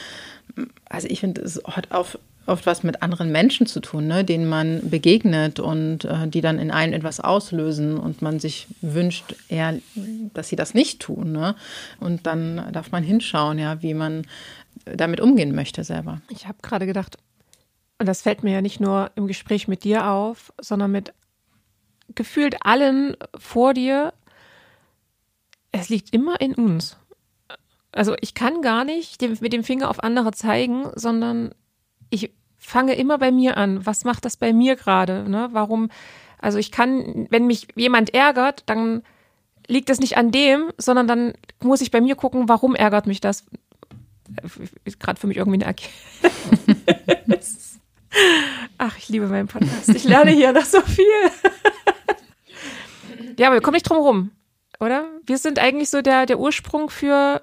Also 0.89 1.07
ich 1.09 1.21
finde, 1.21 1.43
es 1.43 1.61
hat 1.67 1.93
auf 1.93 2.19
oft 2.47 2.67
was 2.67 2.83
mit 2.83 3.03
anderen 3.03 3.33
Menschen 3.33 3.67
zu 3.67 3.81
tun, 3.81 4.07
ne, 4.07 4.25
denen 4.25 4.49
man 4.49 4.89
begegnet 4.89 5.61
und 5.61 6.05
äh, 6.05 6.29
die 6.29 6.41
dann 6.41 6.59
in 6.59 6.71
einem 6.71 6.93
etwas 6.93 7.21
auslösen 7.21 7.99
und 7.99 8.23
man 8.23 8.39
sich 8.39 8.69
wünscht 8.81 9.35
eher, 9.49 9.79
dass 10.35 10.49
sie 10.49 10.57
das 10.57 10.75
nicht 10.75 11.01
tun. 11.01 11.33
Ne? 11.33 11.57
Und 12.01 12.27
dann 12.27 12.73
darf 12.73 12.93
man 12.93 13.03
hinschauen, 13.03 13.59
ja, 13.59 13.83
wie 13.83 13.95
man 13.95 14.27
damit 14.85 15.21
umgehen 15.21 15.55
möchte 15.55 15.85
selber. 15.85 16.21
Ich 16.29 16.47
habe 16.47 16.59
gerade 16.63 16.87
gedacht, 16.87 17.17
und 17.99 18.07
das 18.07 18.23
fällt 18.23 18.43
mir 18.43 18.53
ja 18.53 18.63
nicht 18.63 18.79
nur 18.79 19.11
im 19.17 19.27
Gespräch 19.27 19.69
mit 19.69 19.85
dir 19.85 20.09
auf, 20.09 20.53
sondern 20.61 20.93
mit 20.93 21.13
gefühlt 22.15 22.57
allen 22.65 23.17
vor 23.37 23.75
dir. 23.75 24.13
Es 25.73 25.89
liegt 25.89 26.15
immer 26.15 26.41
in 26.41 26.55
uns. 26.55 26.97
Also 27.91 28.15
ich 28.21 28.35
kann 28.35 28.61
gar 28.61 28.85
nicht 28.85 29.23
mit 29.41 29.53
dem 29.53 29.65
Finger 29.65 29.89
auf 29.89 30.03
andere 30.03 30.33
zeigen, 30.33 30.87
sondern 30.95 31.55
ich 32.11 32.33
fange 32.59 32.95
immer 32.95 33.19
bei 33.19 33.31
mir 33.31 33.57
an. 33.57 33.85
Was 33.87 34.05
macht 34.05 34.25
das 34.25 34.37
bei 34.37 34.53
mir 34.53 34.77
gerade? 34.77 35.29
Ne? 35.29 35.49
Warum? 35.53 35.91
Also 36.39 36.59
ich 36.59 36.71
kann, 36.71 37.27
wenn 37.31 37.47
mich 37.47 37.69
jemand 37.77 38.13
ärgert, 38.15 38.65
dann 38.67 39.03
liegt 39.69 39.91
es 39.91 40.01
nicht 40.01 40.17
an 40.17 40.31
dem, 40.31 40.73
sondern 40.79 41.07
dann 41.07 41.35
muss 41.63 41.81
ich 41.81 41.91
bei 41.91 42.01
mir 42.01 42.17
gucken, 42.17 42.49
warum 42.49 42.75
ärgert 42.75 43.07
mich 43.07 43.21
das? 43.21 43.45
Ist 44.85 45.01
gerade 45.01 45.21
für 45.21 45.27
mich 45.27 45.37
irgendwie 45.37 45.65
eine 45.65 45.77
Erkenntnis. 46.23 47.79
Ach, 48.79 48.97
ich 48.99 49.09
liebe 49.09 49.27
meinen 49.29 49.49
Podcast. 49.49 49.89
Ich 49.91 50.05
lerne 50.05 50.31
hier 50.31 50.53
noch 50.53 50.65
so 50.65 50.81
viel. 50.81 51.05
ja, 53.39 53.49
aber 53.49 53.57
wir 53.57 53.61
kommen 53.61 53.75
nicht 53.75 53.89
drum 53.89 53.99
rum, 53.99 54.31
oder? 54.81 55.07
Wir 55.25 55.39
sind 55.39 55.59
eigentlich 55.59 55.91
so 55.91 56.03
der, 56.03 56.27
der 56.27 56.39
Ursprung 56.39 56.91
für 56.91 57.43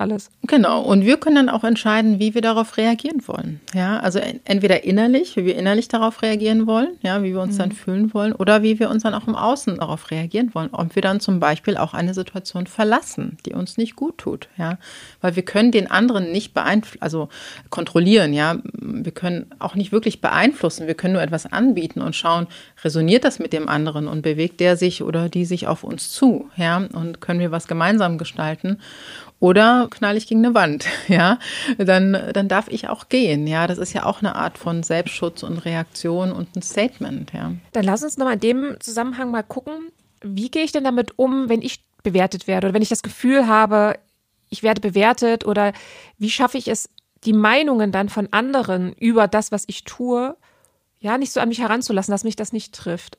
alles. 0.00 0.30
Genau. 0.46 0.80
Und 0.82 1.04
wir 1.04 1.18
können 1.18 1.36
dann 1.36 1.48
auch 1.48 1.64
entscheiden, 1.64 2.18
wie 2.18 2.34
wir 2.34 2.42
darauf 2.42 2.76
reagieren 2.76 3.26
wollen. 3.26 3.60
Ja, 3.74 4.00
also 4.00 4.18
entweder 4.44 4.84
innerlich, 4.84 5.36
wie 5.36 5.44
wir 5.44 5.56
innerlich 5.56 5.88
darauf 5.88 6.22
reagieren 6.22 6.66
wollen, 6.66 6.88
ja, 7.02 7.22
wie 7.22 7.32
wir 7.32 7.40
uns 7.40 7.54
mhm. 7.54 7.58
dann 7.58 7.72
fühlen 7.72 8.14
wollen, 8.14 8.32
oder 8.32 8.62
wie 8.62 8.78
wir 8.78 8.90
uns 8.90 9.02
dann 9.02 9.14
auch 9.14 9.28
im 9.28 9.34
Außen 9.34 9.76
darauf 9.76 10.10
reagieren 10.10 10.50
wollen. 10.54 10.70
Ob 10.72 10.94
wir 10.94 11.02
dann 11.02 11.20
zum 11.20 11.40
Beispiel 11.40 11.76
auch 11.76 11.94
eine 11.94 12.14
Situation 12.14 12.66
verlassen, 12.66 13.36
die 13.46 13.52
uns 13.52 13.76
nicht 13.76 13.96
gut 13.96 14.18
tut, 14.18 14.48
ja. 14.56 14.78
Weil 15.20 15.36
wir 15.36 15.44
können 15.44 15.70
den 15.70 15.90
anderen 15.90 16.32
nicht 16.32 16.54
beeinflussen, 16.54 17.02
also 17.02 17.28
kontrollieren, 17.68 18.32
ja. 18.32 18.58
Wir 18.72 19.12
können 19.12 19.46
auch 19.58 19.74
nicht 19.74 19.92
wirklich 19.92 20.20
beeinflussen. 20.20 20.86
Wir 20.86 20.94
können 20.94 21.14
nur 21.14 21.22
etwas 21.22 21.46
anbieten 21.46 22.00
und 22.00 22.16
schauen, 22.16 22.46
resoniert 22.82 23.24
das 23.24 23.38
mit 23.38 23.52
dem 23.52 23.68
anderen 23.68 24.08
und 24.08 24.22
bewegt 24.22 24.60
der 24.60 24.76
sich 24.76 25.02
oder 25.02 25.28
die 25.28 25.44
sich 25.44 25.66
auf 25.66 25.84
uns 25.84 26.10
zu, 26.10 26.48
ja. 26.56 26.78
Und 26.92 27.20
können 27.20 27.40
wir 27.40 27.50
was 27.50 27.68
gemeinsam 27.68 28.18
gestalten. 28.18 28.78
Oder 29.40 29.88
knall 29.90 30.18
ich 30.18 30.26
gegen 30.26 30.44
eine 30.44 30.54
Wand, 30.54 30.86
ja, 31.08 31.38
dann, 31.78 32.16
dann 32.34 32.48
darf 32.48 32.68
ich 32.68 32.88
auch 32.88 33.08
gehen, 33.08 33.46
ja. 33.46 33.66
Das 33.66 33.78
ist 33.78 33.94
ja 33.94 34.04
auch 34.04 34.20
eine 34.20 34.36
Art 34.36 34.58
von 34.58 34.82
Selbstschutz 34.82 35.42
und 35.42 35.58
Reaktion 35.58 36.30
und 36.30 36.54
ein 36.54 36.62
Statement, 36.62 37.32
ja. 37.32 37.52
Dann 37.72 37.84
lass 37.84 38.02
uns 38.02 38.18
nochmal 38.18 38.34
in 38.34 38.40
dem 38.40 38.76
Zusammenhang 38.80 39.30
mal 39.30 39.42
gucken, 39.42 39.90
wie 40.22 40.50
gehe 40.50 40.62
ich 40.62 40.72
denn 40.72 40.84
damit 40.84 41.18
um, 41.18 41.48
wenn 41.48 41.62
ich 41.62 41.82
bewertet 42.02 42.46
werde 42.46 42.66
oder 42.66 42.74
wenn 42.74 42.82
ich 42.82 42.90
das 42.90 43.02
Gefühl 43.02 43.46
habe, 43.46 43.98
ich 44.50 44.62
werde 44.62 44.80
bewertet 44.80 45.46
oder 45.46 45.72
wie 46.18 46.30
schaffe 46.30 46.58
ich 46.58 46.68
es, 46.68 46.90
die 47.24 47.32
Meinungen 47.32 47.92
dann 47.92 48.08
von 48.08 48.28
anderen 48.32 48.92
über 48.92 49.26
das, 49.26 49.52
was 49.52 49.64
ich 49.66 49.84
tue, 49.84 50.36
ja, 51.00 51.16
nicht 51.16 51.32
so 51.32 51.40
an 51.40 51.48
mich 51.48 51.60
heranzulassen, 51.60 52.12
dass 52.12 52.24
mich 52.24 52.36
das 52.36 52.52
nicht 52.52 52.74
trifft. 52.74 53.18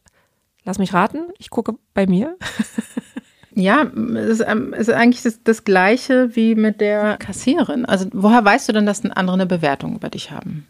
Lass 0.63 0.77
mich 0.77 0.93
raten, 0.93 1.29
ich 1.39 1.49
gucke 1.49 1.73
bei 1.95 2.05
mir. 2.05 2.37
Ja, 3.53 3.83
es 3.83 4.39
ist, 4.39 4.45
ähm, 4.47 4.73
ist 4.73 4.89
eigentlich 4.89 5.23
das, 5.23 5.43
das, 5.43 5.63
Gleiche 5.65 6.35
wie 6.35 6.55
mit 6.55 6.79
der 6.79 7.17
Kassiererin. 7.17 7.85
Also 7.85 8.05
woher 8.13 8.43
weißt 8.45 8.69
du 8.69 8.73
denn, 8.73 8.85
dass 8.85 9.03
andere 9.03 9.33
eine 9.33 9.45
Bewertung 9.45 9.95
über 9.95 10.09
dich 10.09 10.31
haben? 10.31 10.65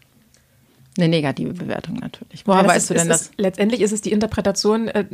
Eine 0.98 1.08
negative 1.08 1.54
Bewertung 1.54 1.96
natürlich. 1.96 2.46
Woher 2.46 2.62
ja, 2.62 2.68
weißt 2.68 2.76
ist, 2.78 2.90
du 2.90 2.94
denn 2.94 3.08
das? 3.08 3.22
Ist, 3.22 3.32
letztendlich 3.36 3.80
ist 3.80 3.92
es 3.92 4.00
die 4.00 4.12
Interpretation 4.12 4.88
äh, 4.88 5.04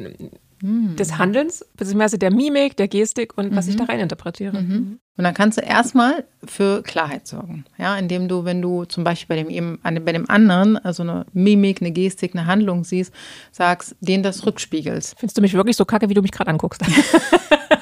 hm. 0.61 0.97
des 0.97 1.19
Handelns, 1.19 1.65
beziehungsweise 1.77 2.19
der 2.19 2.31
Mimik, 2.31 2.77
der 2.77 2.89
Gestik 2.89 3.37
und 3.37 3.55
was 3.55 3.69
ich 3.69 3.75
mhm. 3.75 3.79
da 3.79 3.85
rein 3.85 4.01
interpretiere. 4.01 4.61
Mhm. 4.61 4.69
mhm. 4.69 4.99
Und 5.17 5.25
dann 5.25 5.35
kannst 5.35 5.59
du 5.59 5.63
erstmal 5.63 6.25
für 6.45 6.81
Klarheit 6.85 7.27
sorgen. 7.27 7.65
Ja, 7.77 7.99
indem 7.99 8.29
du, 8.29 8.45
wenn 8.45 8.63
du 8.63 8.85
zum 8.85 9.03
Beispiel 9.03 9.37
bei 9.37 9.43
dem, 9.43 9.81
bei 9.83 10.13
dem 10.13 10.31
anderen, 10.31 10.77
also 10.77 11.03
eine 11.03 11.27
Mimik, 11.33 11.83
eine 11.83 11.91
Gestik, 11.91 12.37
eine 12.37 12.47
Handlung 12.47 12.85
siehst, 12.85 13.13
sagst, 13.51 13.97
den 14.01 14.23
das 14.23 14.47
rückspiegelst. 14.47 15.19
Findest 15.19 15.37
du 15.37 15.43
mich 15.43 15.55
wirklich 15.55 15.77
so 15.77 15.85
kacke, 15.85 16.09
wie 16.09 16.15
du 16.15 16.23
mich 16.23 16.31
gerade 16.31 16.51
anguckst? 16.51 16.83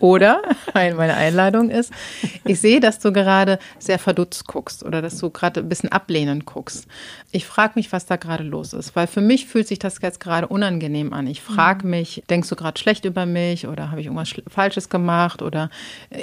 Oder 0.00 0.42
meine 0.74 1.14
Einladung 1.14 1.70
ist, 1.70 1.92
ich 2.44 2.58
sehe, 2.58 2.80
dass 2.80 2.98
du 2.98 3.12
gerade 3.12 3.58
sehr 3.78 3.98
verdutzt 3.98 4.46
guckst 4.46 4.84
oder 4.84 5.02
dass 5.02 5.18
du 5.18 5.30
gerade 5.30 5.60
ein 5.60 5.68
bisschen 5.68 5.92
ablehnend 5.92 6.46
guckst. 6.46 6.86
Ich 7.30 7.46
frage 7.46 7.74
mich, 7.76 7.92
was 7.92 8.06
da 8.06 8.16
gerade 8.16 8.42
los 8.42 8.72
ist, 8.72 8.96
weil 8.96 9.06
für 9.06 9.20
mich 9.20 9.46
fühlt 9.46 9.68
sich 9.68 9.78
das 9.78 10.00
jetzt 10.00 10.18
gerade 10.18 10.48
unangenehm 10.48 11.12
an. 11.12 11.26
Ich 11.26 11.42
frage 11.42 11.84
mhm. 11.84 11.90
mich, 11.90 12.22
denkst 12.30 12.48
du 12.48 12.56
gerade 12.56 12.80
schlecht 12.80 13.04
über 13.04 13.26
mich 13.26 13.66
oder 13.66 13.90
habe 13.90 14.00
ich 14.00 14.06
irgendwas 14.06 14.34
Falsches 14.48 14.88
gemacht 14.88 15.42
oder 15.42 15.70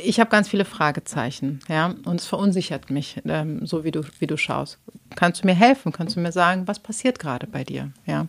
ich 0.04 0.20
habe 0.20 0.30
ganz 0.30 0.50
viele 0.50 0.66
Fragezeichen, 0.66 1.60
ja, 1.70 1.94
und 2.06 2.20
es 2.20 2.26
verunsichert 2.26 2.90
mich, 2.90 3.22
ähm, 3.26 3.66
so 3.66 3.84
wie 3.84 3.92
du, 3.92 4.02
wie 4.20 4.28
du 4.28 4.38
schaust. 4.38 4.80
Kannst 5.16 5.44
du 5.44 5.48
mir 5.48 5.56
helfen? 5.56 5.92
Kannst 5.92 6.16
du 6.16 6.20
mir 6.20 6.32
sagen, 6.32 6.68
was 6.68 6.80
passiert 6.80 7.20
gerade 7.20 7.48
bei 7.48 7.64
dir, 7.64 7.92
ja? 8.06 8.26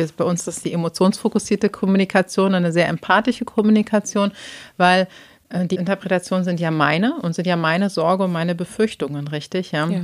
Also 0.00 0.14
bei 0.16 0.24
uns 0.24 0.46
ist 0.46 0.64
die 0.64 0.72
emotionsfokussierte 0.72 1.68
Kommunikation 1.68 2.54
eine 2.54 2.72
sehr 2.72 2.88
empathische 2.88 3.44
Kommunikation, 3.44 4.32
weil 4.76 5.08
äh, 5.48 5.66
die 5.66 5.76
Interpretationen 5.76 6.44
sind 6.44 6.60
ja 6.60 6.70
meine 6.70 7.16
und 7.20 7.34
sind 7.34 7.46
ja 7.46 7.56
meine 7.56 7.90
Sorge 7.90 8.24
und 8.24 8.32
meine 8.32 8.54
Befürchtungen, 8.54 9.28
richtig? 9.28 9.72
Ja. 9.72 9.88
ja. 9.88 10.00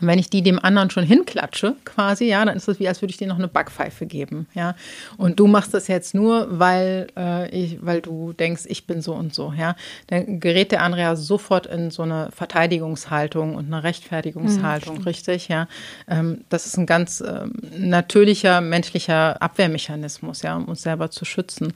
Wenn 0.00 0.18
ich 0.18 0.28
die 0.28 0.42
dem 0.42 0.58
anderen 0.62 0.90
schon 0.90 1.04
hinklatsche, 1.04 1.74
quasi, 1.86 2.26
ja, 2.26 2.44
dann 2.44 2.58
ist 2.58 2.68
es 2.68 2.78
wie, 2.78 2.86
als 2.86 3.00
würde 3.00 3.10
ich 3.10 3.16
dir 3.16 3.26
noch 3.26 3.38
eine 3.38 3.48
Backpfeife 3.48 4.04
geben, 4.04 4.46
ja. 4.52 4.74
Und 5.16 5.40
du 5.40 5.46
machst 5.46 5.72
das 5.72 5.88
jetzt 5.88 6.14
nur, 6.14 6.46
weil, 6.58 7.06
äh, 7.16 7.48
ich, 7.48 7.78
weil 7.80 8.02
du 8.02 8.34
denkst, 8.34 8.64
ich 8.66 8.86
bin 8.86 9.00
so 9.00 9.14
und 9.14 9.34
so, 9.34 9.54
ja. 9.56 9.76
Dann 10.08 10.40
gerät 10.40 10.72
der 10.72 10.82
andere 10.82 11.00
ja 11.00 11.16
sofort 11.16 11.66
in 11.66 11.90
so 11.90 12.02
eine 12.02 12.28
Verteidigungshaltung 12.32 13.56
und 13.56 13.72
eine 13.72 13.82
Rechtfertigungshaltung, 13.82 14.98
mhm. 14.98 15.04
richtig, 15.04 15.48
ja. 15.48 15.68
Ähm, 16.06 16.44
das 16.50 16.66
ist 16.66 16.76
ein 16.76 16.84
ganz 16.84 17.22
äh, 17.22 17.46
natürlicher 17.78 18.60
menschlicher 18.60 19.40
Abwehrmechanismus, 19.40 20.42
ja, 20.42 20.54
um 20.56 20.66
uns 20.66 20.82
selber 20.82 21.10
zu 21.10 21.24
schützen. 21.24 21.72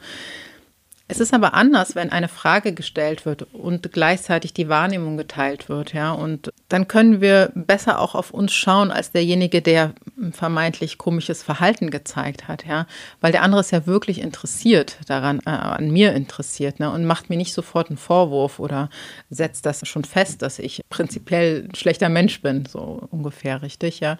Es 1.09 1.21
ist 1.21 1.35
aber 1.35 1.53
anders, 1.53 1.95
wenn 1.95 2.11
eine 2.11 2.29
Frage 2.29 2.73
gestellt 2.73 3.27
wird 3.27 3.43
und 3.53 3.93
gleichzeitig 3.93 4.55
die 4.55 4.71
Wahrnehmung 4.71 5.19
geteilt 5.19 5.69
wird, 5.69 5.93
ja. 5.93 6.13
Und 6.13 6.53
dann 6.73 6.89
können 6.89 7.21
wir 7.21 7.53
besser 7.55 8.01
auch 8.01 8.15
auf 8.15 8.31
uns 8.31 8.55
schauen 8.55 8.91
als 8.91 9.11
derjenige, 9.11 9.61
der 9.61 9.93
vermeintlich 10.31 10.97
komisches 10.97 11.43
Verhalten 11.43 11.91
gezeigt 11.91 12.49
hat, 12.49 12.65
ja. 12.67 12.87
Weil 13.21 13.31
der 13.31 13.43
andere 13.43 13.61
ist 13.61 13.73
ja 13.73 13.87
wirklich 13.87 14.23
interessiert 14.23 14.97
daran, 15.07 15.41
äh, 15.45 15.51
an 15.51 15.91
mir 15.91 16.15
interessiert, 16.15 16.81
ne, 16.81 16.91
und 16.91 17.05
macht 17.05 17.29
mir 17.29 17.37
nicht 17.37 17.53
sofort 17.53 17.91
einen 17.91 17.99
Vorwurf 17.99 18.59
oder 18.59 18.89
setzt 19.29 19.67
das 19.67 19.87
schon 19.87 20.05
fest, 20.05 20.41
dass 20.41 20.59
ich 20.59 20.81
prinzipiell 20.89 21.69
ein 21.69 21.75
schlechter 21.75 22.09
Mensch 22.09 22.41
bin, 22.41 22.65
so 22.65 23.07
ungefähr, 23.11 23.61
richtig, 23.61 24.01
ja. 24.01 24.17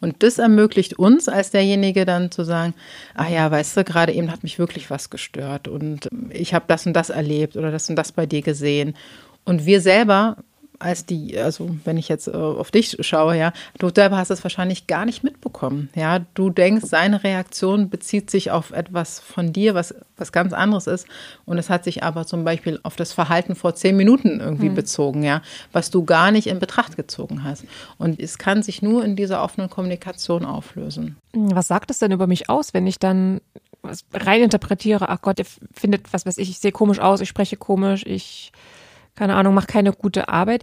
Und 0.00 0.24
das 0.24 0.38
ermöglicht 0.38 0.98
uns 0.98 1.28
als 1.28 1.52
derjenige 1.52 2.04
dann 2.04 2.32
zu 2.32 2.42
sagen, 2.42 2.74
ah 3.14 3.28
ja, 3.28 3.48
weißt 3.48 3.76
du, 3.76 3.84
gerade 3.84 4.12
eben 4.12 4.32
hat 4.32 4.42
mich 4.42 4.58
wirklich 4.58 4.90
was 4.90 5.08
gestört 5.08 5.68
und 5.68 6.08
ich 6.30 6.52
habe 6.52 6.64
das 6.66 6.84
und 6.84 6.94
das 6.94 7.10
erlebt 7.10 7.56
oder 7.56 7.70
das 7.70 7.88
und 7.88 7.94
das 7.94 8.10
bei 8.10 8.26
dir 8.26 8.42
gesehen. 8.42 8.96
Und 9.44 9.64
wir 9.64 9.80
selber 9.80 10.38
als 10.78 11.06
die, 11.06 11.38
also 11.38 11.70
wenn 11.84 11.96
ich 11.96 12.08
jetzt 12.08 12.28
äh, 12.28 12.32
auf 12.32 12.70
dich 12.70 12.96
schaue, 13.00 13.36
ja, 13.36 13.52
du 13.78 13.90
selber 13.94 14.16
hast 14.16 14.30
es 14.30 14.44
wahrscheinlich 14.44 14.86
gar 14.86 15.04
nicht 15.04 15.24
mitbekommen. 15.24 15.88
Ja, 15.94 16.20
du 16.34 16.50
denkst, 16.50 16.86
seine 16.86 17.24
Reaktion 17.24 17.90
bezieht 17.90 18.30
sich 18.30 18.50
auf 18.50 18.70
etwas 18.70 19.20
von 19.20 19.52
dir, 19.52 19.74
was, 19.74 19.94
was 20.16 20.32
ganz 20.32 20.52
anderes 20.52 20.86
ist. 20.86 21.06
Und 21.44 21.58
es 21.58 21.70
hat 21.70 21.84
sich 21.84 22.02
aber 22.02 22.26
zum 22.26 22.44
Beispiel 22.44 22.80
auf 22.82 22.96
das 22.96 23.12
Verhalten 23.12 23.54
vor 23.54 23.74
zehn 23.74 23.96
Minuten 23.96 24.40
irgendwie 24.40 24.70
mhm. 24.70 24.74
bezogen, 24.74 25.22
ja, 25.22 25.42
was 25.72 25.90
du 25.90 26.04
gar 26.04 26.30
nicht 26.30 26.46
in 26.46 26.58
Betracht 26.58 26.96
gezogen 26.96 27.44
hast. 27.44 27.64
Und 27.98 28.20
es 28.20 28.38
kann 28.38 28.62
sich 28.62 28.82
nur 28.82 29.04
in 29.04 29.16
dieser 29.16 29.42
offenen 29.42 29.70
Kommunikation 29.70 30.44
auflösen. 30.44 31.16
Was 31.32 31.68
sagt 31.68 31.90
es 31.90 31.98
denn 31.98 32.12
über 32.12 32.26
mich 32.26 32.48
aus, 32.48 32.74
wenn 32.74 32.86
ich 32.86 32.98
dann 32.98 33.40
rein 34.12 34.42
interpretiere, 34.42 35.08
ach 35.08 35.22
Gott, 35.22 35.38
der 35.38 35.46
findet, 35.72 36.12
was 36.12 36.26
weiß 36.26 36.38
ich, 36.38 36.50
ich 36.50 36.58
sehe 36.58 36.72
komisch 36.72 36.98
aus, 36.98 37.20
ich 37.20 37.28
spreche 37.28 37.56
komisch, 37.56 38.04
ich 38.04 38.52
keine 39.16 39.34
Ahnung, 39.34 39.54
macht 39.54 39.68
keine 39.68 39.92
gute 39.92 40.28
Arbeit. 40.28 40.62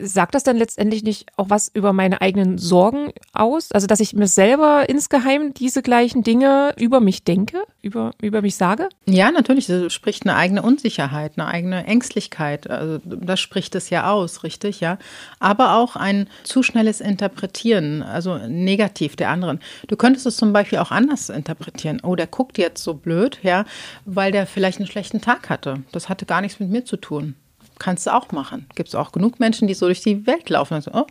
Sagt 0.00 0.34
das 0.34 0.44
dann 0.44 0.56
letztendlich 0.56 1.02
nicht 1.02 1.26
auch 1.36 1.50
was 1.50 1.68
über 1.68 1.92
meine 1.92 2.20
eigenen 2.20 2.58
Sorgen 2.58 3.12
aus? 3.32 3.72
Also, 3.72 3.86
dass 3.86 4.00
ich 4.00 4.14
mir 4.14 4.26
selber 4.26 4.88
insgeheim 4.88 5.54
diese 5.54 5.82
gleichen 5.82 6.22
Dinge 6.22 6.74
über 6.78 7.00
mich 7.00 7.24
denke, 7.24 7.64
über, 7.82 8.12
über 8.20 8.42
mich 8.42 8.56
sage? 8.56 8.88
Ja, 9.06 9.30
natürlich. 9.30 9.66
Das 9.66 9.92
spricht 9.92 10.24
eine 10.24 10.36
eigene 10.36 10.62
Unsicherheit, 10.62 11.32
eine 11.36 11.46
eigene 11.46 11.84
Ängstlichkeit. 11.84 12.68
Also, 12.68 12.98
das 13.04 13.40
spricht 13.40 13.74
es 13.74 13.90
ja 13.90 14.10
aus, 14.10 14.42
richtig, 14.42 14.80
ja. 14.80 14.98
Aber 15.38 15.76
auch 15.76 15.96
ein 15.96 16.28
zu 16.44 16.62
schnelles 16.62 17.00
Interpretieren, 17.00 18.02
also 18.02 18.38
negativ 18.38 19.16
der 19.16 19.30
anderen. 19.30 19.60
Du 19.86 19.96
könntest 19.96 20.26
es 20.26 20.36
zum 20.36 20.52
Beispiel 20.52 20.78
auch 20.78 20.90
anders 20.90 21.28
interpretieren. 21.28 22.00
Oh, 22.02 22.14
der 22.14 22.26
guckt 22.26 22.58
jetzt 22.58 22.82
so 22.82 22.94
blöd, 22.94 23.38
ja, 23.42 23.64
weil 24.04 24.32
der 24.32 24.46
vielleicht 24.46 24.78
einen 24.78 24.86
schlechten 24.86 25.20
Tag 25.20 25.50
hatte. 25.50 25.82
Das 25.92 26.08
hatte 26.08 26.26
gar 26.26 26.40
nichts 26.40 26.60
mit 26.60 26.70
mir 26.70 26.84
zu 26.84 26.96
tun. 26.96 27.34
Kannst 27.78 28.06
du 28.06 28.14
auch 28.14 28.32
machen. 28.32 28.66
Gibt 28.74 28.88
es 28.88 28.94
auch 28.94 29.12
genug 29.12 29.40
Menschen, 29.40 29.68
die 29.68 29.74
so 29.74 29.86
durch 29.86 30.00
die 30.00 30.26
Welt 30.26 30.48
laufen 30.50 30.74
und 30.74 30.82
sagen, 30.82 30.98
oh, 30.98 31.06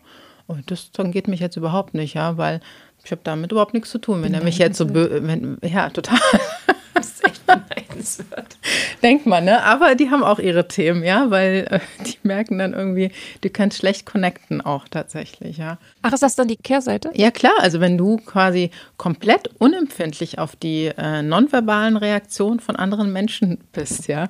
oh 0.48 0.56
das 0.66 0.92
geht 1.12 1.28
mich 1.28 1.40
jetzt 1.40 1.58
überhaupt 1.58 1.94
nicht, 1.94 2.14
ja, 2.14 2.38
weil 2.38 2.62
ich 3.04 3.12
habe 3.12 3.22
damit 3.24 3.52
überhaupt 3.52 3.74
nichts 3.74 3.90
zu 3.90 4.00
tun. 4.00 4.22
Wenn 4.22 4.34
er 4.34 4.44
mich 4.44 4.58
jetzt 4.58 4.78
so, 4.78 4.94
wenn, 4.94 5.58
ja, 5.64 5.90
total. 5.90 6.20
Das 6.98 7.10
ist 7.10 7.26
echt 7.26 7.46
beneidenswert. 7.46 8.58
Denkt 9.04 9.28
man, 9.28 9.46
ne? 9.46 9.64
Aber 9.64 9.94
die 9.94 10.10
haben 10.10 10.24
auch 10.24 10.40
ihre 10.40 10.68
Themen, 10.68 11.04
ja, 11.04 11.30
weil 11.30 11.68
äh, 11.70 11.80
die 12.04 12.18
merken 12.24 12.58
dann 12.58 12.74
irgendwie, 12.74 13.12
du 13.42 13.52
kannst 13.52 13.78
schlecht 13.78 14.08
connecten 14.08 14.62
auch 14.62 14.88
tatsächlich, 14.88 15.58
ja. 15.58 15.78
Ach, 16.02 16.12
ist 16.12 16.24
das 16.24 16.36
dann 16.36 16.48
die 16.48 16.58
Kehrseite? 16.58 17.12
Ja, 17.14 17.30
klar. 17.30 17.54
Also 17.60 17.80
wenn 17.82 18.00
du 18.00 18.18
quasi 18.18 18.72
komplett 18.98 19.52
unempfindlich 19.60 20.40
auf 20.40 20.56
die 20.56 20.86
äh, 20.98 21.22
nonverbalen 21.22 21.98
Reaktionen 21.98 22.60
von 22.60 22.76
anderen 22.76 23.14
Menschen 23.14 23.60
bist, 23.74 24.08
ja, 24.08 24.28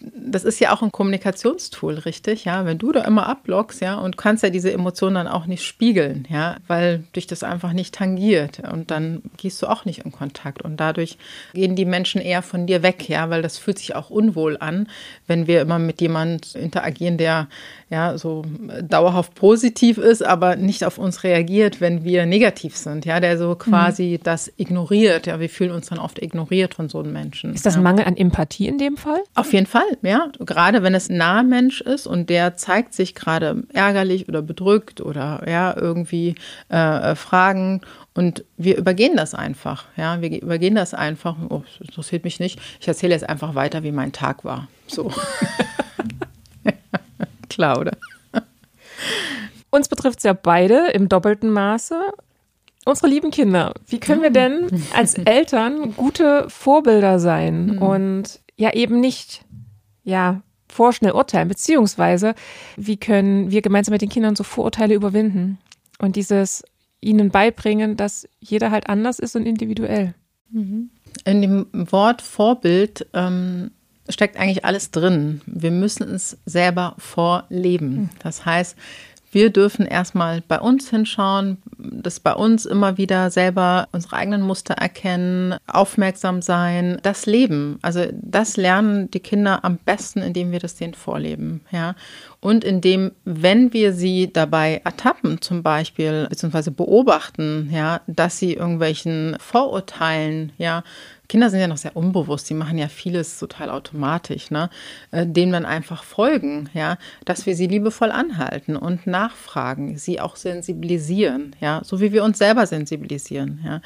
das 0.00 0.44
ist 0.44 0.60
ja 0.60 0.72
auch 0.72 0.82
ein 0.82 0.92
Kommunikationstool, 0.92 1.94
richtig? 1.94 2.46
Ja, 2.46 2.64
wenn 2.64 2.78
du 2.78 2.90
da 2.92 3.02
immer 3.04 3.26
ablockst, 3.26 3.82
ja, 3.82 3.96
und 3.96 4.16
kannst 4.16 4.42
ja 4.42 4.48
diese 4.48 4.72
Emotionen 4.72 5.16
dann 5.16 5.28
auch 5.28 5.46
nicht 5.46 5.62
spiegeln, 5.62 6.26
ja, 6.30 6.56
weil 6.66 7.04
dich 7.14 7.26
das 7.26 7.42
einfach 7.42 7.72
nicht 7.72 7.94
tangiert 7.94 8.60
und 8.72 8.90
dann 8.90 9.22
gehst 9.36 9.60
du 9.60 9.66
auch 9.66 9.84
nicht 9.84 10.04
in 10.04 10.12
Kontakt 10.12 10.62
und 10.62 10.78
dadurch 10.78 11.18
gehen 11.52 11.76
die 11.76 11.84
Menschen 11.84 12.20
eher 12.20 12.40
von 12.40 12.66
dir 12.66 12.82
weg, 12.82 13.08
ja, 13.08 13.28
weil 13.28 13.42
das 13.42 13.58
fühlt 13.58 13.78
sich 13.78 13.94
auch 13.94 14.08
unwohl 14.08 14.56
an, 14.58 14.88
wenn 15.26 15.46
wir 15.46 15.60
immer 15.60 15.78
mit 15.78 16.00
jemand 16.00 16.54
interagieren, 16.54 17.18
der 17.18 17.48
ja 17.90 18.16
so 18.16 18.44
dauerhaft 18.82 19.34
positiv 19.34 19.98
ist, 19.98 20.24
aber 20.24 20.56
nicht 20.56 20.84
auf 20.84 20.96
uns 20.96 21.24
reagiert, 21.24 21.80
wenn 21.80 22.04
wir 22.04 22.24
negativ 22.24 22.76
sind, 22.76 23.04
ja, 23.04 23.20
der 23.20 23.36
so 23.36 23.54
quasi 23.54 24.16
mhm. 24.18 24.22
das 24.22 24.50
ignoriert, 24.56 25.26
ja, 25.26 25.40
wir 25.40 25.50
fühlen 25.50 25.72
uns 25.72 25.88
dann 25.88 25.98
oft 25.98 26.22
ignoriert 26.22 26.72
von 26.74 26.88
so 26.88 27.00
einem 27.00 27.12
Menschen. 27.12 27.52
Ist 27.52 27.66
das 27.66 27.76
ein 27.76 27.82
Mangel 27.82 28.06
an 28.06 28.16
Empathie 28.16 28.68
in 28.68 28.78
dem 28.78 28.96
Fall? 28.96 29.20
Auf 29.34 29.52
jeden 29.52 29.66
Fall. 29.66 29.89
Ja. 30.02 30.30
Gerade 30.38 30.82
wenn 30.82 30.94
es 30.94 31.08
ein 31.08 31.16
naher 31.16 31.42
Mensch 31.42 31.80
ist 31.80 32.06
und 32.06 32.30
der 32.30 32.56
zeigt 32.56 32.94
sich 32.94 33.14
gerade 33.14 33.62
ärgerlich 33.72 34.28
oder 34.28 34.42
bedrückt 34.42 35.00
oder 35.00 35.42
ja, 35.48 35.76
irgendwie 35.76 36.34
äh, 36.68 37.14
fragend 37.14 37.84
und 38.14 38.44
wir 38.56 38.76
übergehen 38.76 39.16
das 39.16 39.34
einfach, 39.34 39.84
ja. 39.96 40.20
Wir 40.20 40.42
übergehen 40.42 40.74
das 40.74 40.94
einfach. 40.94 41.36
Oh, 41.48 41.62
das 41.64 41.88
interessiert 41.88 42.24
mich 42.24 42.40
nicht. 42.40 42.60
Ich 42.80 42.88
erzähle 42.88 43.14
jetzt 43.14 43.28
einfach 43.28 43.54
weiter, 43.54 43.82
wie 43.82 43.92
mein 43.92 44.12
Tag 44.12 44.44
war. 44.44 44.68
So. 44.86 45.12
Klar, 47.48 47.78
oder? 47.78 47.92
Uns 49.70 49.88
betrifft 49.88 50.18
es 50.18 50.24
ja 50.24 50.32
beide 50.32 50.88
im 50.88 51.08
doppelten 51.08 51.50
Maße. 51.50 52.00
Unsere 52.84 53.08
lieben 53.08 53.30
Kinder, 53.30 53.74
wie 53.86 54.00
können 54.00 54.22
wir 54.22 54.30
denn 54.30 54.68
als 54.94 55.14
Eltern 55.14 55.94
gute 55.96 56.48
Vorbilder 56.48 57.18
sein 57.20 57.72
hm. 57.72 57.78
und 57.78 58.40
ja 58.56 58.72
eben 58.72 59.00
nicht 59.00 59.42
ja, 60.10 60.42
vorschnell 60.68 61.12
urteilen, 61.12 61.48
beziehungsweise 61.48 62.34
wie 62.76 62.96
können 62.96 63.50
wir 63.50 63.62
gemeinsam 63.62 63.92
mit 63.92 64.02
den 64.02 64.08
Kindern 64.08 64.36
so 64.36 64.44
Vorurteile 64.44 64.94
überwinden 64.94 65.58
und 65.98 66.16
dieses 66.16 66.62
ihnen 67.00 67.30
beibringen, 67.30 67.96
dass 67.96 68.28
jeder 68.40 68.70
halt 68.70 68.88
anders 68.88 69.18
ist 69.18 69.34
und 69.34 69.46
individuell. 69.46 70.14
Mhm. 70.50 70.90
In 71.24 71.42
dem 71.42 71.66
Wort 71.72 72.22
Vorbild 72.22 73.06
ähm, 73.14 73.70
steckt 74.08 74.36
eigentlich 74.36 74.64
alles 74.64 74.90
drin. 74.90 75.40
Wir 75.46 75.70
müssen 75.70 76.08
es 76.14 76.38
selber 76.44 76.94
vorleben. 76.98 77.94
Mhm. 77.94 78.10
Das 78.22 78.44
heißt, 78.44 78.76
wir 79.32 79.50
dürfen 79.50 79.86
erstmal 79.86 80.40
bei 80.40 80.60
uns 80.60 80.90
hinschauen, 80.90 81.58
das 81.78 82.18
bei 82.18 82.34
uns 82.34 82.66
immer 82.66 82.98
wieder 82.98 83.30
selber 83.30 83.88
unsere 83.92 84.16
eigenen 84.16 84.42
Muster 84.42 84.74
erkennen, 84.74 85.54
aufmerksam 85.66 86.42
sein, 86.42 86.98
das 87.02 87.26
Leben. 87.26 87.78
Also 87.82 88.06
das 88.12 88.56
lernen 88.56 89.10
die 89.10 89.20
Kinder 89.20 89.64
am 89.64 89.76
besten, 89.78 90.20
indem 90.20 90.50
wir 90.50 90.58
das 90.58 90.74
denen 90.76 90.94
vorleben, 90.94 91.60
ja. 91.70 91.94
Und 92.40 92.64
indem, 92.64 93.12
wenn 93.24 93.74
wir 93.74 93.92
sie 93.92 94.32
dabei 94.32 94.80
ertappen, 94.84 95.42
zum 95.42 95.62
Beispiel, 95.62 96.26
beziehungsweise 96.30 96.70
beobachten, 96.70 97.68
ja, 97.70 98.00
dass 98.06 98.38
sie 98.38 98.54
irgendwelchen 98.54 99.36
Vorurteilen, 99.38 100.52
ja, 100.56 100.82
Kinder 101.30 101.48
sind 101.48 101.60
ja 101.60 101.68
noch 101.68 101.76
sehr 101.76 101.96
unbewusst, 101.96 102.50
die 102.50 102.54
machen 102.54 102.76
ja 102.76 102.88
vieles 102.88 103.38
total 103.38 103.70
automatisch, 103.70 104.50
ne? 104.50 104.68
Äh, 105.12 105.24
dem 105.26 105.52
dann 105.52 105.64
einfach 105.64 106.02
folgen, 106.02 106.68
ja, 106.74 106.98
dass 107.24 107.46
wir 107.46 107.54
sie 107.54 107.68
liebevoll 107.68 108.10
anhalten 108.10 108.74
und 108.74 109.06
nachfragen, 109.06 109.96
sie 109.96 110.20
auch 110.20 110.34
sensibilisieren, 110.34 111.54
ja, 111.60 111.82
so 111.84 112.00
wie 112.00 112.10
wir 112.10 112.24
uns 112.24 112.38
selber 112.38 112.66
sensibilisieren, 112.66 113.60
ja. 113.64 113.80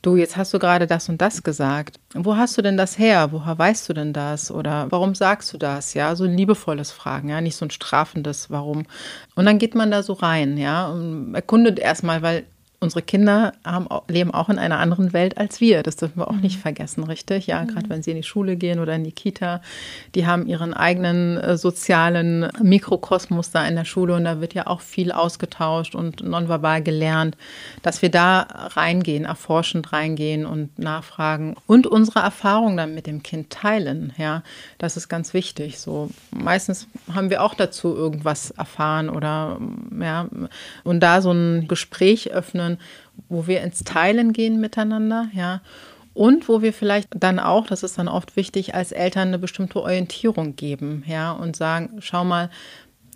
Du, 0.00 0.16
jetzt 0.16 0.38
hast 0.38 0.54
du 0.54 0.58
gerade 0.58 0.86
das 0.86 1.10
und 1.10 1.20
das 1.20 1.42
gesagt. 1.42 2.00
Wo 2.14 2.34
hast 2.34 2.56
du 2.56 2.62
denn 2.62 2.78
das 2.78 2.98
her? 2.98 3.28
Woher 3.30 3.58
weißt 3.58 3.86
du 3.90 3.92
denn 3.92 4.14
das? 4.14 4.50
Oder 4.50 4.86
warum 4.90 5.14
sagst 5.14 5.52
du 5.52 5.58
das? 5.58 5.92
Ja, 5.92 6.16
so 6.16 6.24
ein 6.24 6.34
liebevolles 6.34 6.92
Fragen, 6.92 7.28
ja, 7.28 7.42
nicht 7.42 7.56
so 7.56 7.66
ein 7.66 7.70
strafendes 7.70 8.48
Warum. 8.48 8.86
Und 9.34 9.44
dann 9.44 9.58
geht 9.58 9.74
man 9.74 9.90
da 9.90 10.02
so 10.02 10.14
rein, 10.14 10.56
ja, 10.56 10.88
und 10.88 11.34
erkundet 11.34 11.78
erstmal, 11.78 12.22
weil 12.22 12.46
unsere 12.84 13.02
Kinder 13.02 13.52
haben, 13.64 13.88
leben 14.08 14.32
auch 14.32 14.48
in 14.48 14.58
einer 14.58 14.78
anderen 14.78 15.12
Welt 15.12 15.38
als 15.38 15.60
wir. 15.60 15.82
Das 15.82 15.96
dürfen 15.96 16.18
wir 16.18 16.28
auch 16.28 16.34
mhm. 16.34 16.42
nicht 16.42 16.58
vergessen, 16.60 17.02
richtig? 17.04 17.46
Ja, 17.48 17.62
mhm. 17.62 17.68
gerade 17.68 17.88
wenn 17.88 18.02
sie 18.02 18.12
in 18.12 18.18
die 18.18 18.22
Schule 18.22 18.56
gehen 18.56 18.78
oder 18.78 18.94
in 18.94 19.02
die 19.02 19.12
Kita, 19.12 19.60
die 20.14 20.26
haben 20.26 20.46
ihren 20.46 20.74
eigenen 20.74 21.38
äh, 21.38 21.56
sozialen 21.56 22.48
Mikrokosmos 22.62 23.50
da 23.50 23.66
in 23.66 23.74
der 23.74 23.84
Schule 23.84 24.14
und 24.14 24.24
da 24.24 24.40
wird 24.40 24.54
ja 24.54 24.66
auch 24.66 24.80
viel 24.80 25.10
ausgetauscht 25.10 25.94
und 25.94 26.22
nonverbal 26.22 26.82
gelernt, 26.82 27.36
dass 27.82 28.02
wir 28.02 28.10
da 28.10 28.40
reingehen, 28.76 29.24
erforschend 29.24 29.92
reingehen 29.92 30.46
und 30.46 30.78
nachfragen 30.78 31.56
und 31.66 31.86
unsere 31.86 32.20
Erfahrungen 32.20 32.76
dann 32.76 32.94
mit 32.94 33.06
dem 33.06 33.22
Kind 33.22 33.50
teilen. 33.50 34.12
Ja, 34.18 34.42
das 34.78 34.96
ist 34.96 35.08
ganz 35.08 35.34
wichtig. 35.34 35.78
So 35.78 36.10
meistens 36.30 36.86
haben 37.12 37.30
wir 37.30 37.42
auch 37.42 37.54
dazu 37.54 37.94
irgendwas 37.96 38.50
erfahren 38.50 39.08
oder 39.08 39.58
ja 39.98 40.28
und 40.84 41.00
da 41.00 41.22
so 41.22 41.32
ein 41.32 41.66
Gespräch 41.66 42.30
öffnen 42.30 42.73
wo 43.28 43.46
wir 43.46 43.62
ins 43.62 43.84
Teilen 43.84 44.32
gehen 44.32 44.60
miteinander, 44.60 45.28
ja. 45.34 45.60
Und 46.14 46.48
wo 46.48 46.62
wir 46.62 46.72
vielleicht 46.72 47.08
dann 47.10 47.40
auch, 47.40 47.66
das 47.66 47.82
ist 47.82 47.98
dann 47.98 48.06
oft 48.06 48.36
wichtig, 48.36 48.74
als 48.74 48.92
Eltern 48.92 49.28
eine 49.28 49.38
bestimmte 49.38 49.82
Orientierung 49.82 50.54
geben, 50.54 51.02
ja, 51.08 51.32
und 51.32 51.56
sagen, 51.56 51.96
schau 51.98 52.24
mal, 52.24 52.50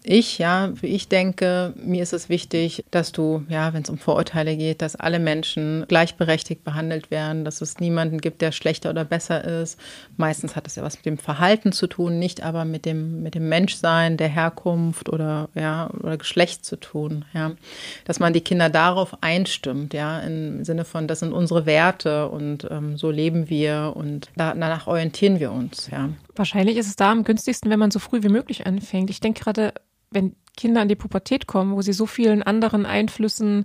ich, 0.08 0.38
ja, 0.38 0.72
ich 0.80 1.08
denke, 1.08 1.74
mir 1.76 2.02
ist 2.02 2.14
es 2.14 2.30
wichtig, 2.30 2.82
dass 2.90 3.12
du, 3.12 3.44
ja, 3.50 3.74
wenn 3.74 3.82
es 3.82 3.90
um 3.90 3.98
Vorurteile 3.98 4.56
geht, 4.56 4.80
dass 4.80 4.96
alle 4.96 5.18
Menschen 5.18 5.84
gleichberechtigt 5.86 6.64
behandelt 6.64 7.10
werden, 7.10 7.44
dass 7.44 7.60
es 7.60 7.78
niemanden 7.78 8.18
gibt, 8.18 8.40
der 8.40 8.52
schlechter 8.52 8.88
oder 8.88 9.04
besser 9.04 9.44
ist. 9.44 9.78
Meistens 10.16 10.56
hat 10.56 10.66
es 10.66 10.76
ja 10.76 10.82
was 10.82 10.96
mit 10.96 11.04
dem 11.04 11.18
Verhalten 11.18 11.72
zu 11.72 11.86
tun, 11.88 12.18
nicht 12.18 12.42
aber 12.42 12.64
mit 12.64 12.86
dem, 12.86 13.22
mit 13.22 13.34
dem 13.34 13.50
Menschsein, 13.50 14.16
der 14.16 14.28
Herkunft 14.28 15.10
oder, 15.10 15.50
ja, 15.54 15.90
oder 15.90 16.16
Geschlecht 16.16 16.64
zu 16.64 16.76
tun, 16.76 17.26
ja. 17.34 17.52
Dass 18.06 18.18
man 18.18 18.32
die 18.32 18.40
Kinder 18.40 18.70
darauf 18.70 19.22
einstimmt, 19.22 19.92
ja, 19.92 20.20
im 20.20 20.64
Sinne 20.64 20.86
von, 20.86 21.06
das 21.06 21.20
sind 21.20 21.34
unsere 21.34 21.66
Werte 21.66 22.30
und 22.30 22.66
ähm, 22.70 22.96
so 22.96 23.10
leben 23.10 23.50
wir 23.50 23.92
und 23.94 24.30
danach 24.36 24.86
orientieren 24.86 25.38
wir 25.38 25.52
uns, 25.52 25.90
ja. 25.92 26.08
Wahrscheinlich 26.34 26.78
ist 26.78 26.86
es 26.86 26.96
da 26.96 27.10
am 27.10 27.24
günstigsten, 27.24 27.70
wenn 27.70 27.80
man 27.80 27.90
so 27.90 27.98
früh 27.98 28.22
wie 28.22 28.28
möglich 28.28 28.64
anfängt. 28.64 29.10
Ich 29.10 29.20
denke 29.20 29.42
gerade, 29.42 29.74
wenn 30.10 30.34
Kinder 30.56 30.82
in 30.82 30.88
die 30.88 30.96
Pubertät 30.96 31.46
kommen, 31.46 31.76
wo 31.76 31.82
sie 31.82 31.92
so 31.92 32.06
vielen 32.06 32.42
anderen 32.42 32.86
Einflüssen 32.86 33.64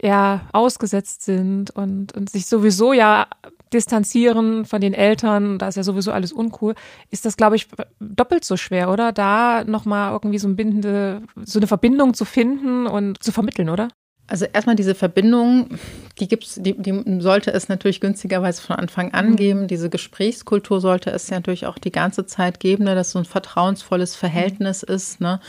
ja 0.00 0.42
ausgesetzt 0.52 1.22
sind 1.22 1.70
und, 1.70 2.12
und 2.12 2.30
sich 2.30 2.46
sowieso 2.46 2.92
ja 2.92 3.26
distanzieren 3.72 4.64
von 4.64 4.80
den 4.80 4.94
Eltern, 4.94 5.58
da 5.58 5.68
ist 5.68 5.76
ja 5.76 5.82
sowieso 5.82 6.12
alles 6.12 6.32
uncool, 6.32 6.74
ist 7.10 7.24
das, 7.24 7.36
glaube 7.36 7.56
ich, 7.56 7.68
doppelt 8.00 8.44
so 8.44 8.56
schwer, 8.56 8.90
oder? 8.90 9.12
Da 9.12 9.64
nochmal 9.64 10.12
irgendwie 10.12 10.38
so, 10.38 10.48
ein 10.48 10.56
bindende, 10.56 11.22
so 11.36 11.58
eine 11.58 11.66
Verbindung 11.66 12.14
zu 12.14 12.24
finden 12.24 12.86
und 12.86 13.22
zu 13.22 13.32
vermitteln, 13.32 13.68
oder? 13.68 13.88
Also 14.28 14.44
erstmal 14.44 14.76
diese 14.76 14.94
Verbindung, 14.94 15.78
die 16.20 16.28
gibt's, 16.28 16.56
die, 16.60 16.74
die 16.76 17.20
sollte 17.20 17.50
es 17.50 17.68
natürlich 17.68 18.00
günstigerweise 18.00 18.60
von 18.60 18.76
Anfang 18.76 19.12
an 19.14 19.30
mhm. 19.30 19.36
geben. 19.36 19.68
Diese 19.68 19.88
Gesprächskultur 19.88 20.80
sollte 20.80 21.10
es 21.10 21.30
ja 21.30 21.36
natürlich 21.38 21.66
auch 21.66 21.78
die 21.78 21.90
ganze 21.90 22.26
Zeit 22.26 22.60
geben, 22.60 22.84
ne, 22.84 22.94
dass 22.94 23.12
so 23.12 23.18
ein 23.18 23.24
vertrauensvolles 23.24 24.14
Verhältnis 24.14 24.84
mhm. 24.86 24.94
ist, 24.94 25.20
ne, 25.20 25.40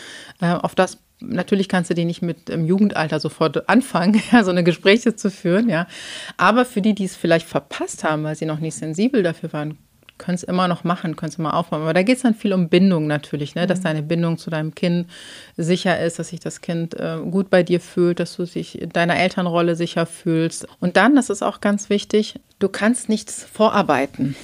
äh, 0.41 0.53
auf 0.53 0.75
das 0.75 0.97
Natürlich 1.21 1.67
kannst 1.67 1.89
du 1.89 1.93
die 1.93 2.05
nicht 2.05 2.21
mit 2.21 2.49
im 2.49 2.63
Jugendalter 2.63 3.19
sofort 3.19 3.67
anfangen, 3.67 4.21
ja, 4.31 4.41
so 4.45 4.51
eine 4.51 4.63
Gespräche 4.63 5.17
zu 5.17 5.29
führen, 5.29 5.67
ja. 5.67 5.85
Aber 6.37 6.63
für 6.63 6.81
die, 6.81 6.95
die 6.95 7.03
es 7.03 7.17
vielleicht 7.17 7.45
verpasst 7.45 8.05
haben, 8.05 8.23
weil 8.23 8.37
sie 8.37 8.45
noch 8.45 8.59
nicht 8.59 8.75
sensibel 8.75 9.21
dafür 9.21 9.51
waren, 9.51 9.77
können 10.19 10.35
es 10.35 10.43
immer 10.43 10.67
noch 10.67 10.83
machen, 10.83 11.15
können 11.15 11.31
es 11.31 11.39
immer 11.39 11.55
aufbauen. 11.55 11.81
Aber 11.81 11.93
da 11.93 12.03
geht 12.03 12.17
es 12.17 12.21
dann 12.21 12.35
viel 12.35 12.53
um 12.53 12.69
Bindung 12.69 13.07
natürlich, 13.07 13.55
ne? 13.55 13.65
dass 13.65 13.79
mhm. 13.79 13.83
deine 13.83 14.03
Bindung 14.03 14.37
zu 14.37 14.51
deinem 14.51 14.75
Kind 14.75 15.09
sicher 15.57 15.99
ist, 15.99 16.19
dass 16.19 16.27
sich 16.27 16.39
das 16.39 16.61
Kind 16.61 16.93
äh, 16.93 17.17
gut 17.31 17.49
bei 17.49 17.63
dir 17.63 17.79
fühlt, 17.79 18.19
dass 18.19 18.35
du 18.35 18.45
dich 18.45 18.79
in 18.79 18.89
deiner 18.89 19.17
Elternrolle 19.17 19.75
sicher 19.75 20.05
fühlst. 20.05 20.67
Und 20.79 20.97
dann, 20.97 21.15
das 21.15 21.31
ist 21.31 21.41
auch 21.41 21.61
ganz 21.61 21.89
wichtig, 21.89 22.35
du 22.59 22.69
kannst 22.69 23.09
nichts 23.09 23.43
vorarbeiten. 23.43 24.35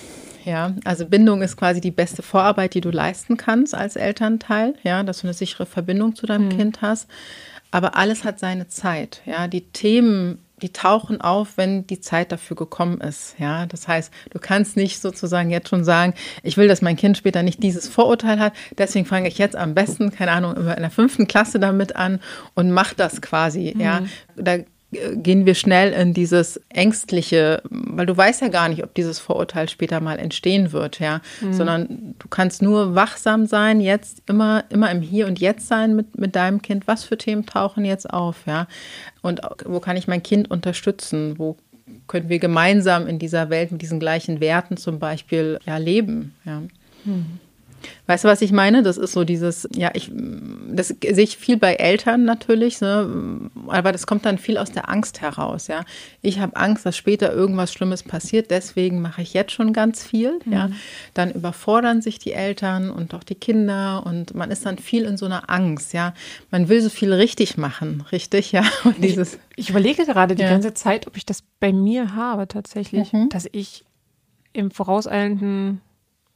Ja, 0.45 0.73
also 0.85 1.07
Bindung 1.07 1.41
ist 1.41 1.57
quasi 1.57 1.81
die 1.81 1.91
beste 1.91 2.21
Vorarbeit, 2.21 2.75
die 2.75 2.81
du 2.81 2.91
leisten 2.91 3.35
kannst 3.35 3.73
als 3.73 3.95
Elternteil, 3.95 4.75
ja, 4.83 5.01
dass 5.03 5.21
du 5.21 5.27
eine 5.27 5.33
sichere 5.33 5.65
Verbindung 5.65 6.15
zu 6.15 6.27
deinem 6.27 6.45
mhm. 6.45 6.57
Kind 6.57 6.81
hast. 6.81 7.07
Aber 7.71 7.95
alles 7.97 8.23
hat 8.23 8.39
seine 8.39 8.67
Zeit. 8.67 9.21
Ja, 9.25 9.47
die 9.47 9.61
Themen, 9.61 10.44
die 10.61 10.71
tauchen 10.71 11.21
auf, 11.21 11.57
wenn 11.57 11.85
die 11.87 11.99
Zeit 11.99 12.31
dafür 12.31 12.55
gekommen 12.55 13.01
ist. 13.01 13.35
Ja, 13.39 13.65
das 13.65 13.87
heißt, 13.87 14.11
du 14.29 14.39
kannst 14.39 14.77
nicht 14.77 15.01
sozusagen 15.01 15.49
jetzt 15.49 15.69
schon 15.69 15.83
sagen, 15.83 16.13
ich 16.43 16.57
will, 16.57 16.67
dass 16.67 16.81
mein 16.81 16.95
Kind 16.95 17.17
später 17.17 17.43
nicht 17.43 17.61
dieses 17.61 17.87
Vorurteil 17.87 18.39
hat. 18.39 18.53
Deswegen 18.77 19.05
fange 19.05 19.27
ich 19.27 19.37
jetzt 19.37 19.55
am 19.55 19.73
besten, 19.73 20.11
keine 20.11 20.31
Ahnung, 20.31 20.55
in 20.55 20.65
der 20.65 20.91
fünften 20.91 21.27
Klasse 21.27 21.59
damit 21.59 21.95
an 21.95 22.19
und 22.53 22.71
mach 22.71 22.93
das 22.93 23.21
quasi. 23.21 23.73
Mhm. 23.75 23.81
Ja, 23.81 24.01
da 24.35 24.57
gehen 24.91 25.45
wir 25.45 25.55
schnell 25.55 25.93
in 25.93 26.13
dieses 26.13 26.61
ängstliche, 26.69 27.61
weil 27.69 28.05
du 28.05 28.15
weißt 28.15 28.41
ja 28.41 28.47
gar 28.47 28.69
nicht, 28.69 28.83
ob 28.83 28.93
dieses 28.93 29.19
Vorurteil 29.19 29.69
später 29.69 29.99
mal 29.99 30.19
entstehen 30.19 30.71
wird, 30.71 30.99
ja, 30.99 31.21
mhm. 31.41 31.53
sondern 31.53 32.15
du 32.19 32.27
kannst 32.29 32.61
nur 32.61 32.95
wachsam 32.95 33.45
sein, 33.45 33.81
jetzt 33.81 34.21
immer 34.27 34.63
immer 34.69 34.91
im 34.91 35.01
Hier 35.01 35.27
und 35.27 35.39
Jetzt 35.39 35.67
sein 35.67 35.95
mit 35.95 36.17
mit 36.17 36.35
deinem 36.35 36.61
Kind. 36.61 36.87
Was 36.87 37.03
für 37.03 37.17
Themen 37.17 37.45
tauchen 37.45 37.85
jetzt 37.85 38.09
auf, 38.09 38.45
ja? 38.45 38.67
Und 39.25 39.41
wo 39.65 39.79
kann 39.79 39.97
ich 39.97 40.07
mein 40.07 40.21
Kind 40.21 40.51
unterstützen? 40.51 41.39
Wo 41.39 41.57
können 42.05 42.29
wir 42.29 42.37
gemeinsam 42.37 43.07
in 43.07 43.17
dieser 43.17 43.49
Welt 43.49 43.71
mit 43.71 43.81
diesen 43.81 43.99
gleichen 43.99 44.39
Werten 44.39 44.77
zum 44.77 44.99
Beispiel 44.99 45.59
ja 45.65 45.77
leben, 45.77 46.35
ja? 46.45 46.61
Mhm. 47.05 47.39
Weißt 48.07 48.23
du, 48.23 48.27
was 48.27 48.41
ich 48.41 48.51
meine? 48.51 48.83
Das 48.83 48.97
ist 48.97 49.13
so 49.13 49.23
dieses, 49.23 49.67
ja, 49.75 49.91
ich, 49.93 50.11
das 50.13 50.87
sehe 50.87 51.23
ich 51.23 51.37
viel 51.37 51.57
bei 51.57 51.75
Eltern 51.75 52.23
natürlich, 52.23 52.81
ne? 52.81 53.49
aber 53.67 53.91
das 53.91 54.05
kommt 54.05 54.25
dann 54.25 54.37
viel 54.37 54.57
aus 54.57 54.71
der 54.71 54.89
Angst 54.89 55.21
heraus, 55.21 55.67
ja. 55.67 55.83
Ich 56.21 56.39
habe 56.39 56.55
Angst, 56.55 56.85
dass 56.85 56.95
später 56.95 57.33
irgendwas 57.33 57.73
Schlimmes 57.73 58.03
passiert, 58.03 58.51
deswegen 58.51 59.01
mache 59.01 59.21
ich 59.21 59.33
jetzt 59.33 59.51
schon 59.51 59.73
ganz 59.73 60.03
viel, 60.03 60.39
mhm. 60.45 60.53
ja. 60.53 60.69
Dann 61.13 61.31
überfordern 61.31 62.01
sich 62.01 62.19
die 62.19 62.33
Eltern 62.33 62.91
und 62.91 63.13
auch 63.13 63.23
die 63.23 63.35
Kinder 63.35 64.05
und 64.05 64.35
man 64.35 64.51
ist 64.51 64.65
dann 64.65 64.77
viel 64.77 65.05
in 65.05 65.17
so 65.17 65.25
einer 65.25 65.49
Angst, 65.49 65.93
ja. 65.93 66.13
Man 66.51 66.69
will 66.69 66.81
so 66.81 66.89
viel 66.89 67.11
richtig 67.13 67.57
machen, 67.57 68.03
richtig, 68.11 68.51
ja. 68.51 68.63
Und 68.83 69.03
dieses, 69.03 69.35
ich, 69.55 69.65
ich 69.65 69.69
überlege 69.71 70.05
gerade 70.05 70.35
die 70.35 70.43
ja. 70.43 70.49
ganze 70.49 70.73
Zeit, 70.73 71.07
ob 71.07 71.17
ich 71.17 71.25
das 71.25 71.43
bei 71.59 71.73
mir 71.73 72.15
habe 72.15 72.47
tatsächlich, 72.47 73.13
mhm. 73.13 73.29
dass 73.29 73.47
ich 73.51 73.83
im 74.53 74.71
vorauseilenden 74.71 75.81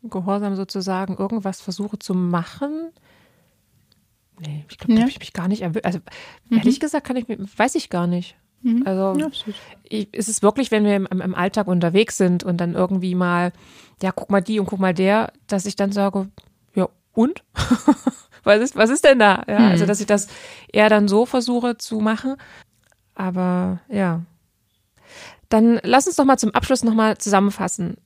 Gehorsam 0.03 0.55
sozusagen 0.55 1.17
irgendwas 1.17 1.61
versuche 1.61 1.99
zu 1.99 2.13
machen. 2.13 2.91
Nee, 4.39 4.65
ich 4.69 4.77
glaube, 4.77 4.93
ja. 4.93 4.95
da 4.97 5.01
habe 5.01 5.11
ich 5.11 5.19
mich 5.19 5.33
gar 5.33 5.47
nicht 5.47 5.61
erwischt. 5.61 5.85
Also, 5.85 5.99
mhm. 6.49 6.57
ehrlich 6.57 6.79
gesagt, 6.79 7.05
kann 7.05 7.17
ich, 7.17 7.25
weiß 7.27 7.75
ich 7.75 7.89
gar 7.89 8.07
nicht. 8.07 8.37
Mhm. 8.61 8.83
Also, 8.85 9.19
ja, 9.19 9.29
ich, 9.83 10.13
ist 10.13 10.29
es 10.29 10.41
wirklich, 10.41 10.71
wenn 10.71 10.85
wir 10.85 10.95
im, 10.95 11.07
im, 11.07 11.35
Alltag 11.35 11.67
unterwegs 11.67 12.17
sind 12.17 12.43
und 12.43 12.57
dann 12.57 12.73
irgendwie 12.73 13.15
mal, 13.15 13.51
ja, 14.01 14.11
guck 14.11 14.29
mal 14.29 14.41
die 14.41 14.59
und 14.59 14.65
guck 14.65 14.79
mal 14.79 14.93
der, 14.93 15.33
dass 15.47 15.65
ich 15.65 15.75
dann 15.75 15.91
sage, 15.91 16.29
ja, 16.75 16.87
und? 17.13 17.43
was, 18.43 18.61
ist, 18.61 18.75
was 18.75 18.89
ist 18.89 19.03
denn 19.03 19.19
da? 19.19 19.43
Ja, 19.47 19.59
mhm. 19.59 19.65
Also, 19.71 19.85
dass 19.85 19.99
ich 19.99 20.07
das 20.07 20.27
eher 20.71 20.89
dann 20.89 21.07
so 21.07 21.25
versuche 21.25 21.77
zu 21.77 21.99
machen. 21.99 22.35
Aber 23.15 23.81
ja. 23.89 24.23
Dann 25.49 25.79
lass 25.83 26.07
uns 26.07 26.15
doch 26.15 26.25
mal 26.25 26.37
zum 26.37 26.53
Abschluss 26.53 26.83
nochmal 26.83 27.17
zusammenfassen. 27.17 27.97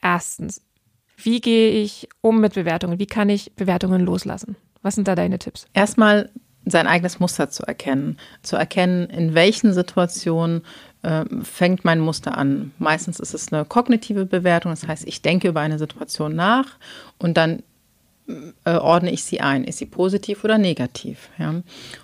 Erstens, 0.00 0.62
wie 1.16 1.40
gehe 1.40 1.70
ich 1.70 2.08
um 2.20 2.40
mit 2.40 2.54
Bewertungen? 2.54 2.98
Wie 2.98 3.06
kann 3.06 3.28
ich 3.28 3.52
Bewertungen 3.54 4.02
loslassen? 4.02 4.56
Was 4.82 4.94
sind 4.94 5.08
da 5.08 5.14
deine 5.14 5.38
Tipps? 5.38 5.66
Erstmal 5.72 6.30
sein 6.66 6.86
eigenes 6.86 7.20
Muster 7.20 7.48
zu 7.48 7.62
erkennen. 7.62 8.18
Zu 8.42 8.56
erkennen, 8.56 9.08
in 9.08 9.34
welchen 9.34 9.72
Situationen 9.72 10.62
äh, 11.02 11.24
fängt 11.42 11.84
mein 11.84 12.00
Muster 12.00 12.36
an. 12.36 12.72
Meistens 12.78 13.20
ist 13.20 13.34
es 13.34 13.52
eine 13.52 13.64
kognitive 13.64 14.26
Bewertung, 14.26 14.72
das 14.72 14.86
heißt, 14.86 15.06
ich 15.06 15.22
denke 15.22 15.48
über 15.48 15.60
eine 15.60 15.78
Situation 15.78 16.34
nach 16.34 16.78
und 17.18 17.36
dann 17.36 17.62
äh, 18.64 18.76
ordne 18.76 19.12
ich 19.12 19.24
sie 19.24 19.40
ein. 19.40 19.64
Ist 19.64 19.78
sie 19.78 19.86
positiv 19.86 20.42
oder 20.44 20.58
negativ? 20.58 21.30
Ja? 21.38 21.62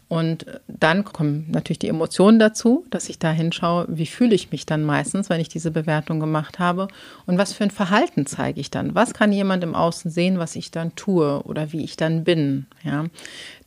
Und 0.09 0.47
dann 0.69 1.05
kommen 1.05 1.47
natürlich 1.51 1.81
die 1.81 1.89
Emotionen 1.89 2.39
dazu, 2.39 2.85
dass 2.91 3.09
ich 3.09 3.19
da 3.19 3.33
hinschaue, 3.33 3.87
wie 3.89 4.07
fühle 4.07 4.35
ich 4.35 4.53
mich 4.53 4.67
dann 4.67 4.85
meistens, 4.85 5.31
wenn 5.31 5.41
ich 5.41 5.49
diese 5.49 5.71
Bewertung 5.71 6.21
gemacht 6.21 6.59
habe 6.59 6.89
und 7.27 7.39
was 7.39 7.53
für 7.53 7.65
ein 7.65 7.71
Verhalten 7.71 8.27
zeige 8.27 8.61
ich 8.61 8.71
dann? 8.71 8.95
Was 8.95 9.15
kann 9.15 9.33
jemand 9.33 9.65
im 9.65 9.75
Außen 9.75 10.11
sehen, 10.11 10.39
was 10.39 10.55
ich 10.57 10.71
dann 10.71 10.95
tue 10.95 11.43
oder 11.43 11.73
wie 11.73 11.83
ich 11.83 11.97
dann 11.97 12.25
bin? 12.25 12.67
Ja? 12.85 13.07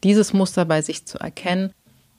Dieses 0.04 0.34
Muster 0.34 0.66
bei 0.66 0.82
sich 0.82 1.06
zu 1.06 1.20
erkennen. 1.20 1.72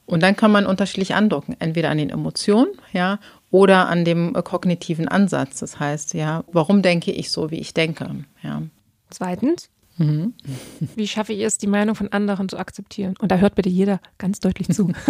Und 0.05 0.23
dann 0.23 0.37
kann 0.37 0.53
man 0.53 0.67
unterschiedlich 0.67 1.15
andocken, 1.17 1.57
entweder 1.59 1.91
an 1.91 1.99
den 1.99 2.11
Emotionen, 2.11 2.69
ja, 2.93 3.19
oder 3.51 3.89
an 3.89 4.05
dem 4.05 4.35
kognitiven 4.35 5.09
Ansatz. 5.09 5.59
Das 5.59 5.81
heißt, 5.81 6.15
ja, 6.15 6.45
warum 6.53 6.81
denke 6.83 7.11
ich 7.11 7.33
so, 7.33 7.51
wie 7.51 7.59
ich 7.59 7.75
denke? 7.75 8.25
Ja. 8.41 8.63
Zweitens, 9.11 9.69
Mhm. 9.99 10.35
Wie 10.95 11.09
schaffe 11.09 11.33
ich 11.33 11.41
es, 11.41 11.59
die 11.59 11.67
Meinung 11.67 11.95
von 11.95 12.13
anderen 12.13 12.49
zu 12.49 12.59
akzeptieren? 12.59 13.15
Und 13.19 13.33
da 13.33 13.37
hört 13.37 13.55
bitte 13.55 13.69
jeder 13.69 14.01
ganz 14.19 14.41
deutlich 14.41 14.69
zu. 14.69 14.93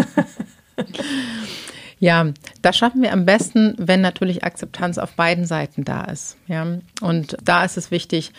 Ja, 1.98 2.26
das 2.60 2.76
schaffen 2.76 3.00
wir 3.00 3.12
am 3.12 3.24
besten, 3.24 3.74
wenn 3.78 4.02
natürlich 4.02 4.44
Akzeptanz 4.44 4.98
auf 4.98 5.14
beiden 5.14 5.46
Seiten 5.46 5.84
da 5.84 6.04
ist. 6.04 6.36
Ja, 6.46 6.78
und 7.00 7.36
da 7.42 7.64
ist 7.64 7.78
es 7.78 7.90
wichtig, 7.90 8.32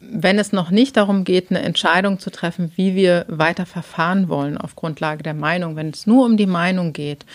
wenn 0.00 0.38
es 0.38 0.52
noch 0.52 0.70
nicht 0.70 0.96
darum 0.96 1.24
geht, 1.24 1.50
eine 1.50 1.62
Entscheidung 1.62 2.18
zu 2.18 2.30
treffen, 2.30 2.72
wie 2.76 2.94
wir 2.94 3.26
weiter 3.28 3.66
verfahren 3.66 4.28
wollen 4.28 4.56
auf 4.56 4.76
Grundlage 4.76 5.22
der 5.22 5.34
Meinung, 5.34 5.76
wenn 5.76 5.90
es 5.90 6.06
nur 6.06 6.24
um 6.24 6.36
die 6.36 6.46
Meinung 6.46 6.92
geht, 6.92 7.26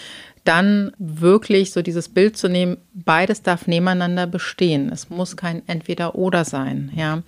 dann 0.44 0.92
wirklich 0.98 1.72
so 1.72 1.82
dieses 1.82 2.10
Bild 2.10 2.36
zu 2.38 2.50
nehmen, 2.50 2.78
beides 2.94 3.44
darf 3.44 3.68
nebeneinander 3.68 4.28
bestehen. 4.28 4.92
Es 4.92 5.10
muss 5.10 5.38
kein 5.38 5.68
Entweder-Oder 5.68 6.46
sein, 6.46 6.92
ja. 6.96 7.22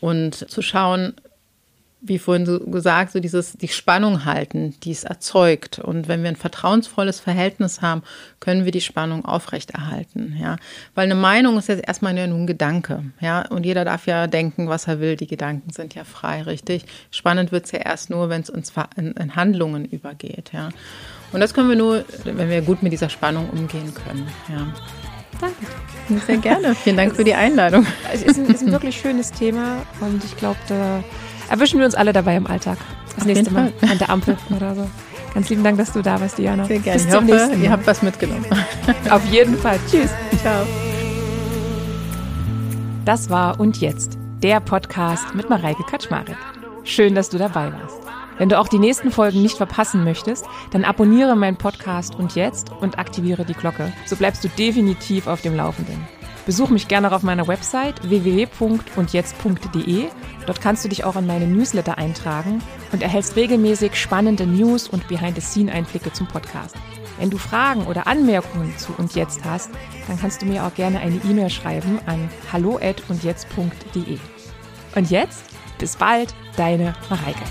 Und 0.00 0.34
zu 0.50 0.60
schauen, 0.60 1.14
wie 2.00 2.18
vorhin 2.18 2.46
so 2.46 2.60
gesagt, 2.60 3.12
so 3.12 3.18
dieses, 3.20 3.54
die 3.54 3.68
Spannung 3.68 4.24
halten, 4.24 4.74
die 4.84 4.92
es 4.92 5.04
erzeugt. 5.04 5.78
Und 5.78 6.06
wenn 6.06 6.22
wir 6.22 6.28
ein 6.28 6.36
vertrauensvolles 6.36 7.18
Verhältnis 7.18 7.82
haben, 7.82 8.02
können 8.38 8.64
wir 8.64 8.72
die 8.72 8.80
Spannung 8.80 9.24
aufrechterhalten, 9.24 10.36
ja. 10.40 10.56
Weil 10.94 11.06
eine 11.06 11.16
Meinung 11.16 11.58
ist 11.58 11.68
jetzt 11.68 11.86
erstmal 11.86 12.14
nur 12.14 12.24
ein 12.24 12.46
Gedanke, 12.46 13.04
ja. 13.20 13.46
Und 13.48 13.66
jeder 13.66 13.84
darf 13.84 14.06
ja 14.06 14.26
denken, 14.26 14.68
was 14.68 14.86
er 14.86 15.00
will. 15.00 15.16
Die 15.16 15.26
Gedanken 15.26 15.72
sind 15.72 15.94
ja 15.94 16.04
frei, 16.04 16.42
richtig. 16.42 16.84
Spannend 17.10 17.50
wird 17.50 17.64
es 17.64 17.72
ja 17.72 17.80
erst 17.80 18.10
nur, 18.10 18.28
wenn 18.28 18.42
es 18.42 18.50
in, 18.96 19.12
in 19.12 19.36
Handlungen 19.36 19.84
übergeht, 19.84 20.50
ja. 20.52 20.68
Und 21.32 21.40
das 21.40 21.52
können 21.54 21.68
wir 21.68 21.76
nur, 21.76 22.04
wenn 22.24 22.48
wir 22.48 22.62
gut 22.62 22.82
mit 22.82 22.92
dieser 22.92 23.08
Spannung 23.10 23.48
umgehen 23.50 23.92
können. 23.94 24.28
Ja. 24.48 24.66
Danke. 25.40 26.24
Sehr 26.26 26.38
gerne. 26.38 26.74
Vielen 26.74 26.96
Dank 26.96 27.14
für 27.14 27.22
die 27.24 27.34
Einladung. 27.34 27.86
Es 28.12 28.22
ist 28.22 28.38
ein, 28.38 28.46
ist 28.46 28.62
ein 28.62 28.72
wirklich 28.72 28.98
schönes 28.98 29.30
Thema 29.30 29.82
und 30.00 30.24
ich 30.24 30.36
glaube, 30.36 30.58
da 30.68 31.02
erwischen 31.50 31.78
wir 31.78 31.84
uns 31.86 31.94
alle 31.94 32.12
dabei 32.12 32.36
im 32.36 32.46
Alltag. 32.46 32.78
Das 33.14 33.18
Auf 33.18 33.24
nächste 33.26 33.50
Mal 33.52 33.72
Fall. 33.78 33.90
an 33.90 33.98
der 33.98 34.10
Ampel 34.10 34.36
oder 34.54 34.74
so. 34.74 34.88
Ganz 35.34 35.50
lieben 35.50 35.62
Dank, 35.62 35.76
dass 35.78 35.92
du 35.92 36.02
da 36.02 36.20
warst, 36.20 36.38
Diana. 36.38 36.64
Sehr 36.64 36.78
gerne. 36.78 36.98
Bis 37.02 37.08
zum 37.10 37.26
ich 37.28 37.32
hoffe, 37.34 37.40
nächsten 37.42 37.58
Mal. 37.58 37.64
ihr 37.64 37.70
habt 37.70 37.86
was 37.86 38.02
mitgenommen. 38.02 38.46
Auf 39.10 39.24
jeden 39.26 39.56
Fall. 39.58 39.78
Tschüss. 39.90 40.10
Ciao. 40.40 40.66
Das 43.04 43.30
war 43.30 43.60
Und 43.60 43.80
Jetzt, 43.80 44.18
der 44.42 44.60
Podcast 44.60 45.34
mit 45.34 45.48
Mareike 45.50 45.82
Kaczmarek. 45.88 46.36
Schön, 46.84 47.14
dass 47.14 47.28
du 47.28 47.38
dabei 47.38 47.70
warst. 47.72 47.97
Wenn 48.38 48.48
du 48.48 48.58
auch 48.58 48.68
die 48.68 48.78
nächsten 48.78 49.10
Folgen 49.10 49.42
nicht 49.42 49.56
verpassen 49.56 50.04
möchtest, 50.04 50.46
dann 50.70 50.84
abonniere 50.84 51.36
meinen 51.36 51.56
Podcast 51.56 52.14
und 52.14 52.36
jetzt 52.36 52.70
und 52.80 52.98
aktiviere 52.98 53.44
die 53.44 53.54
Glocke. 53.54 53.92
So 54.06 54.16
bleibst 54.16 54.44
du 54.44 54.48
definitiv 54.48 55.26
auf 55.26 55.42
dem 55.42 55.56
Laufenden. 55.56 56.06
Besuch 56.46 56.70
mich 56.70 56.88
gerne 56.88 57.12
auf 57.12 57.22
meiner 57.22 57.46
Website 57.46 58.08
www.undjetzt.de. 58.08 60.06
Dort 60.46 60.60
kannst 60.62 60.82
du 60.82 60.88
dich 60.88 61.04
auch 61.04 61.16
in 61.16 61.26
meine 61.26 61.46
Newsletter 61.46 61.98
eintragen 61.98 62.62
und 62.90 63.02
erhältst 63.02 63.36
regelmäßig 63.36 63.96
spannende 63.96 64.46
News 64.46 64.88
und 64.88 65.08
Behind-the-Scene-Einblicke 65.08 66.10
zum 66.14 66.26
Podcast. 66.26 66.74
Wenn 67.18 67.28
du 67.28 67.36
Fragen 67.36 67.86
oder 67.86 68.06
Anmerkungen 68.06 68.78
zu 68.78 68.94
und 68.96 69.14
jetzt 69.14 69.44
hast, 69.44 69.70
dann 70.06 70.18
kannst 70.18 70.40
du 70.40 70.46
mir 70.46 70.64
auch 70.64 70.72
gerne 70.74 71.00
eine 71.00 71.16
E-Mail 71.16 71.50
schreiben 71.50 71.98
an 72.06 72.30
hallo@undjetzt.de. 72.50 74.18
Und 74.94 75.10
jetzt 75.10 75.44
bis 75.78 75.96
bald, 75.96 76.34
deine 76.56 76.94
Mareike. 77.08 77.44